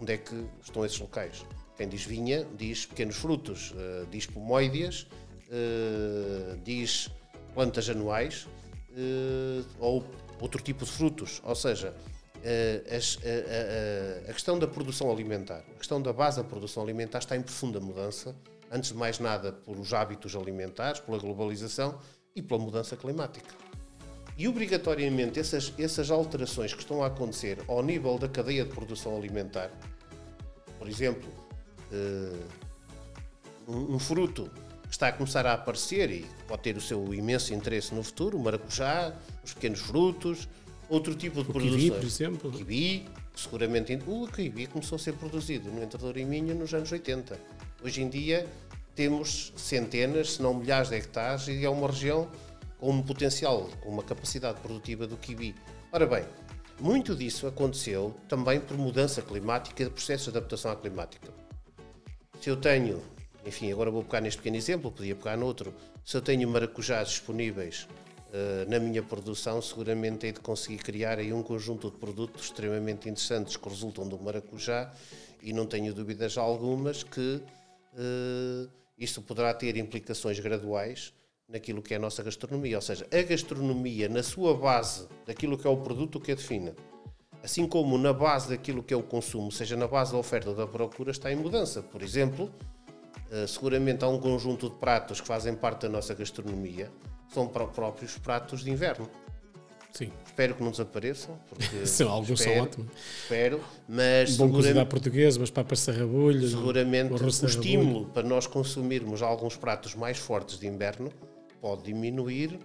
onde 0.00 0.14
é 0.14 0.16
que 0.16 0.46
estão 0.62 0.82
esses 0.82 0.98
locais? 0.98 1.44
Quem 1.76 1.86
diz 1.86 2.04
vinha 2.06 2.46
diz 2.56 2.86
pequenos 2.86 3.16
frutos, 3.16 3.72
uh, 3.72 4.06
diz 4.10 4.24
pomoideas, 4.24 5.06
uh, 5.48 6.56
diz 6.64 7.10
plantas 7.52 7.90
anuais 7.90 8.48
uh, 8.92 9.66
ou 9.78 10.06
outro 10.40 10.62
tipo 10.62 10.86
de 10.86 10.90
frutos. 10.90 11.42
Ou 11.44 11.54
seja, 11.54 11.94
a, 12.42 14.30
a, 14.30 14.32
questão 14.32 14.58
da 14.58 14.66
produção 14.66 15.10
alimentar, 15.10 15.64
a 15.68 15.74
questão 15.74 16.00
da 16.00 16.14
base 16.14 16.38
da 16.38 16.44
produção 16.44 16.82
alimentar 16.82 17.18
está 17.18 17.36
em 17.36 17.42
profunda 17.42 17.78
mudança, 17.78 18.34
antes 18.72 18.90
de 18.90 18.96
mais 18.96 19.18
nada 19.18 19.52
por 19.52 19.78
os 19.78 19.92
hábitos 19.92 20.34
alimentares, 20.34 20.98
pela 20.98 21.18
globalização 21.18 21.98
e 22.34 22.40
pela 22.40 22.58
mudança 22.58 22.96
climática. 22.96 23.65
E 24.38 24.46
obrigatoriamente 24.46 25.40
essas, 25.40 25.72
essas 25.78 26.10
alterações 26.10 26.74
que 26.74 26.80
estão 26.80 27.02
a 27.02 27.06
acontecer 27.06 27.58
ao 27.66 27.82
nível 27.82 28.18
da 28.18 28.28
cadeia 28.28 28.64
de 28.64 28.70
produção 28.70 29.16
alimentar, 29.16 29.70
por 30.78 30.88
exemplo, 30.88 31.28
uh, 31.90 32.46
um, 33.66 33.94
um, 33.94 33.98
fruto 33.98 34.50
que 34.82 34.92
está 34.92 35.08
a 35.08 35.12
começar 35.12 35.46
a 35.46 35.54
aparecer 35.54 36.10
e 36.10 36.26
pode 36.46 36.62
ter 36.62 36.76
o 36.76 36.80
seu 36.80 37.14
imenso 37.14 37.54
interesse 37.54 37.94
no 37.94 38.02
futuro, 38.02 38.36
o 38.36 38.42
maracujá, 38.42 39.14
os 39.42 39.54
pequenos 39.54 39.80
frutos, 39.80 40.46
outro 40.88 41.14
tipo 41.14 41.42
de 41.42 41.50
o 41.50 41.52
produções. 41.52 41.82
Kiwi, 41.82 41.90
por 41.90 42.04
exemplo. 42.04 42.50
O 42.50 42.52
kiwi, 42.52 43.06
seguramente. 43.34 43.98
O 44.06 44.28
kiwi 44.28 44.66
começou 44.66 44.96
a 44.96 44.98
ser 44.98 45.14
produzido 45.14 45.70
no 45.70 45.82
Entrador 45.82 46.16
em 46.18 46.26
Minho 46.26 46.54
nos 46.54 46.74
anos 46.74 46.92
80. 46.92 47.38
Hoje 47.82 48.02
em 48.02 48.08
dia 48.08 48.46
temos 48.94 49.52
centenas, 49.56 50.34
se 50.34 50.42
não 50.42 50.54
milhares 50.54 50.88
de 50.88 50.96
hectares 50.96 51.48
e 51.48 51.64
é 51.64 51.68
uma 51.68 51.86
região 51.88 52.28
com 52.86 52.92
um 52.92 53.02
potencial, 53.02 53.68
com 53.80 53.90
uma 53.90 54.02
capacidade 54.04 54.60
produtiva 54.60 55.08
do 55.08 55.16
kiwi. 55.16 55.56
Ora 55.90 56.06
bem, 56.06 56.24
muito 56.78 57.16
disso 57.16 57.48
aconteceu 57.48 58.14
também 58.28 58.60
por 58.60 58.78
mudança 58.78 59.20
climática 59.20 59.82
e 59.82 59.90
processo 59.90 60.30
de 60.30 60.38
adaptação 60.38 60.70
à 60.70 60.76
climática. 60.76 61.32
Se 62.40 62.48
eu 62.48 62.56
tenho, 62.56 63.02
enfim, 63.44 63.72
agora 63.72 63.90
vou 63.90 64.04
pegar 64.04 64.20
neste 64.20 64.36
pequeno 64.36 64.54
exemplo, 64.54 64.92
podia 64.92 65.16
pegar 65.16 65.36
noutro, 65.36 65.74
se 66.04 66.16
eu 66.16 66.22
tenho 66.22 66.48
maracujás 66.48 67.08
disponíveis 67.08 67.88
uh, 68.28 68.70
na 68.70 68.78
minha 68.78 69.02
produção, 69.02 69.60
seguramente 69.60 70.26
hei 70.26 70.30
de 70.30 70.38
conseguir 70.38 70.78
criar 70.78 71.18
aí 71.18 71.32
um 71.32 71.42
conjunto 71.42 71.90
de 71.90 71.96
produtos 71.96 72.44
extremamente 72.44 73.08
interessantes 73.08 73.56
que 73.56 73.68
resultam 73.68 74.06
do 74.08 74.16
maracujá 74.16 74.94
e 75.42 75.52
não 75.52 75.66
tenho 75.66 75.92
dúvidas 75.92 76.38
algumas 76.38 77.02
que 77.02 77.42
uh, 77.94 78.70
isto 78.96 79.20
poderá 79.22 79.52
ter 79.52 79.76
implicações 79.76 80.38
graduais 80.38 81.15
naquilo 81.48 81.80
que 81.82 81.94
é 81.94 81.96
a 81.96 82.00
nossa 82.00 82.22
gastronomia. 82.22 82.76
Ou 82.76 82.82
seja, 82.82 83.06
a 83.10 83.22
gastronomia, 83.22 84.08
na 84.08 84.22
sua 84.22 84.54
base 84.54 85.06
daquilo 85.26 85.56
que 85.56 85.66
é 85.66 85.70
o 85.70 85.76
produto 85.76 86.20
que 86.20 86.32
a 86.32 86.34
define, 86.34 86.72
assim 87.42 87.66
como 87.66 87.96
na 87.96 88.12
base 88.12 88.48
daquilo 88.48 88.82
que 88.82 88.92
é 88.92 88.96
o 88.96 89.02
consumo, 89.02 89.50
seja 89.52 89.76
na 89.76 89.86
base 89.86 90.12
da 90.12 90.18
oferta 90.18 90.50
ou 90.50 90.56
da 90.56 90.66
procura, 90.66 91.10
está 91.10 91.30
em 91.32 91.36
mudança. 91.36 91.82
Por 91.82 92.02
exemplo, 92.02 92.50
eh, 93.30 93.46
seguramente 93.46 94.04
há 94.04 94.08
um 94.08 94.18
conjunto 94.18 94.68
de 94.68 94.76
pratos 94.76 95.20
que 95.20 95.26
fazem 95.26 95.54
parte 95.54 95.82
da 95.82 95.88
nossa 95.88 96.14
gastronomia, 96.14 96.90
são 97.32 97.46
próprios 97.46 98.18
pratos 98.18 98.64
de 98.64 98.70
inverno. 98.70 99.08
Sim. 99.92 100.12
Espero 100.26 100.54
que 100.54 100.62
não 100.62 100.70
desapareçam, 100.70 101.38
porque 101.48 101.86
São, 101.86 102.10
alguns 102.10 102.40
são 102.40 102.52
espero, 102.52 102.62
ótimos. 102.64 102.92
Espero, 103.22 103.60
mas 103.88 104.36
Bom 104.36 104.50
cozinhar 104.50 104.84
português, 104.84 105.38
mas 105.38 105.48
papas 105.48 105.80
sarrabulhas. 105.80 106.50
seguramente 106.50 107.14
o 107.14 107.26
estímulo 107.26 108.04
para 108.06 108.22
nós 108.22 108.46
consumirmos 108.46 109.22
alguns 109.22 109.56
pratos 109.56 109.94
mais 109.94 110.18
fortes 110.18 110.58
de 110.58 110.66
inverno 110.66 111.10
pode 111.60 111.82
diminuir 111.84 112.58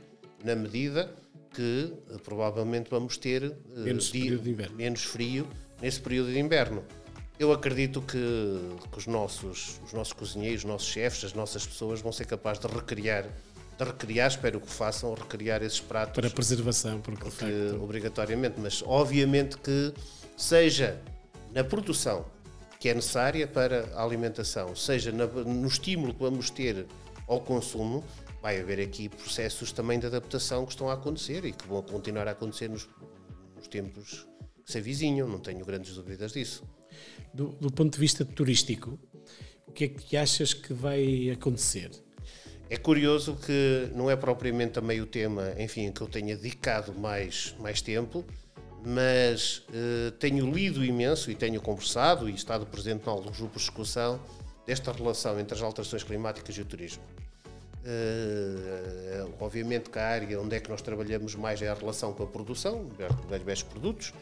na 0.43 0.55
medida 0.55 1.13
que 1.53 1.93
eh, 2.09 2.17
provavelmente 2.23 2.89
vamos 2.89 3.17
ter 3.17 3.43
eh, 3.43 3.53
Menos 3.79 4.09
período 4.09 4.43
de 4.43 4.49
inverno. 4.51 4.75
menos 4.75 5.03
frio 5.03 5.47
nesse 5.81 5.99
período 5.99 6.31
de 6.31 6.39
inverno. 6.39 6.83
Eu 7.39 7.51
acredito 7.51 8.01
que, 8.01 8.17
que 8.91 8.97
os, 8.97 9.07
nossos, 9.07 9.79
os 9.85 9.93
nossos 9.93 10.13
cozinheiros, 10.13 10.63
os 10.63 10.69
nossos 10.69 10.87
chefes, 10.87 11.23
as 11.25 11.33
nossas 11.33 11.65
pessoas 11.65 11.99
vão 11.99 12.11
ser 12.11 12.25
capazes 12.25 12.61
de 12.61 12.67
recriar, 12.67 13.23
de 13.77 13.83
recriar, 13.83 14.29
espero 14.29 14.61
que 14.61 14.69
façam, 14.69 15.11
recriar 15.15 15.63
esses 15.63 15.79
pratos 15.79 16.21
Para 16.21 16.29
preservação, 16.29 17.01
porque, 17.01 17.23
de 17.25 17.31
que, 17.31 17.37
facto, 17.37 17.83
obrigatoriamente, 17.83 18.59
mas 18.59 18.83
obviamente 18.85 19.57
que 19.57 19.91
seja 20.37 21.01
na 21.53 21.63
produção 21.63 22.25
que 22.79 22.89
é 22.89 22.93
necessária 22.95 23.47
para 23.47 23.89
a 23.95 24.03
alimentação, 24.03 24.75
seja 24.75 25.11
na- 25.11 25.25
no 25.27 25.67
estímulo 25.67 26.13
que 26.13 26.19
vamos 26.21 26.49
ter 26.49 26.85
ao 27.27 27.39
consumo, 27.41 28.03
vai 28.41 28.59
haver 28.59 28.79
aqui 28.79 29.07
processos 29.07 29.71
também 29.71 29.99
de 29.99 30.07
adaptação 30.07 30.65
que 30.65 30.71
estão 30.71 30.89
a 30.89 30.93
acontecer 30.93 31.45
e 31.45 31.51
que 31.51 31.67
vão 31.67 31.81
continuar 31.81 32.27
a 32.27 32.31
acontecer 32.31 32.69
nos, 32.69 32.89
nos 33.55 33.67
tempos 33.67 34.27
que 34.65 34.71
se 34.71 34.79
avizinham, 34.79 35.27
não 35.27 35.39
tenho 35.39 35.63
grandes 35.63 35.93
dúvidas 35.95 36.33
disso. 36.33 36.63
do, 37.33 37.49
do 37.49 37.71
ponto 37.71 37.93
de 37.93 37.99
vista 37.99 38.25
turístico, 38.25 38.99
o 39.67 39.71
que 39.71 39.85
é 39.85 39.87
que 39.87 40.17
achas 40.17 40.53
que 40.53 40.73
vai 40.73 41.29
acontecer? 41.29 41.91
É 42.69 42.77
curioso 42.77 43.35
que 43.35 43.89
não 43.93 44.09
é 44.09 44.15
propriamente 44.15 44.73
também 44.73 45.01
o 45.01 45.05
tema, 45.05 45.53
enfim, 45.59 45.91
que 45.91 46.01
eu 46.01 46.07
tenha 46.07 46.35
dedicado 46.35 46.93
mais, 46.93 47.53
mais 47.59 47.81
tempo, 47.81 48.25
mas 48.85 49.63
eh, 49.73 50.11
tenho 50.19 50.49
lido 50.49 50.83
imenso 50.83 51.29
e 51.29 51.35
tenho 51.35 51.61
conversado 51.61 52.29
e 52.29 52.33
estado 52.33 52.65
presente 52.65 53.05
em 53.05 53.09
alguns 53.09 53.37
grupos 53.37 53.61
de 53.61 53.67
discussão 53.67 54.19
desta 54.65 54.91
relação 54.91 55.39
entre 55.39 55.53
as 55.53 55.61
alterações 55.61 56.03
climáticas 56.03 56.55
e 56.55 56.61
o 56.61 56.65
turismo. 56.65 57.03
Eh, 57.84 59.25
obviamente 59.39 59.89
que 59.89 59.97
a 59.97 60.07
área 60.07 60.39
onde 60.39 60.55
é 60.55 60.59
que 60.59 60.69
nós 60.69 60.82
trabalhamos 60.82 61.36
mais 61.36 61.61
é 61.61 61.67
a 61.67 61.73
relação 61.73 62.13
com 62.13 62.23
a 62.23 62.27
produção, 62.27 62.88
diversos 63.32 63.63
produtos, 63.63 64.13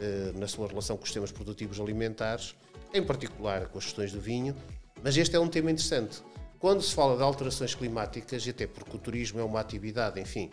eh, 0.00 0.32
na 0.36 0.46
sua 0.46 0.68
relação 0.68 0.96
com 0.96 1.02
os 1.02 1.08
sistemas 1.08 1.32
produtivos 1.32 1.80
alimentares, 1.80 2.54
em 2.94 3.02
particular 3.02 3.68
com 3.68 3.78
as 3.78 3.84
questões 3.84 4.12
do 4.12 4.20
vinho, 4.20 4.54
mas 5.02 5.16
este 5.16 5.34
é 5.34 5.40
um 5.40 5.48
tema 5.48 5.70
interessante. 5.70 6.22
Quando 6.58 6.82
se 6.82 6.94
fala 6.94 7.16
de 7.16 7.22
alterações 7.22 7.74
climáticas, 7.74 8.46
e 8.46 8.50
até 8.50 8.66
porque 8.66 8.96
o 8.96 8.98
turismo 8.98 9.40
é 9.40 9.44
uma 9.44 9.60
atividade, 9.60 10.20
enfim, 10.20 10.50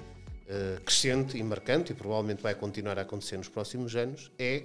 eh, 0.48 0.80
crescente 0.84 1.38
e 1.38 1.44
marcante, 1.44 1.92
e 1.92 1.96
provavelmente 1.96 2.42
vai 2.42 2.56
continuar 2.56 2.98
a 2.98 3.04
acontecer 3.04 3.38
nos 3.38 3.50
próximos 3.50 3.96
anos, 3.96 4.32
é 4.40 4.64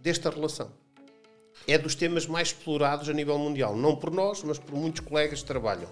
desta 0.00 0.30
relação. 0.30 0.70
É 1.66 1.76
dos 1.76 1.94
temas 1.94 2.26
mais 2.26 2.48
explorados 2.48 3.08
a 3.08 3.12
nível 3.12 3.38
mundial, 3.38 3.74
não 3.74 3.96
por 3.96 4.10
nós, 4.10 4.42
mas 4.44 4.58
por 4.58 4.76
muitos 4.76 5.00
colegas 5.00 5.40
que 5.40 5.46
trabalham. 5.46 5.88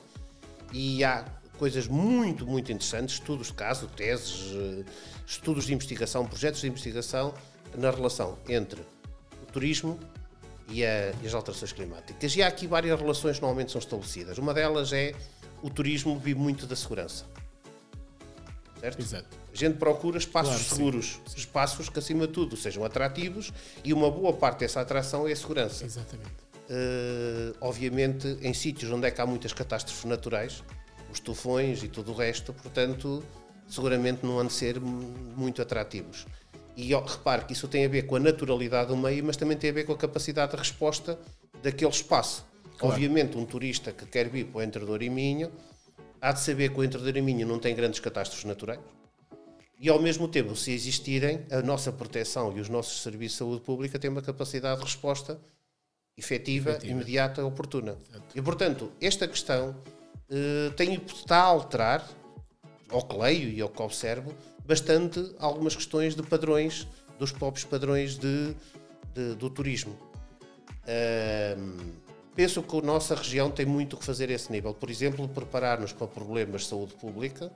E 0.76 1.04
há 1.04 1.24
coisas 1.56 1.86
muito, 1.86 2.44
muito 2.44 2.72
interessantes, 2.72 3.14
estudos 3.14 3.46
de 3.46 3.52
caso, 3.52 3.86
teses, 3.86 4.50
eh, 4.52 4.84
estudos 5.24 5.66
de 5.66 5.72
investigação, 5.72 6.26
projetos 6.26 6.60
de 6.62 6.66
investigação 6.66 7.32
na 7.76 7.92
relação 7.92 8.36
entre 8.48 8.80
o 9.40 9.46
turismo 9.52 9.96
e, 10.68 10.84
a- 10.84 11.12
e 11.22 11.26
as 11.28 11.32
alterações 11.32 11.72
climáticas. 11.72 12.34
E 12.34 12.42
há 12.42 12.48
aqui 12.48 12.66
várias 12.66 12.98
relações 13.00 13.36
que 13.36 13.42
normalmente 13.42 13.70
são 13.70 13.78
estabelecidas. 13.78 14.36
Uma 14.36 14.52
delas 14.52 14.92
é 14.92 15.14
o 15.62 15.70
turismo 15.70 16.18
vive 16.18 16.40
muito 16.40 16.66
da 16.66 16.74
segurança. 16.74 17.24
Certo? 18.80 19.00
Exato. 19.00 19.28
A 19.52 19.56
gente 19.56 19.78
procura 19.78 20.18
espaços 20.18 20.50
Claro, 20.54 20.64
sim. 20.68 20.74
seguros, 20.74 21.20
espaços 21.36 21.88
que 21.88 21.98
acima 22.00 22.26
de 22.26 22.32
tudo 22.32 22.56
sejam 22.56 22.84
atrativos 22.84 23.52
e 23.84 23.92
uma 23.92 24.10
boa 24.10 24.32
parte 24.32 24.58
dessa 24.60 24.80
atração 24.80 25.28
é 25.28 25.32
a 25.32 25.36
segurança. 25.36 25.84
Exatamente. 25.84 26.32
Eh, 26.68 27.52
obviamente 27.60 28.38
em 28.40 28.54
sítios 28.54 28.90
onde 28.90 29.06
é 29.06 29.10
que 29.10 29.20
há 29.20 29.26
muitas 29.26 29.52
catástrofes 29.52 30.04
naturais, 30.04 30.62
os 31.12 31.20
tufões 31.20 31.82
e 31.82 31.88
tudo 31.88 32.12
o 32.12 32.14
resto, 32.14 32.52
portanto, 32.54 33.22
seguramente 33.68 34.24
não 34.24 34.38
hão 34.38 34.46
de 34.46 34.52
ser 34.52 34.80
mu- 34.80 35.14
muito 35.36 35.60
atrativos. 35.60 36.26
E 36.76 36.94
repare 36.94 37.44
que 37.44 37.52
isso 37.52 37.68
tem 37.68 37.84
a 37.84 37.88
ver 37.88 38.02
com 38.06 38.16
a 38.16 38.20
naturalidade 38.20 38.88
do 38.88 38.96
meio, 38.96 39.22
mas 39.24 39.36
também 39.36 39.56
tem 39.56 39.70
a 39.70 39.72
ver 39.72 39.84
com 39.84 39.92
a 39.92 39.96
capacidade 39.96 40.52
de 40.52 40.58
resposta 40.58 41.18
daquele 41.62 41.90
espaço. 41.90 42.44
Obviamente, 42.80 43.36
um 43.38 43.44
turista 43.44 43.92
que 43.92 44.06
quer 44.06 44.28
vir 44.28 44.46
para 44.46 44.58
o 44.58 44.62
Entrador 44.62 45.02
e 45.02 45.08
Minho 45.08 45.52
há 46.20 46.32
de 46.32 46.40
saber 46.40 46.70
que 46.72 46.80
o 46.80 46.82
Entrador 46.82 47.16
e 47.16 47.22
Minho 47.22 47.46
não 47.46 47.58
tem 47.60 47.74
grandes 47.76 48.00
catástrofes 48.00 48.44
naturais. 48.44 48.80
E 49.78 49.88
ao 49.88 50.00
mesmo 50.00 50.26
tempo, 50.26 50.56
se 50.56 50.72
existirem, 50.72 51.44
a 51.50 51.60
nossa 51.60 51.92
proteção 51.92 52.56
e 52.56 52.60
os 52.60 52.68
nossos 52.68 53.02
serviços 53.02 53.34
de 53.34 53.38
saúde 53.38 53.60
pública 53.60 53.98
têm 53.98 54.10
uma 54.10 54.22
capacidade 54.22 54.78
de 54.80 54.84
resposta 54.86 55.38
efetiva, 56.16 56.70
Efetiva. 56.70 56.92
imediata, 56.92 57.44
oportuna. 57.44 57.96
E 58.34 58.40
portanto, 58.42 58.92
esta 59.00 59.26
questão 59.28 59.74
eh, 60.30 60.70
tem, 60.76 60.94
está 60.94 61.38
a 61.38 61.44
alterar, 61.44 62.08
ao 62.90 63.02
que 63.02 63.16
leio 63.16 63.48
e 63.48 63.60
ao 63.60 63.68
que 63.68 63.82
observo, 63.82 64.32
bastante 64.64 65.34
algumas 65.38 65.74
questões 65.74 66.14
de 66.14 66.22
padrões, 66.22 66.86
dos 67.18 67.30
próprios 67.32 67.64
padrões 67.64 68.16
de, 68.18 68.54
de- 69.14 69.34
do 69.36 69.48
turismo. 69.50 69.96
Penso 72.34 72.62
que 72.62 72.76
a 72.78 72.82
nossa 72.82 73.14
região 73.14 73.50
tem 73.50 73.64
muito 73.64 73.96
que 73.96 74.04
fazer 74.04 74.28
a 74.28 74.32
esse 74.32 74.50
nível. 74.50 74.74
Por 74.74 74.90
exemplo, 74.90 75.28
preparar-nos 75.28 75.92
para 75.92 76.06
problemas 76.08 76.62
de 76.62 76.68
saúde 76.68 76.94
pública, 76.94 77.52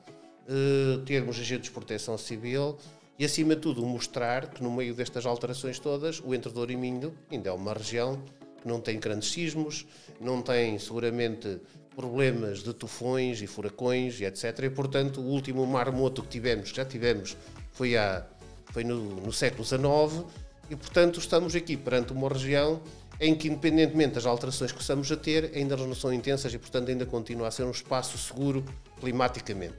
eh, 0.48 0.98
termos 1.04 1.36
agentes 1.38 1.68
de 1.68 1.70
proteção 1.72 2.16
civil 2.16 2.76
e, 3.18 3.24
acima 3.24 3.56
de 3.56 3.60
tudo, 3.62 3.84
mostrar 3.84 4.46
que 4.48 4.62
no 4.62 4.70
meio 4.70 4.94
destas 4.94 5.26
alterações 5.26 5.78
todas, 5.80 6.20
o 6.24 6.32
Entre 6.32 6.52
Douro 6.52 6.70
e 6.70 6.76
Minho 6.76 7.12
ainda 7.30 7.50
é 7.50 7.52
uma 7.52 7.72
região 7.72 8.22
não 8.64 8.80
tem 8.80 8.98
grandes 8.98 9.30
sismos, 9.30 9.86
não 10.20 10.42
tem 10.42 10.78
seguramente 10.78 11.60
problemas 11.94 12.62
de 12.62 12.72
tufões 12.72 13.42
e 13.42 13.46
furacões 13.46 14.20
e 14.20 14.24
etc. 14.24 14.60
E, 14.62 14.70
portanto, 14.70 15.20
o 15.20 15.24
último 15.24 15.66
marmoto 15.66 16.22
que 16.22 16.28
tivemos, 16.28 16.70
que 16.70 16.76
já 16.76 16.84
tivemos, 16.84 17.36
foi, 17.72 17.96
há, 17.96 18.24
foi 18.72 18.84
no, 18.84 19.16
no 19.16 19.32
século 19.32 19.64
XIX 19.64 20.24
e, 20.70 20.76
portanto, 20.76 21.18
estamos 21.18 21.54
aqui 21.54 21.76
perante 21.76 22.12
uma 22.12 22.28
região 22.28 22.80
em 23.20 23.34
que, 23.34 23.48
independentemente 23.48 24.14
das 24.14 24.26
alterações 24.26 24.70
que 24.70 24.80
estamos 24.80 25.10
a 25.10 25.16
ter, 25.16 25.50
ainda 25.54 25.76
não 25.76 25.94
são 25.94 26.12
intensas 26.12 26.54
e, 26.54 26.58
portanto, 26.58 26.88
ainda 26.88 27.04
continua 27.04 27.48
a 27.48 27.50
ser 27.50 27.64
um 27.64 27.70
espaço 27.70 28.16
seguro 28.16 28.64
climaticamente. 29.00 29.74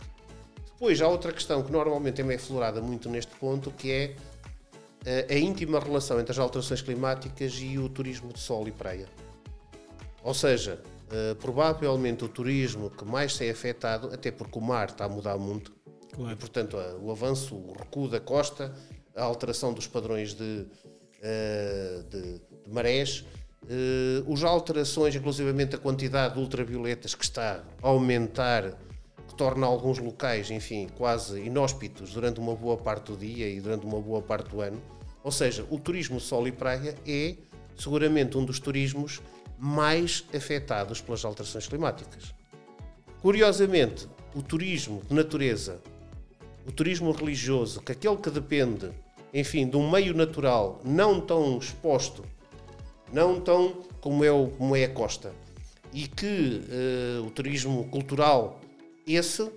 Depois, 0.73 1.01
há 1.01 1.07
outra 1.07 1.31
questão 1.31 1.63
que 1.63 1.71
normalmente 1.71 2.21
é 2.21 2.37
florada 2.37 2.81
muito 2.81 3.09
neste 3.09 3.33
ponto, 3.35 3.71
que 3.71 3.91
é 3.91 4.15
eh, 5.05 5.25
a 5.29 5.35
íntima 5.37 5.79
relação 5.79 6.19
entre 6.19 6.31
as 6.31 6.39
alterações 6.39 6.81
climáticas 6.81 7.53
e 7.61 7.77
o 7.77 7.87
turismo 7.89 8.31
de 8.33 8.39
sol 8.39 8.67
e 8.67 8.71
praia. 8.71 9.07
Ou 10.23 10.33
seja, 10.33 10.81
eh, 11.11 11.35
provavelmente 11.39 12.23
o 12.25 12.27
turismo 12.27 12.89
que 12.89 13.05
mais 13.05 13.35
se 13.35 13.45
é 13.45 13.51
afetado, 13.51 14.09
até 14.13 14.31
porque 14.31 14.57
o 14.57 14.61
mar 14.61 14.89
está 14.89 15.05
a 15.05 15.09
mudar 15.09 15.37
muito, 15.37 15.71
Claro. 16.13 16.31
e 16.31 16.35
portanto 16.35 16.77
a- 16.77 16.95
o 16.97 17.11
avanço, 17.11 17.55
o 17.55 17.73
recuo 17.77 18.07
da 18.09 18.19
costa, 18.19 18.73
a 19.15 19.23
alteração 19.23 19.73
dos 19.73 19.87
padrões 19.87 20.33
de, 20.33 20.65
eh, 21.21 22.03
de, 22.09 22.21
de 22.65 22.71
marés, 22.73 23.23
eh, 23.69 24.23
as 24.31 24.43
alterações, 24.43 25.15
inclusivamente 25.15 25.75
a 25.75 25.79
quantidade 25.79 26.33
de 26.35 26.39
ultravioletas 26.41 27.15
que 27.15 27.23
está 27.23 27.63
a 27.81 27.87
aumentar, 27.87 28.77
torna 29.39 29.65
alguns 29.65 29.99
locais, 29.99 30.51
enfim, 30.51 30.89
quase 30.97 31.39
inóspitos 31.39 32.11
durante 32.11 32.41
uma 32.41 32.53
boa 32.53 32.75
parte 32.75 33.13
do 33.13 33.15
dia 33.17 33.47
e 33.47 33.61
durante 33.61 33.85
uma 33.85 34.01
boa 34.01 34.21
parte 34.21 34.49
do 34.49 34.59
ano. 34.59 34.81
Ou 35.23 35.31
seja, 35.31 35.65
o 35.69 35.79
turismo 35.79 36.19
sol 36.19 36.45
e 36.45 36.51
praia 36.51 36.93
é 37.07 37.35
seguramente 37.77 38.37
um 38.37 38.43
dos 38.43 38.59
turismos 38.59 39.21
mais 39.57 40.25
afetados 40.35 40.99
pelas 40.99 41.23
alterações 41.23 41.67
climáticas. 41.69 42.33
Curiosamente, 43.21 44.09
o 44.35 44.41
turismo 44.41 45.01
de 45.07 45.15
natureza, 45.15 45.79
o 46.67 46.71
turismo 46.73 47.09
religioso, 47.13 47.79
que 47.79 47.93
aquele 47.93 48.17
que 48.17 48.29
depende, 48.29 48.91
enfim, 49.33 49.69
de 49.69 49.77
um 49.77 49.89
meio 49.89 50.13
natural 50.13 50.81
não 50.83 51.21
tão 51.21 51.57
exposto, 51.57 52.25
não 53.13 53.39
tão 53.39 53.83
como 54.01 54.21
é, 54.25 54.31
o- 54.33 54.49
como 54.49 54.75
é 54.75 54.83
a 54.83 54.89
costa, 54.89 55.31
e 55.93 56.07
que 56.07 56.61
eh, 56.69 57.19
o 57.25 57.31
turismo 57.31 57.85
cultural, 57.89 58.58
esse 59.15 59.49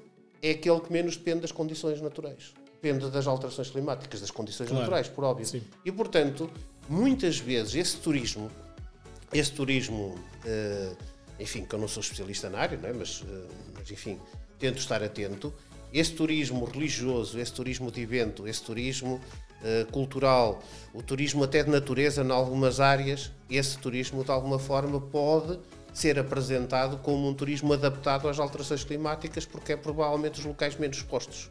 é 0.43 0.51
aquele 0.51 0.81
que 0.81 0.93
menos 0.93 1.17
depende 1.17 1.41
das 1.41 1.53
condições 1.53 2.01
naturais. 2.01 2.53
Depende 2.81 3.09
das 3.11 3.27
alterações 3.27 3.71
climáticas, 3.71 4.21
das 4.21 4.31
condições 4.31 4.69
Claro. 4.69 4.81
naturais, 4.83 5.09
por 5.09 5.23
óbvio. 5.25 5.47
Sim. 5.47 5.63
E, 5.85 5.93
portanto, 5.93 6.51
muitas 6.89 7.39
vezes 7.39 7.75
esse 7.77 7.97
turismo, 7.99 8.51
esse 9.33 9.53
turismo, 9.53 10.17
eh, 10.45 10.93
enfim, 11.39 11.65
que 11.65 11.75
eu 11.75 11.79
não 11.79 11.87
sou 11.87 12.01
especialista 12.01 12.51
na 12.51 12.59
área, 12.59 12.77
não 12.77 12.89
é? 12.89 12.93
mas, 12.93 13.23
eh, 13.29 13.47
mas, 13.75 13.91
enfim, 13.91 14.19
tento 14.59 14.79
estar 14.79 15.01
atento, 15.03 15.53
esse 15.93 16.13
turismo 16.13 16.65
religioso, 16.65 17.39
esse 17.39 17.53
turismo 17.53 17.91
de 17.93 18.01
evento, 18.01 18.49
esse 18.49 18.63
turismo 18.63 19.21
eh, 19.65 19.87
cultural, 19.93 20.61
o 20.93 21.01
turismo 21.03 21.45
até 21.45 21.63
de 21.63 21.71
natureza, 21.71 22.25
em 22.25 22.31
algumas 22.33 22.81
áreas, 22.81 23.31
esse 23.49 23.79
turismo, 23.79 24.25
de 24.25 24.31
alguma 24.33 24.59
forma, 24.59 25.01
pode 25.01 25.57
ser 25.93 26.19
apresentado 26.19 26.99
como 26.99 27.29
um 27.29 27.35
turismo 27.35 27.73
adaptado 27.73 28.29
às 28.29 28.39
alterações 28.39 28.85
climáticas, 28.85 29.45
porque 29.45 29.73
é 29.73 29.77
provavelmente 29.77 30.41
os 30.41 30.45
locais 30.45 30.77
menos 30.77 30.97
expostos. 30.97 31.51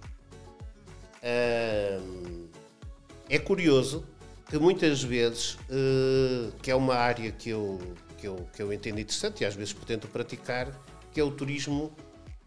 É 3.29 3.39
curioso 3.39 4.03
que 4.49 4.57
muitas 4.57 5.01
vezes, 5.01 5.53
uh, 5.53 6.51
que 6.61 6.69
é 6.69 6.75
uma 6.75 6.95
área 6.95 7.31
que 7.31 7.49
eu, 7.49 7.79
que, 8.17 8.27
eu, 8.27 8.47
que 8.53 8.61
eu 8.61 8.73
entendo 8.73 8.99
interessante 8.99 9.41
e 9.41 9.45
às 9.45 9.55
vezes 9.55 9.73
tento 9.85 10.09
praticar, 10.09 10.67
que 11.13 11.21
é 11.21 11.23
o 11.23 11.31
turismo 11.31 11.95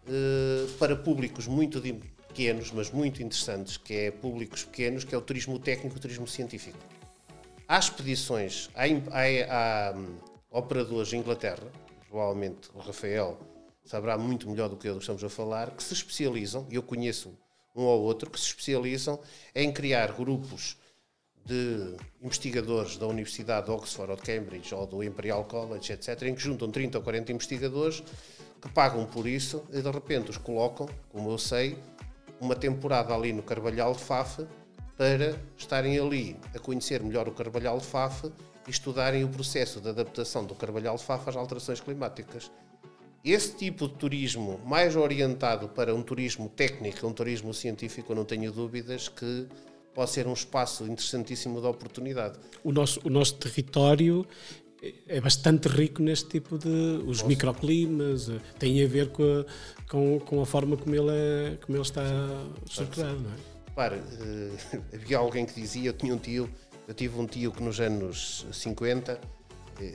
uh, 0.07 0.71
para 0.79 0.95
públicos 0.95 1.47
muito 1.47 1.81
pequenos, 2.29 2.71
mas 2.73 2.91
muito 2.91 3.23
interessantes, 3.23 3.79
que 3.79 3.95
é 3.95 4.11
públicos 4.11 4.65
pequenos, 4.65 5.05
que 5.05 5.15
é 5.15 5.19
o 5.19 5.23
turismo 5.23 5.59
técnico, 5.59 5.97
o 5.97 6.01
turismo 6.01 6.29
científico. 6.29 6.77
Há 7.67 7.79
expedições, 7.79 8.69
há, 8.75 8.83
há, 8.83 9.89
há 9.89 9.97
um, 9.97 10.19
operadores 10.51 11.11
em 11.15 11.21
Inglaterra, 11.21 11.67
provavelmente 12.15 12.71
o 12.73 12.79
Rafael 12.79 13.37
saberá 13.85 14.17
muito 14.17 14.49
melhor 14.49 14.69
do 14.69 14.77
que 14.77 14.89
eu 14.89 14.97
estamos 14.99 15.25
a 15.25 15.29
falar, 15.29 15.73
que 15.73 15.83
se 15.83 15.95
especializam, 15.95 16.65
e 16.71 16.77
eu 16.77 16.83
conheço 16.83 17.37
um 17.75 17.83
ou 17.83 18.03
outro, 18.03 18.31
que 18.31 18.39
se 18.39 18.47
especializam 18.47 19.19
em 19.53 19.73
criar 19.73 20.13
grupos 20.13 20.79
de 21.45 21.97
investigadores 22.23 22.97
da 22.97 23.09
Universidade 23.09 23.67
de 23.67 23.73
Oxford 23.73 24.13
ou 24.13 24.17
de 24.17 24.23
Cambridge 24.23 24.73
ou 24.73 24.87
do 24.87 25.03
Imperial 25.03 25.45
College, 25.45 25.93
etc., 25.93 26.23
em 26.23 26.37
que 26.37 26.41
juntam 26.41 26.71
30 26.71 26.99
ou 26.99 27.03
40 27.03 27.33
investigadores 27.33 28.01
que 28.63 28.69
pagam 28.69 29.05
por 29.07 29.27
isso 29.27 29.65
e 29.73 29.83
de 29.83 29.91
repente 29.91 30.31
os 30.31 30.39
colocam, 30.39 30.89
como 31.11 31.33
eu 31.33 31.37
sei, 31.37 31.77
uma 32.41 32.55
temporada 32.55 33.13
ali 33.13 33.33
no 33.33 33.43
Carvalhal 33.43 33.93
de 33.93 33.99
Faf 33.99 34.47
para 34.97 35.37
estarem 35.57 35.99
ali 35.99 36.37
a 36.55 36.61
conhecer 36.61 37.03
melhor 37.03 37.27
o 37.27 37.33
Carvalhal 37.33 37.77
de 37.79 37.87
Faf 37.87 38.31
estudarem 38.71 39.25
o 39.25 39.29
processo 39.29 39.81
de 39.81 39.89
adaptação 39.89 40.45
do 40.45 40.55
Carvalhal 40.55 40.97
de 40.97 41.03
às 41.03 41.37
alterações 41.37 41.81
climáticas. 41.81 42.51
Esse 43.25 43.57
tipo 43.57 43.89
de 43.89 43.95
turismo, 43.95 44.61
mais 44.67 44.97
orientado 44.97 45.69
para 45.69 45.95
um 45.95 46.03
turismo 46.03 46.49
técnico, 46.49 47.07
um 47.07 47.13
turismo 47.13 47.55
científico, 47.55 48.13
eu 48.13 48.17
não 48.17 48.25
tenho 48.25 48.53
dúvidas 48.53 49.09
que 49.09 49.47
pode 49.95 50.11
ser 50.11 50.27
um 50.27 50.33
espaço 50.33 50.85
interessantíssimo 50.85 51.61
de 51.61 51.67
oportunidade. 51.67 52.39
O 52.63 52.73
nosso, 52.73 53.01
o 53.03 53.09
nosso 53.09 53.37
território 53.37 54.27
é 55.09 55.21
bastante 55.21 55.69
rico 55.69 56.03
neste 56.03 56.29
tipo 56.29 56.59
de. 56.59 56.69
Os 56.69 57.19
Nossa. 57.19 57.27
microclimas, 57.27 58.29
eh, 58.29 58.39
tem 58.59 58.85
a 58.85 58.89
ver 58.89 59.09
com 59.11 59.23
a, 59.23 59.89
com, 59.89 60.21
com 60.21 60.43
a 60.43 60.47
forma 60.47 60.77
como 60.77 60.95
ele, 60.95 61.11
é, 61.11 61.57
como 61.65 61.77
ele 61.77 61.83
está 61.83 62.03
estruturado, 62.69 63.21
não 63.21 63.31
é? 63.31 63.55
Para, 63.75 63.97
uh, 63.97 64.83
havia 64.95 65.19
alguém 65.19 65.47
que 65.47 65.55
dizia, 65.55 65.89
eu 65.89 65.93
tinha 65.93 66.15
um 66.15 66.19
tio, 66.19 66.51
eu 66.87 66.95
tive 66.95 67.19
um 67.19 67.27
tio 67.27 67.51
que 67.53 67.63
nos 67.63 67.81
anos 67.81 68.47
50 68.53 69.21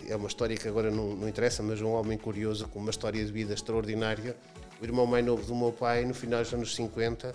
é 0.08 0.16
uma 0.16 0.28
história 0.28 0.58
que 0.58 0.68
agora 0.68 0.92
não, 0.92 1.16
não 1.16 1.28
interessa, 1.28 1.64
mas 1.64 1.82
um 1.82 1.92
homem 1.92 2.18
curioso 2.18 2.68
com 2.68 2.80
uma 2.80 2.90
história 2.90 3.24
de 3.24 3.32
vida 3.32 3.54
extraordinária. 3.54 4.36
O 4.82 4.84
irmão 4.84 5.06
mais 5.06 5.26
novo 5.26 5.46
do 5.46 5.56
meu 5.56 5.72
pai, 5.72 6.06
no 6.06 6.14
final 6.14 6.42
dos 6.42 6.54
anos 6.54 6.76
50, 6.76 7.34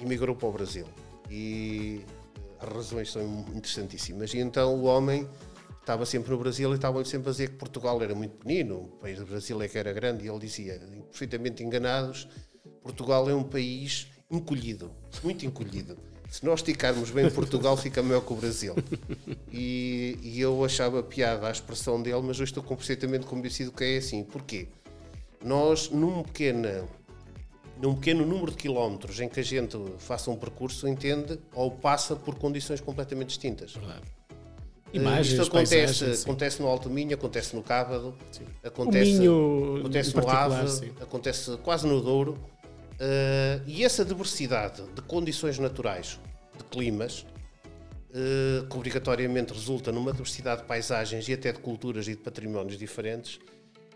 emigrou 0.00 0.34
para 0.34 0.48
o 0.48 0.52
Brasil. 0.52 0.86
E 1.30 2.02
eh, 2.04 2.64
as 2.64 2.72
razões 2.72 3.12
são 3.12 3.44
interessantíssimas. 3.54 4.32
E 4.32 4.38
então 4.38 4.74
o 4.74 4.84
homem 4.84 5.28
estava 5.80 6.06
sempre 6.06 6.30
no 6.30 6.38
Brasil 6.38 6.72
e 6.72 6.76
estava 6.76 7.04
sempre 7.04 7.28
a 7.28 7.32
dizer 7.32 7.50
que 7.50 7.56
Portugal 7.56 8.02
era 8.02 8.14
muito 8.14 8.36
pequenino, 8.36 8.76
o 8.76 8.88
país 9.00 9.18
do 9.18 9.26
Brasil 9.26 9.60
é 9.62 9.68
que 9.68 9.78
era 9.78 9.92
grande, 9.92 10.24
e 10.24 10.28
ele 10.28 10.38
dizia, 10.38 10.80
perfeitamente 11.10 11.62
enganados, 11.62 12.26
Portugal 12.82 13.28
é 13.30 13.34
um 13.34 13.44
país 13.44 14.08
encolhido, 14.30 14.90
muito 15.22 15.46
encolhido 15.46 15.96
se 16.30 16.44
nós 16.44 16.60
esticarmos 16.60 17.10
bem 17.10 17.30
Portugal, 17.30 17.76
fica 17.76 18.02
melhor 18.02 18.20
que 18.22 18.32
o 18.32 18.36
Brasil. 18.36 18.74
E, 19.52 20.18
e, 20.22 20.40
eu 20.40 20.64
achava 20.64 21.02
piada 21.02 21.48
a 21.48 21.50
expressão 21.50 22.02
dele, 22.02 22.20
mas 22.20 22.36
hoje 22.36 22.50
estou 22.50 22.62
completamente 22.62 23.24
convencido 23.24 23.72
que 23.72 23.84
é 23.84 23.96
assim. 23.96 24.22
Porquê? 24.22 24.68
Nós, 25.42 25.88
num 25.88 26.22
pequeno, 26.22 26.88
num 27.80 27.94
pequeno 27.94 28.26
número 28.26 28.50
de 28.50 28.56
quilómetros 28.56 29.18
em 29.20 29.28
que 29.28 29.40
a 29.40 29.42
gente 29.42 29.78
faça 29.98 30.30
um 30.30 30.36
percurso, 30.36 30.86
entende 30.86 31.38
ou 31.54 31.70
passa 31.70 32.14
por 32.14 32.34
condições 32.34 32.80
completamente 32.80 33.28
distintas. 33.28 33.72
Verdade. 33.72 34.02
Eh, 34.92 34.98
Imagens, 34.98 35.38
Isto 35.38 35.42
acontece, 35.42 36.04
acontece 36.22 36.62
no 36.62 36.68
Alto 36.68 36.88
Minho, 36.88 37.14
acontece 37.14 37.54
no 37.54 37.62
Cávado, 37.62 38.14
acontece, 38.64 39.12
Minho, 39.12 39.78
acontece 39.78 40.16
no 40.16 40.28
Ave, 40.28 40.92
acontece 41.00 41.56
quase 41.58 41.86
no 41.86 42.00
Douro. 42.00 42.38
Uh, 42.96 43.62
e 43.66 43.84
essa 43.84 44.04
diversidade 44.04 44.82
de 44.94 45.02
condições 45.02 45.58
naturais, 45.58 46.18
de 46.56 46.64
climas, 46.64 47.26
uh, 48.10 48.66
que 48.66 48.76
obrigatoriamente 48.76 49.52
resulta 49.52 49.92
numa 49.92 50.12
diversidade 50.12 50.62
de 50.62 50.66
paisagens 50.66 51.28
e 51.28 51.34
até 51.34 51.52
de 51.52 51.58
culturas 51.58 52.08
e 52.08 52.12
de 52.12 52.22
patrimónios 52.22 52.78
diferentes, 52.78 53.38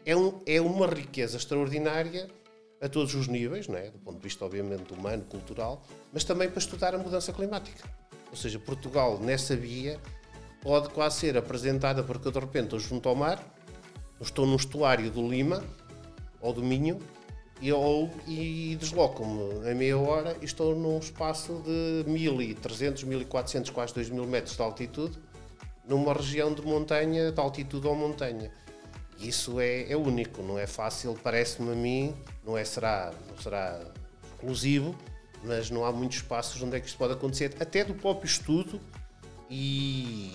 é, 0.04 0.14
um, 0.14 0.40
é 0.46 0.60
uma 0.60 0.86
riqueza 0.86 1.36
extraordinária 1.36 2.28
a 2.80 2.88
todos 2.88 3.14
os 3.14 3.26
níveis, 3.26 3.68
não 3.68 3.76
é? 3.76 3.90
do 3.90 3.98
ponto 3.98 4.16
de 4.16 4.22
vista, 4.22 4.44
obviamente, 4.44 4.92
humano, 4.92 5.24
cultural, 5.24 5.82
mas 6.12 6.24
também 6.24 6.48
para 6.48 6.58
estudar 6.58 6.94
a 6.94 6.98
mudança 6.98 7.32
climática. 7.32 7.88
Ou 8.30 8.36
seja, 8.36 8.58
Portugal, 8.58 9.18
nessa 9.18 9.56
via, 9.56 9.98
pode 10.62 10.88
quase 10.90 11.20
ser 11.20 11.36
apresentada 11.36 12.02
porque 12.02 12.28
eu, 12.28 12.32
de 12.32 12.38
repente, 12.38 12.64
estou 12.64 12.78
junto 12.78 13.08
ao 13.08 13.14
mar, 13.14 13.42
estou 14.20 14.46
num 14.46 14.56
estuário 14.56 15.10
do 15.10 15.26
Lima 15.26 15.64
ou 16.40 16.52
do 16.52 16.62
Minho, 16.62 16.98
e, 17.60 17.70
ou, 17.72 18.10
e 18.26 18.76
desloco-me 18.80 19.68
a 19.70 19.74
meia 19.74 19.98
hora 19.98 20.36
e 20.40 20.44
estou 20.44 20.74
num 20.74 20.98
espaço 20.98 21.62
de 21.64 22.10
1300, 22.10 23.04
1400, 23.04 23.70
quase 23.70 23.94
2000 23.94 24.26
metros 24.26 24.56
de 24.56 24.62
altitude, 24.62 25.18
numa 25.86 26.14
região 26.14 26.54
de 26.54 26.62
montanha, 26.62 27.30
de 27.30 27.40
altitude 27.40 27.86
ou 27.86 27.94
montanha. 27.94 28.50
Isso 29.18 29.60
é, 29.60 29.90
é 29.92 29.96
único, 29.96 30.42
não 30.42 30.58
é 30.58 30.66
fácil, 30.66 31.18
parece-me 31.22 31.72
a 31.72 31.74
mim, 31.74 32.14
não, 32.44 32.56
é, 32.56 32.64
será, 32.64 33.12
não 33.28 33.36
será 33.36 33.78
exclusivo, 34.32 34.96
mas 35.44 35.70
não 35.70 35.84
há 35.84 35.92
muitos 35.92 36.18
espaços 36.18 36.62
onde 36.62 36.76
é 36.76 36.80
que 36.80 36.86
isto 36.86 36.96
pode 36.96 37.12
acontecer, 37.12 37.54
até 37.60 37.84
do 37.84 37.94
próprio 37.94 38.26
estudo 38.26 38.80
e 39.50 40.32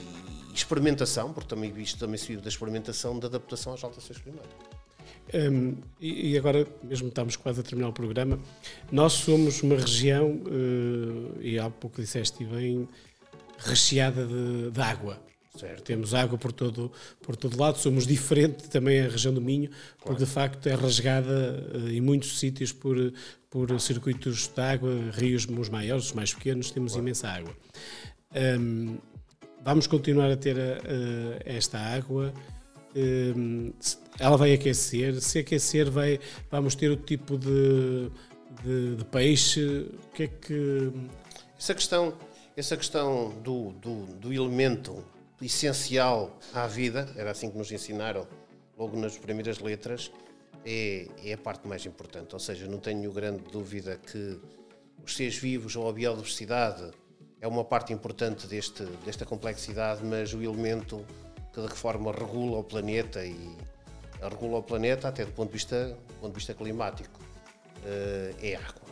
experimentação, 0.54 1.34
porque 1.34 1.50
também 1.50 1.74
isto 1.82 1.98
também 1.98 2.18
se 2.18 2.28
vive 2.28 2.42
da 2.42 2.50
experimentação 2.50 3.18
de 3.18 3.26
adaptação 3.26 3.74
às 3.74 3.84
alterações 3.84 4.20
climáticas. 4.20 4.75
Um, 5.34 5.78
e, 6.00 6.38
agora, 6.38 6.68
mesmo 6.84 7.08
estamos 7.08 7.36
quase 7.36 7.60
a 7.60 7.64
terminar 7.64 7.90
o 7.90 7.94
programa, 7.94 8.40
nós 8.92 9.14
somos 9.14 9.62
uma 9.64 9.76
região, 9.76 10.32
uh, 10.32 11.42
e 11.42 11.58
há 11.58 11.70
pouco 11.70 12.02
disseste 12.02 12.46
bem, 12.46 12.88
recheada 13.58 14.26
de, 14.26 14.72
de 14.72 14.82
água. 14.82 15.20
Certo. 15.58 15.84
Temos 15.84 16.14
água 16.14 16.38
por 16.38 16.52
todo, 16.52 16.92
por 17.22 17.36
todo 17.36 17.58
lado, 17.58 17.78
somos 17.78 18.06
diferente 18.06 18.68
também 18.70 19.00
a 19.00 19.08
região 19.08 19.34
do 19.34 19.42
Minho, 19.42 19.70
porque 20.04 20.26
de 20.26 20.30
facto 20.30 20.68
é 20.68 20.76
rasgada 20.76 21.72
uh, 21.74 21.90
em 21.90 22.02
muitos 22.02 22.38
sítios 22.40 22.72
por, 22.72 23.14
por 23.50 23.80
circuitos 23.80 24.48
de 24.48 24.62
água, 24.62 24.92
rios 25.14 25.48
os 25.50 25.70
maiores, 25.70 26.06
os 26.08 26.14
mais 26.14 26.34
pequenos, 26.34 26.72
temos 26.72 26.92
claro. 26.92 27.06
imensa 27.06 27.30
água. 27.30 27.56
Um, 28.60 28.98
vamos 29.64 29.88
continuar 29.88 30.30
a 30.30 30.38
ter 30.38 30.58
uh, 30.58 31.40
esta 31.46 31.80
água 31.80 32.34
Hum, 32.96 33.74
ela 34.20 34.38
vai 34.38 34.54
aquecer, 34.54 35.20
se 35.22 35.40
aquecer 35.40 35.90
vai, 35.90 36.20
vamos 36.50 36.76
ter 36.76 36.90
outro 36.90 37.06
tipo 37.06 37.38
de, 37.38 38.10
de, 38.64 38.96
de 38.96 39.06
peixe, 39.06 39.62
o 39.64 40.10
que 40.14 40.24
é 40.24 40.28
que... 40.28 40.92
Essa 41.58 41.74
questão, 41.74 42.14
essa 42.56 42.78
questão 42.78 43.30
do, 43.42 43.72
do, 43.72 44.06
do, 44.18 44.34
elemento 44.34 45.04
essencial 45.42 46.38
à 46.54 46.68
vida, 46.68 47.10
era 47.16 47.32
assim 47.32 47.50
que 47.50 47.58
nos 47.58 47.72
ensinaram 47.72 48.28
logo 48.78 48.98
nas 48.98 49.18
primeiras 49.18 49.60
letras, 49.60 50.12
é, 50.66 51.08
é 51.24 51.34
a 51.34 51.38
parte 51.38 51.68
mais 51.68 51.86
importante, 51.86 52.34
ou 52.34 52.40
seja, 52.40 52.68
não 52.68 52.80
tenho 52.80 53.12
grande 53.12 53.44
dúvida 53.52 54.00
que 54.12 54.40
os 55.04 55.16
seres 55.16 55.38
vivos 55.38 55.76
ou 55.76 55.88
a 55.88 55.94
biodiversidade 55.94 56.92
é 57.40 57.48
uma 57.48 57.64
parte 57.64 57.94
importante 57.94 58.48
deste, 58.48 58.84
desta 59.06 59.26
complexidade, 59.26 60.04
mas 60.04 60.34
o 60.34 60.42
elemento 60.42 61.06
que 61.54 61.62
de 61.62 61.68
que 61.68 61.78
forma 61.78 62.12
regula 62.12 62.58
o 62.58 62.64
planeta 62.64 63.24
e 63.24 63.56
regula 64.30 64.60
o 64.60 64.64
planeta 64.64 65.08
até 65.08 65.26
do 65.26 65.32
ponto 65.32 65.48
de 65.48 65.54
vista, 65.54 65.90
do 65.90 66.14
ponto 66.16 66.32
de 66.32 66.38
vista 66.38 66.54
climático. 66.54 67.20
Uh, 67.84 68.36
é 68.42 68.56
água. 68.56 68.86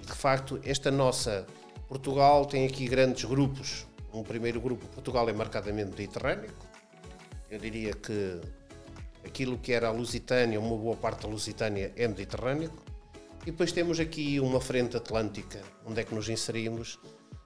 De 0.00 0.12
facto, 0.12 0.60
esta 0.64 0.90
nossa 0.90 1.46
Portugal 1.88 2.46
tem 2.46 2.66
aqui 2.66 2.86
grandes 2.86 3.24
grupos. 3.24 3.86
Um 4.12 4.22
primeiro 4.22 4.60
grupo, 4.60 4.86
Portugal 4.86 5.28
é 5.28 5.32
marcadamente 5.32 5.90
mediterrâneo. 5.90 6.50
Eu 7.50 7.58
diria 7.58 7.92
que 7.92 8.40
aquilo 9.24 9.58
que 9.58 9.72
era 9.72 9.88
a 9.88 9.90
Lusitânia, 9.90 10.58
uma 10.60 10.76
boa 10.76 10.96
parte 10.96 11.22
da 11.22 11.28
Lusitânia 11.28 11.92
é 11.96 12.06
mediterrâneo. 12.06 12.70
E 13.42 13.50
depois 13.50 13.72
temos 13.72 14.00
aqui 14.00 14.40
uma 14.40 14.60
frente 14.60 14.96
atlântica, 14.96 15.60
onde 15.84 16.00
é 16.00 16.04
que 16.04 16.14
nos 16.14 16.28
inserimos, 16.28 16.98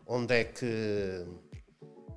onde 0.07 0.35
é 0.35 0.45
que 0.45 1.27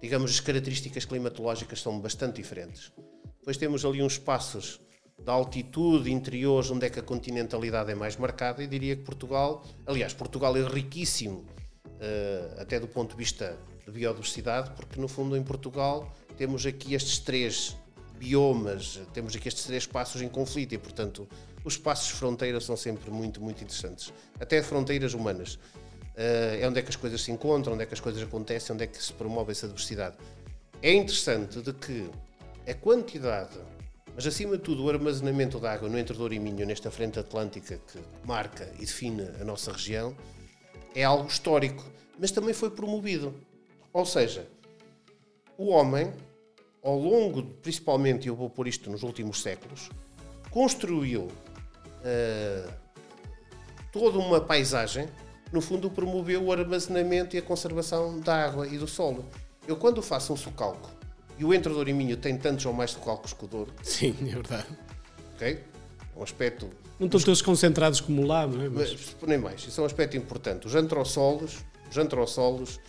digamos, 0.02 0.32
as 0.32 0.39
características 0.39 1.06
climatológicas 1.06 1.80
são 1.80 1.99
bastante 1.99 2.38
diferentes. 2.38 2.91
Depois 3.39 3.56
temos 3.56 3.86
ali 3.86 4.02
uns 4.02 4.14
espaços 4.14 4.82
de 5.24 5.30
altitude 5.30 6.12
interiores 6.12 6.72
onde 6.72 6.86
é 6.86 6.90
que 6.90 7.00
a 7.00 7.04
continentalidade 7.04 7.92
é 7.92 7.96
mais 7.96 8.18
marcada 8.18 8.64
e 8.64 8.68
diria 8.68 8.96
que 8.96 9.04
Portugal, 9.04 9.64
aliás, 9.86 10.14
Portugal 10.14 10.56
é 10.58 10.64
riquíssimo 10.64 11.46
uh, 11.86 12.62
até 12.62 12.80
do 12.80 12.88
ponto 12.88 13.12
de 13.12 13.18
vista 13.18 13.58
de 13.86 13.92
biodiversidade, 13.92 14.72
porque 14.72 15.00
no 15.00 15.08
fundo 15.08 15.38
em 15.38 15.44
Portugal 15.44 16.12
temos 16.38 16.66
aqui 16.66 16.94
estes 16.94 17.20
três 17.20 17.78
biomas, 18.18 19.00
temos 19.14 19.36
aqui 19.36 19.48
estes 19.48 19.64
três 19.64 19.84
espaços 19.84 20.22
em 20.22 20.30
conflito 20.30 20.74
e, 20.74 20.78
portanto, 20.78 21.28
os 21.64 21.74
espaços 21.74 22.08
de 22.08 22.14
fronteira 22.14 22.60
são 22.60 22.78
sempre 22.78 23.10
muito, 23.12 23.42
muito 23.42 23.64
interessantes. 23.64 24.14
Até 24.40 24.62
fronteiras 24.62 25.14
humanas. 25.14 25.60
é 26.16 26.68
onde 26.68 26.80
é 26.80 26.82
que 26.82 26.90
as 26.90 26.96
coisas 26.96 27.22
se 27.22 27.32
encontram, 27.32 27.74
onde 27.74 27.84
é 27.84 27.86
que 27.86 27.94
as 27.94 28.00
coisas 28.00 28.22
acontecem, 28.22 28.74
onde 28.74 28.84
é 28.84 28.88
que 28.88 29.02
se 29.02 29.14
promove 29.14 29.52
essa 29.52 29.68
diversidade. 29.68 30.18
É 30.82 30.94
interessante 30.94 31.62
de 31.62 31.74
que 31.74 32.10
a 32.68 32.74
quantidade, 32.74 33.58
mas 34.16 34.28
acima 34.28 34.57
de 34.57 34.64
tudo 34.64 34.84
o 34.84 34.89
armazenamento 34.89 35.59
de 35.59 35.68
água 35.68 35.88
no 35.88 35.97
Entre 35.97 36.16
e 36.36 36.39
Minho, 36.39 36.66
nesta 36.66 36.91
frente 36.91 37.20
atlântica 37.20 37.80
que 37.91 37.99
marca 38.26 38.72
e 38.76 38.86
define 38.86 39.24
a 39.39 39.43
nossa 39.43 39.72
região, 39.72 40.16
é 40.93 41.03
algo 41.03 41.28
histórico, 41.28 41.84
mas 42.20 42.32
também 42.32 42.53
foi 42.53 42.70
promovido. 42.70 43.34
Ou 43.93 44.05
seja, 44.05 44.47
o 45.57 45.70
homem, 45.70 46.14
ao 46.84 46.97
longo, 46.97 47.43
principalmente, 47.43 48.28
eu 48.28 48.36
vou 48.36 48.49
pôr 48.49 48.68
isto 48.68 48.89
nos 48.89 49.03
últimos 49.03 49.41
séculos, 49.41 49.89
construiu 50.49 51.24
uh, 51.24 52.72
toda 53.91 54.18
uma 54.18 54.41
paisagem, 54.41 55.07
no 55.51 55.62
fundo 55.62 55.89
promoveu 55.89 56.43
o 56.43 56.51
armazenamento 56.51 57.36
e 57.36 57.39
a 57.39 57.41
conservação 57.41 58.20
da 58.20 58.45
água 58.45 58.68
e 58.68 58.78
do 58.78 58.88
solo. 58.88 59.26
Eu 59.68 59.76
quando 59.76 60.01
faço 60.01 60.34
um 60.34 60.38
socalco, 60.38 60.89
e 61.38 61.46
o 61.46 61.54
Entre 61.54 61.72
e 61.74 61.94
Minho 61.94 62.18
tem 62.18 62.38
tantos 62.38 62.66
ou 62.66 62.74
mais 62.74 62.92
socalcos 62.92 63.34
que 63.34 63.46
o 63.46 63.48
Douro. 63.48 63.74
Sim, 63.84 64.16
é 64.22 64.26
verdade. 64.26 64.68
Ok? 65.36 65.64
Um 66.16 66.24
aspecto... 66.24 66.70
Não 67.00 67.08
estão 67.08 67.20
todos 67.20 67.42
concentrados 67.42 68.00
como 68.00 68.26
lá, 68.26 68.46
não 68.46 68.62
é? 68.62 68.70
Mas... 68.70 69.16
Nem 69.26 69.38
mais. 69.38 69.66
Isso 69.66 69.80
é 69.80 69.84
um 69.84 69.88
aspecto 69.88 70.16
importante. 70.16 70.68
Os 70.68 70.76
antrossolos, 70.76 71.66
os 71.90 71.98
antrossolos 71.98 72.80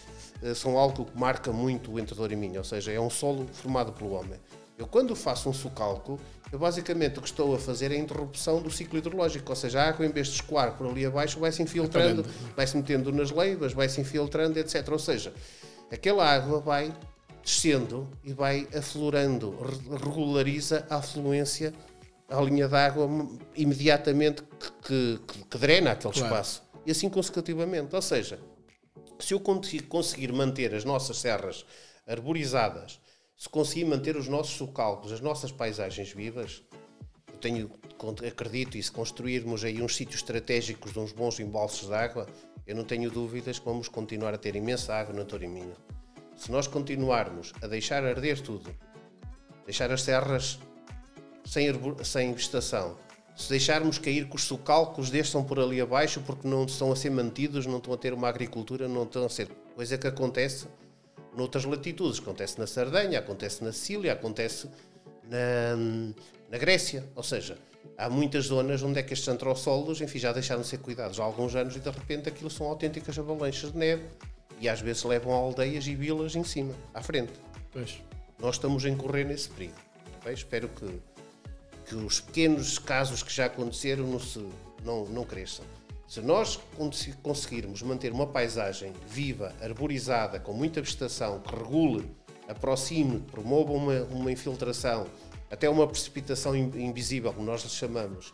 uh, 0.42 0.54
são 0.54 0.76
algo 0.76 1.06
que 1.06 1.18
marca 1.18 1.50
muito 1.50 1.92
o 1.92 1.98
Entre 1.98 2.14
e 2.14 2.36
Minho, 2.36 2.58
ou 2.58 2.64
seja, 2.64 2.92
é 2.92 3.00
um 3.00 3.08
solo 3.08 3.46
formado 3.52 3.92
pelo 3.92 4.12
homem. 4.12 4.38
Eu 4.76 4.86
quando 4.86 5.14
faço 5.14 5.48
um 5.48 5.52
socalco, 5.52 6.18
eu 6.50 6.58
basicamente 6.58 7.18
o 7.18 7.22
que 7.22 7.28
estou 7.28 7.54
a 7.54 7.58
fazer 7.58 7.92
é 7.92 7.94
a 7.94 7.98
interrupção 7.98 8.60
do 8.60 8.70
ciclo 8.70 8.98
hidrológico, 8.98 9.48
ou 9.48 9.56
seja, 9.56 9.80
a 9.80 9.88
água 9.88 10.04
em 10.04 10.10
vez 10.10 10.26
de 10.28 10.34
escoar 10.34 10.76
por 10.76 10.86
ali 10.86 11.06
abaixo 11.06 11.38
vai-se 11.38 11.62
infiltrando, 11.62 12.26
vai-se 12.56 12.76
metendo 12.76 13.12
nas 13.12 13.30
leivas, 13.30 13.72
vai-se 13.72 14.00
infiltrando, 14.00 14.58
etc. 14.58 14.86
Ou 14.90 14.98
seja, 14.98 15.32
aquela 15.90 16.26
água 16.28 16.58
vai 16.58 16.92
descendo 17.42 18.08
e 18.22 18.32
vai 18.32 18.68
aflorando, 18.74 19.56
regulariza 20.04 20.86
a 20.88 20.96
afluência 20.96 21.72
à 22.28 22.40
linha 22.40 22.68
d'água 22.68 23.08
imediatamente 23.54 24.42
que, 24.86 25.18
que, 25.26 25.44
que, 25.44 25.58
drena 25.58 25.92
aquele 25.92 26.14
claro. 26.14 26.28
espaço. 26.28 26.62
E 26.86 26.90
assim 26.90 27.08
consecutivamente. 27.08 27.94
Ou 27.94 28.02
seja, 28.02 28.38
se 29.18 29.34
eu 29.34 29.40
conseguir 29.40 30.32
manter 30.32 30.74
as 30.74 30.84
nossas 30.84 31.18
serras 31.18 31.64
arborizadas 32.06 33.02
se 33.42 33.48
conseguir 33.48 33.86
manter 33.86 34.16
os 34.16 34.28
nossos 34.28 34.54
socalcos, 34.54 35.10
as 35.10 35.20
nossas 35.20 35.50
paisagens 35.50 36.12
vivas, 36.12 36.62
eu 37.26 37.38
tenho, 37.38 37.68
acredito, 38.24 38.78
e 38.78 38.82
se 38.82 38.92
construirmos 38.92 39.64
aí 39.64 39.82
uns 39.82 39.96
sítios 39.96 40.20
estratégicos 40.20 40.92
de 40.92 41.00
uns 41.00 41.10
bons 41.10 41.40
embalses 41.40 41.88
de 41.88 41.92
água, 41.92 42.28
eu 42.64 42.76
não 42.76 42.84
tenho 42.84 43.10
dúvidas 43.10 43.58
que 43.58 43.64
vamos 43.64 43.88
continuar 43.88 44.32
a 44.32 44.38
ter 44.38 44.54
imensa 44.54 44.94
água 44.94 45.12
na 45.12 45.24
Toriminha. 45.24 45.74
Se 46.42 46.50
nós 46.50 46.66
continuarmos 46.66 47.52
a 47.62 47.68
deixar 47.68 48.02
arder 48.02 48.40
tudo, 48.40 48.74
deixar 49.64 49.92
as 49.92 50.02
serras 50.02 50.58
sem, 51.44 51.68
sem 52.02 52.34
vegetação, 52.34 52.96
se 53.36 53.48
deixarmos 53.48 53.96
cair 53.96 54.28
que 54.28 54.34
os 54.34 54.42
socalcos 54.42 55.08
desçam 55.08 55.44
por 55.44 55.60
ali 55.60 55.80
abaixo 55.80 56.20
porque 56.26 56.48
não 56.48 56.64
estão 56.64 56.90
a 56.90 56.96
ser 56.96 57.10
mantidos, 57.10 57.64
não 57.64 57.78
estão 57.78 57.94
a 57.94 57.96
ter 57.96 58.12
uma 58.12 58.28
agricultura, 58.28 58.88
não 58.88 59.04
estão 59.04 59.24
a 59.24 59.28
ser. 59.28 59.46
Coisa 59.76 59.96
que 59.96 60.08
acontece 60.08 60.66
noutras 61.36 61.64
latitudes. 61.64 62.18
Acontece 62.18 62.58
na 62.58 62.66
Sardenha, 62.66 63.20
acontece 63.20 63.62
na 63.62 63.70
Sicília, 63.70 64.12
acontece 64.12 64.68
na, 65.22 65.76
na 66.50 66.58
Grécia. 66.58 67.08
Ou 67.14 67.22
seja, 67.22 67.56
há 67.96 68.10
muitas 68.10 68.46
zonas 68.46 68.82
onde 68.82 68.98
é 68.98 69.02
que 69.04 69.12
estes 69.12 69.28
antrossolos, 69.28 70.00
enfim, 70.00 70.18
já 70.18 70.32
deixaram 70.32 70.62
de 70.62 70.66
ser 70.66 70.78
cuidados 70.78 71.20
há 71.20 71.22
alguns 71.22 71.54
anos 71.54 71.76
e 71.76 71.78
de 71.78 71.88
repente 71.88 72.28
aquilo 72.28 72.50
são 72.50 72.66
autênticas 72.66 73.16
avalanches 73.16 73.70
de 73.70 73.78
neve 73.78 74.08
e 74.62 74.68
às 74.68 74.80
vezes 74.80 75.02
levam 75.02 75.32
aldeias 75.32 75.88
e 75.88 75.94
vilas 75.96 76.36
em 76.36 76.44
cima, 76.44 76.72
à 76.94 77.02
frente. 77.02 77.32
Pois. 77.72 78.00
Nós 78.38 78.54
estamos 78.54 78.84
a 78.84 78.88
incorrer 78.88 79.26
nesse 79.26 79.48
perigo. 79.48 79.74
Okay? 80.20 80.32
Espero 80.32 80.68
que, 80.68 81.00
que 81.86 81.96
os 81.96 82.20
pequenos 82.20 82.78
casos 82.78 83.24
que 83.24 83.32
já 83.32 83.46
aconteceram 83.46 84.06
não, 84.06 84.20
se, 84.20 84.48
não, 84.84 85.04
não 85.06 85.24
cresçam. 85.24 85.64
Se 86.06 86.20
nós 86.20 86.60
conseguirmos 87.22 87.82
manter 87.82 88.12
uma 88.12 88.26
paisagem 88.26 88.92
viva, 89.08 89.52
arborizada, 89.60 90.38
com 90.38 90.52
muita 90.52 90.80
vegetação, 90.80 91.40
que 91.40 91.56
regule, 91.56 92.08
aproxime, 92.46 93.18
promova 93.18 93.72
uma, 93.72 94.02
uma 94.04 94.30
infiltração, 94.30 95.06
até 95.50 95.68
uma 95.68 95.88
precipitação 95.88 96.54
invisível, 96.54 97.32
como 97.32 97.46
nós 97.46 97.62
lhe 97.62 97.68
chamamos, 97.68 98.32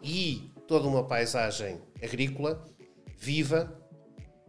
e 0.00 0.50
toda 0.66 0.88
uma 0.88 1.04
paisagem 1.04 1.78
agrícola 2.02 2.64
viva, 3.18 3.76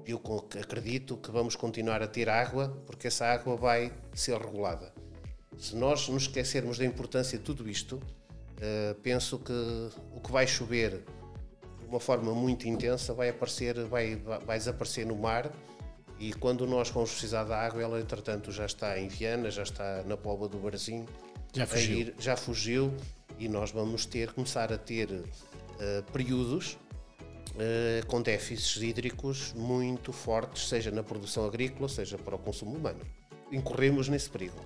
eu 0.09 0.21
acredito 0.59 1.17
que 1.17 1.31
vamos 1.31 1.55
continuar 1.55 2.01
a 2.01 2.07
ter 2.07 2.29
água, 2.29 2.69
porque 2.85 3.07
essa 3.07 3.25
água 3.25 3.55
vai 3.55 3.91
ser 4.13 4.37
regulada. 4.37 4.93
Se 5.57 5.75
nós 5.75 6.07
nos 6.07 6.23
esquecermos 6.23 6.77
da 6.77 6.85
importância 6.85 7.37
de 7.37 7.43
tudo 7.43 7.69
isto, 7.69 8.01
eh, 8.61 8.95
penso 9.03 9.39
que 9.39 9.53
o 10.15 10.19
que 10.21 10.31
vai 10.31 10.47
chover 10.47 11.03
uma 11.87 11.99
forma 11.99 12.33
muito 12.33 12.67
intensa, 12.67 13.13
vai 13.13 13.29
aparecer, 13.29 13.83
vai, 13.85 14.15
vai 14.15 14.57
desaparecer 14.57 15.05
no 15.05 15.15
mar 15.15 15.51
e 16.19 16.33
quando 16.33 16.67
nós 16.67 16.89
vamos 16.89 17.11
precisar 17.11 17.45
da 17.45 17.57
água, 17.57 17.81
ela 17.81 17.99
entretanto 17.99 18.51
já 18.51 18.65
está 18.65 18.99
em 18.99 19.07
Viana, 19.07 19.49
já 19.49 19.63
está 19.63 20.03
na 20.03 20.15
Póvoa 20.15 20.49
do 20.49 20.57
Barzinho, 20.57 21.05
já 21.53 21.65
fugiu. 21.65 21.97
Ir, 21.97 22.15
já 22.19 22.37
fugiu 22.37 22.93
e 23.39 23.47
nós 23.47 23.71
vamos 23.71 24.05
ter 24.05 24.31
começar 24.33 24.71
a 24.71 24.77
ter 24.77 25.09
uh, 25.09 25.23
períodos 26.11 26.77
uh, 27.51 28.05
com 28.07 28.21
déficits 28.21 28.81
hídricos 28.81 29.53
muito 29.53 30.11
fortes, 30.11 30.67
seja 30.67 30.91
na 30.91 31.03
produção 31.03 31.45
agrícola, 31.45 31.87
seja 31.89 32.17
para 32.17 32.35
o 32.35 32.39
consumo 32.39 32.75
humano. 32.75 32.99
Incorremos 33.51 34.07
nesse 34.07 34.29
perigo. 34.29 34.59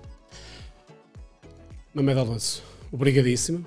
Mamed 1.94 2.18
Alonso, 2.18 2.62
obrigadíssimo. 2.92 3.64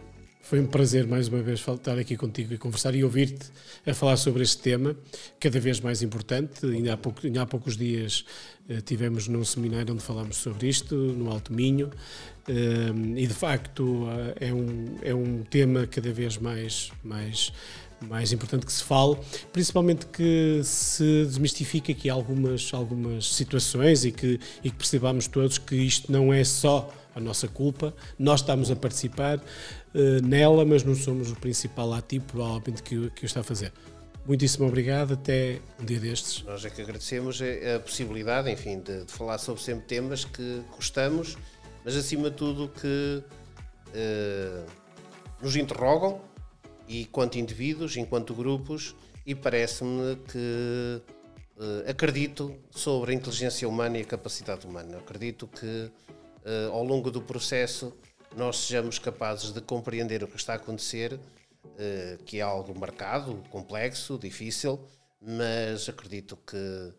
Foi 0.48 0.62
um 0.62 0.66
prazer 0.66 1.06
mais 1.06 1.28
uma 1.28 1.42
vez 1.42 1.60
estar 1.60 2.00
aqui 2.00 2.16
contigo 2.16 2.54
e 2.54 2.58
conversar 2.58 2.96
e 2.96 3.04
ouvir-te 3.04 3.52
a 3.86 3.94
falar 3.94 4.16
sobre 4.16 4.44
este 4.44 4.60
tema, 4.60 4.96
cada 5.42 5.60
vez 5.60 5.82
mais 5.82 6.02
importante. 6.02 6.66
Ainda 6.66 6.94
há, 6.94 6.98
pouco, 6.98 7.26
ainda 7.26 7.42
há 7.42 7.46
poucos 7.46 7.76
dias 7.76 8.24
uh, 8.70 8.82
tivemos 8.82 9.28
num 9.28 9.44
seminário 9.44 9.94
onde 9.94 10.02
falámos 10.02 10.38
sobre 10.38 10.70
isto, 10.70 10.96
no 10.96 11.30
Alto 11.30 11.52
Minho, 11.52 11.88
uh, 11.88 13.18
e 13.18 13.28
de 13.28 13.34
facto 13.34 14.08
é, 14.40 14.54
um, 14.54 14.86
é 15.02 15.14
um 15.14 15.44
tema 15.44 15.86
cada 15.86 16.14
vez 16.14 16.38
mais, 16.38 16.94
mais, 17.04 17.52
mais 18.02 18.32
importante 18.32 18.66
que 18.66 18.72
se 18.72 18.84
fale, 18.84 19.18
principalmente 19.52 20.06
que 20.08 20.62
se 20.64 21.26
desmistifique 21.26 21.92
aqui 21.92 22.10
algumas, 22.10 22.74
algumas 22.74 23.34
situações 23.34 24.06
e 24.06 24.12
que, 24.12 24.40
e 24.64 24.70
que 24.70 24.78
percebamos 24.78 25.28
todos 25.28 25.58
que 25.58 25.76
isto 25.76 26.12
não 26.12 26.34
é 26.34 26.44
só 26.44 26.90
a 27.16 27.20
nossa 27.20 27.48
culpa, 27.48 27.96
nós 28.18 28.42
estamos 28.42 28.70
a 28.70 28.76
participar 28.76 29.40
uh, 29.40 30.22
nela, 30.24 30.64
mas 30.64 30.84
não 30.84 30.94
somos 30.94 31.32
o 31.32 31.36
principal 31.36 31.92
ativo, 31.94 32.26
provavelmente, 32.26 32.84
que, 32.84 33.10
que 33.10 33.24
o 33.24 33.26
está 33.26 33.40
a 33.40 33.44
fazer. 33.44 33.74
Muitíssimo 34.28 34.68
obrigado, 34.68 35.14
até 35.14 35.60
um 35.80 35.86
dia 35.86 36.00
destes. 36.00 36.44
Nós 36.44 36.64
é 36.64 36.70
que 36.70 36.82
agradecemos 36.82 37.42
a 37.42 37.80
possibilidade, 37.80 38.52
enfim, 38.52 38.80
de, 38.80 39.06
de 39.06 39.12
falar 39.12 39.38
sobre 39.38 39.64
sempre 39.64 39.86
temas 39.86 40.26
que 40.26 40.62
gostamos, 40.76 41.38
mas 41.84 41.96
acima 41.96 42.30
de 42.30 42.36
tudo 42.36 42.68
que 42.68 43.24
uh, 43.88 44.66
nos 45.42 45.56
interrogam, 45.56 46.22
e 46.88 47.06
quanto 47.06 47.38
indivíduos, 47.38 47.98
enquanto 47.98 48.34
grupos, 48.34 48.96
e 49.26 49.36
parece-me 49.36 50.16
que 50.32 51.02
uh, 51.58 51.90
acredito 51.90 52.56
sobre 52.72 53.12
a 53.12 53.14
inteligência 53.14 53.68
humana 53.68 53.98
e 53.98 54.02
a 54.02 54.06
capacidade 54.06 54.66
humana. 54.66 54.98
Acredito 54.98 55.48
que 55.48 55.92
uh, 56.46 56.72
ao 56.72 56.84
longo 56.84 57.12
do 57.12 57.22
processo 57.22 57.94
nós 58.36 58.58
sejamos 58.58 59.00
capazes 59.00 59.52
de 59.52 59.60
compreender 59.62 60.24
o 60.24 60.28
que 60.28 60.38
está 60.38 60.54
a 60.54 60.56
acontecer, 60.56 61.14
uh, 61.14 62.24
que 62.24 62.38
é 62.38 62.42
algo 62.42 62.78
marcado, 62.80 63.44
complexo, 63.50 64.18
difícil, 64.18 64.80
mas 65.22 65.90
acredito 65.90 66.38
que 66.38 66.94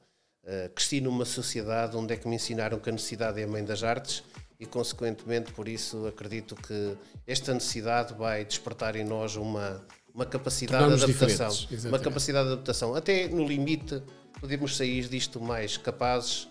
cresci 0.74 0.98
numa 0.98 1.26
sociedade 1.26 1.94
onde 1.94 2.14
é 2.14 2.16
que 2.16 2.26
me 2.26 2.36
ensinaram 2.36 2.78
que 2.78 2.88
a 2.88 2.92
necessidade 2.92 3.38
é 3.38 3.44
a 3.44 3.46
mãe 3.46 3.62
das 3.62 3.82
artes 3.82 4.24
e, 4.58 4.66
consequentemente, 4.66 5.52
por 5.52 5.68
isso 5.68 6.06
acredito 6.06 6.56
que 6.56 6.96
esta 7.26 7.54
necessidade 7.54 8.14
vai 8.14 8.44
despertar 8.44 8.96
em 8.96 9.04
nós 9.04 9.36
uma, 9.36 9.84
uma 10.14 10.26
capacidade 10.26 10.96
de 10.96 11.04
adaptação. 11.04 11.50
Uma 11.86 11.98
capacidade 11.98 12.46
de 12.46 12.52
adaptação. 12.54 12.94
Até 12.94 13.28
no 13.28 13.46
limite, 13.46 14.02
podemos 14.40 14.76
sair 14.76 15.08
disto 15.08 15.40
mais 15.40 15.76
capazes 15.76 16.48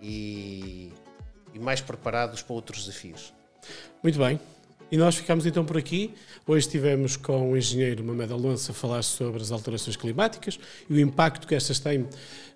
e 0.00 0.92
e 1.54 1.58
mais 1.58 1.80
preparados 1.80 2.42
para 2.42 2.54
outros 2.54 2.84
desafios. 2.84 3.32
Muito 4.02 4.18
bem. 4.18 4.40
E 4.92 4.96
nós 4.98 5.16
ficamos 5.16 5.46
então 5.46 5.64
por 5.64 5.78
aqui. 5.78 6.10
Hoje 6.46 6.66
estivemos 6.66 7.16
com 7.16 7.50
o 7.50 7.56
engenheiro 7.56 8.04
Mamed 8.04 8.30
Alonso 8.30 8.72
a 8.72 8.74
falar 8.74 9.00
sobre 9.00 9.40
as 9.40 9.50
alterações 9.50 9.96
climáticas 9.96 10.60
e 10.86 10.92
o 10.92 11.00
impacto 11.00 11.48
que 11.48 11.54
estas 11.54 11.80
têm 11.80 12.06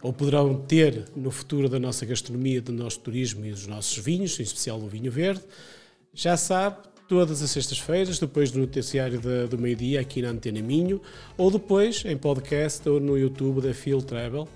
ou 0.02 0.12
poderão 0.12 0.54
ter 0.54 1.06
no 1.16 1.30
futuro 1.30 1.66
da 1.66 1.78
nossa 1.78 2.04
gastronomia, 2.04 2.60
do 2.60 2.72
nosso 2.72 3.00
turismo 3.00 3.42
e 3.46 3.52
dos 3.52 3.66
nossos 3.66 3.96
vinhos, 3.96 4.38
em 4.38 4.42
especial 4.42 4.78
o 4.78 4.86
vinho 4.86 5.10
verde. 5.10 5.40
Já 6.12 6.36
sabe, 6.36 6.76
todas 7.08 7.40
as 7.40 7.50
sextas-feiras, 7.52 8.18
depois 8.18 8.50
do 8.50 8.58
noticiário 8.58 9.18
do 9.48 9.56
meio-dia, 9.56 10.02
aqui 10.02 10.20
na 10.20 10.28
Antena 10.28 10.60
Minho, 10.60 11.00
ou 11.38 11.50
depois 11.50 12.04
em 12.04 12.18
podcast 12.18 12.86
ou 12.86 13.00
no 13.00 13.16
YouTube 13.16 13.62
da 13.62 13.72
Field 13.72 14.04
Travel. 14.04 14.46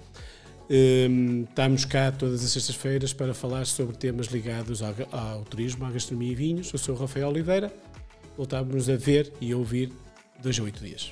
Um, 0.71 1.43
estamos 1.43 1.85
cá 1.85 2.13
todas 2.13 2.45
as 2.45 2.53
sextas-feiras 2.53 3.13
para 3.13 3.35
falar 3.35 3.67
sobre 3.67 3.97
temas 3.97 4.29
ligados 4.29 4.83
ao, 4.83 4.95
ao, 5.11 5.43
turismo, 5.43 5.85
à 5.85 5.91
gastronomia 5.91 6.31
e 6.31 6.35
vinhos. 6.37 6.73
Eu 6.73 6.79
sou 6.79 6.95
o 6.95 6.99
Rafael 6.99 7.29
Oliveira. 7.29 7.75
Voltamos 8.37 8.89
a 8.89 8.95
ver 8.95 9.33
e 9.41 9.51
a 9.51 9.57
ouvir 9.57 9.91
dois 10.41 10.61
a 10.61 10.63
oito 10.63 10.85
dias. 10.85 11.11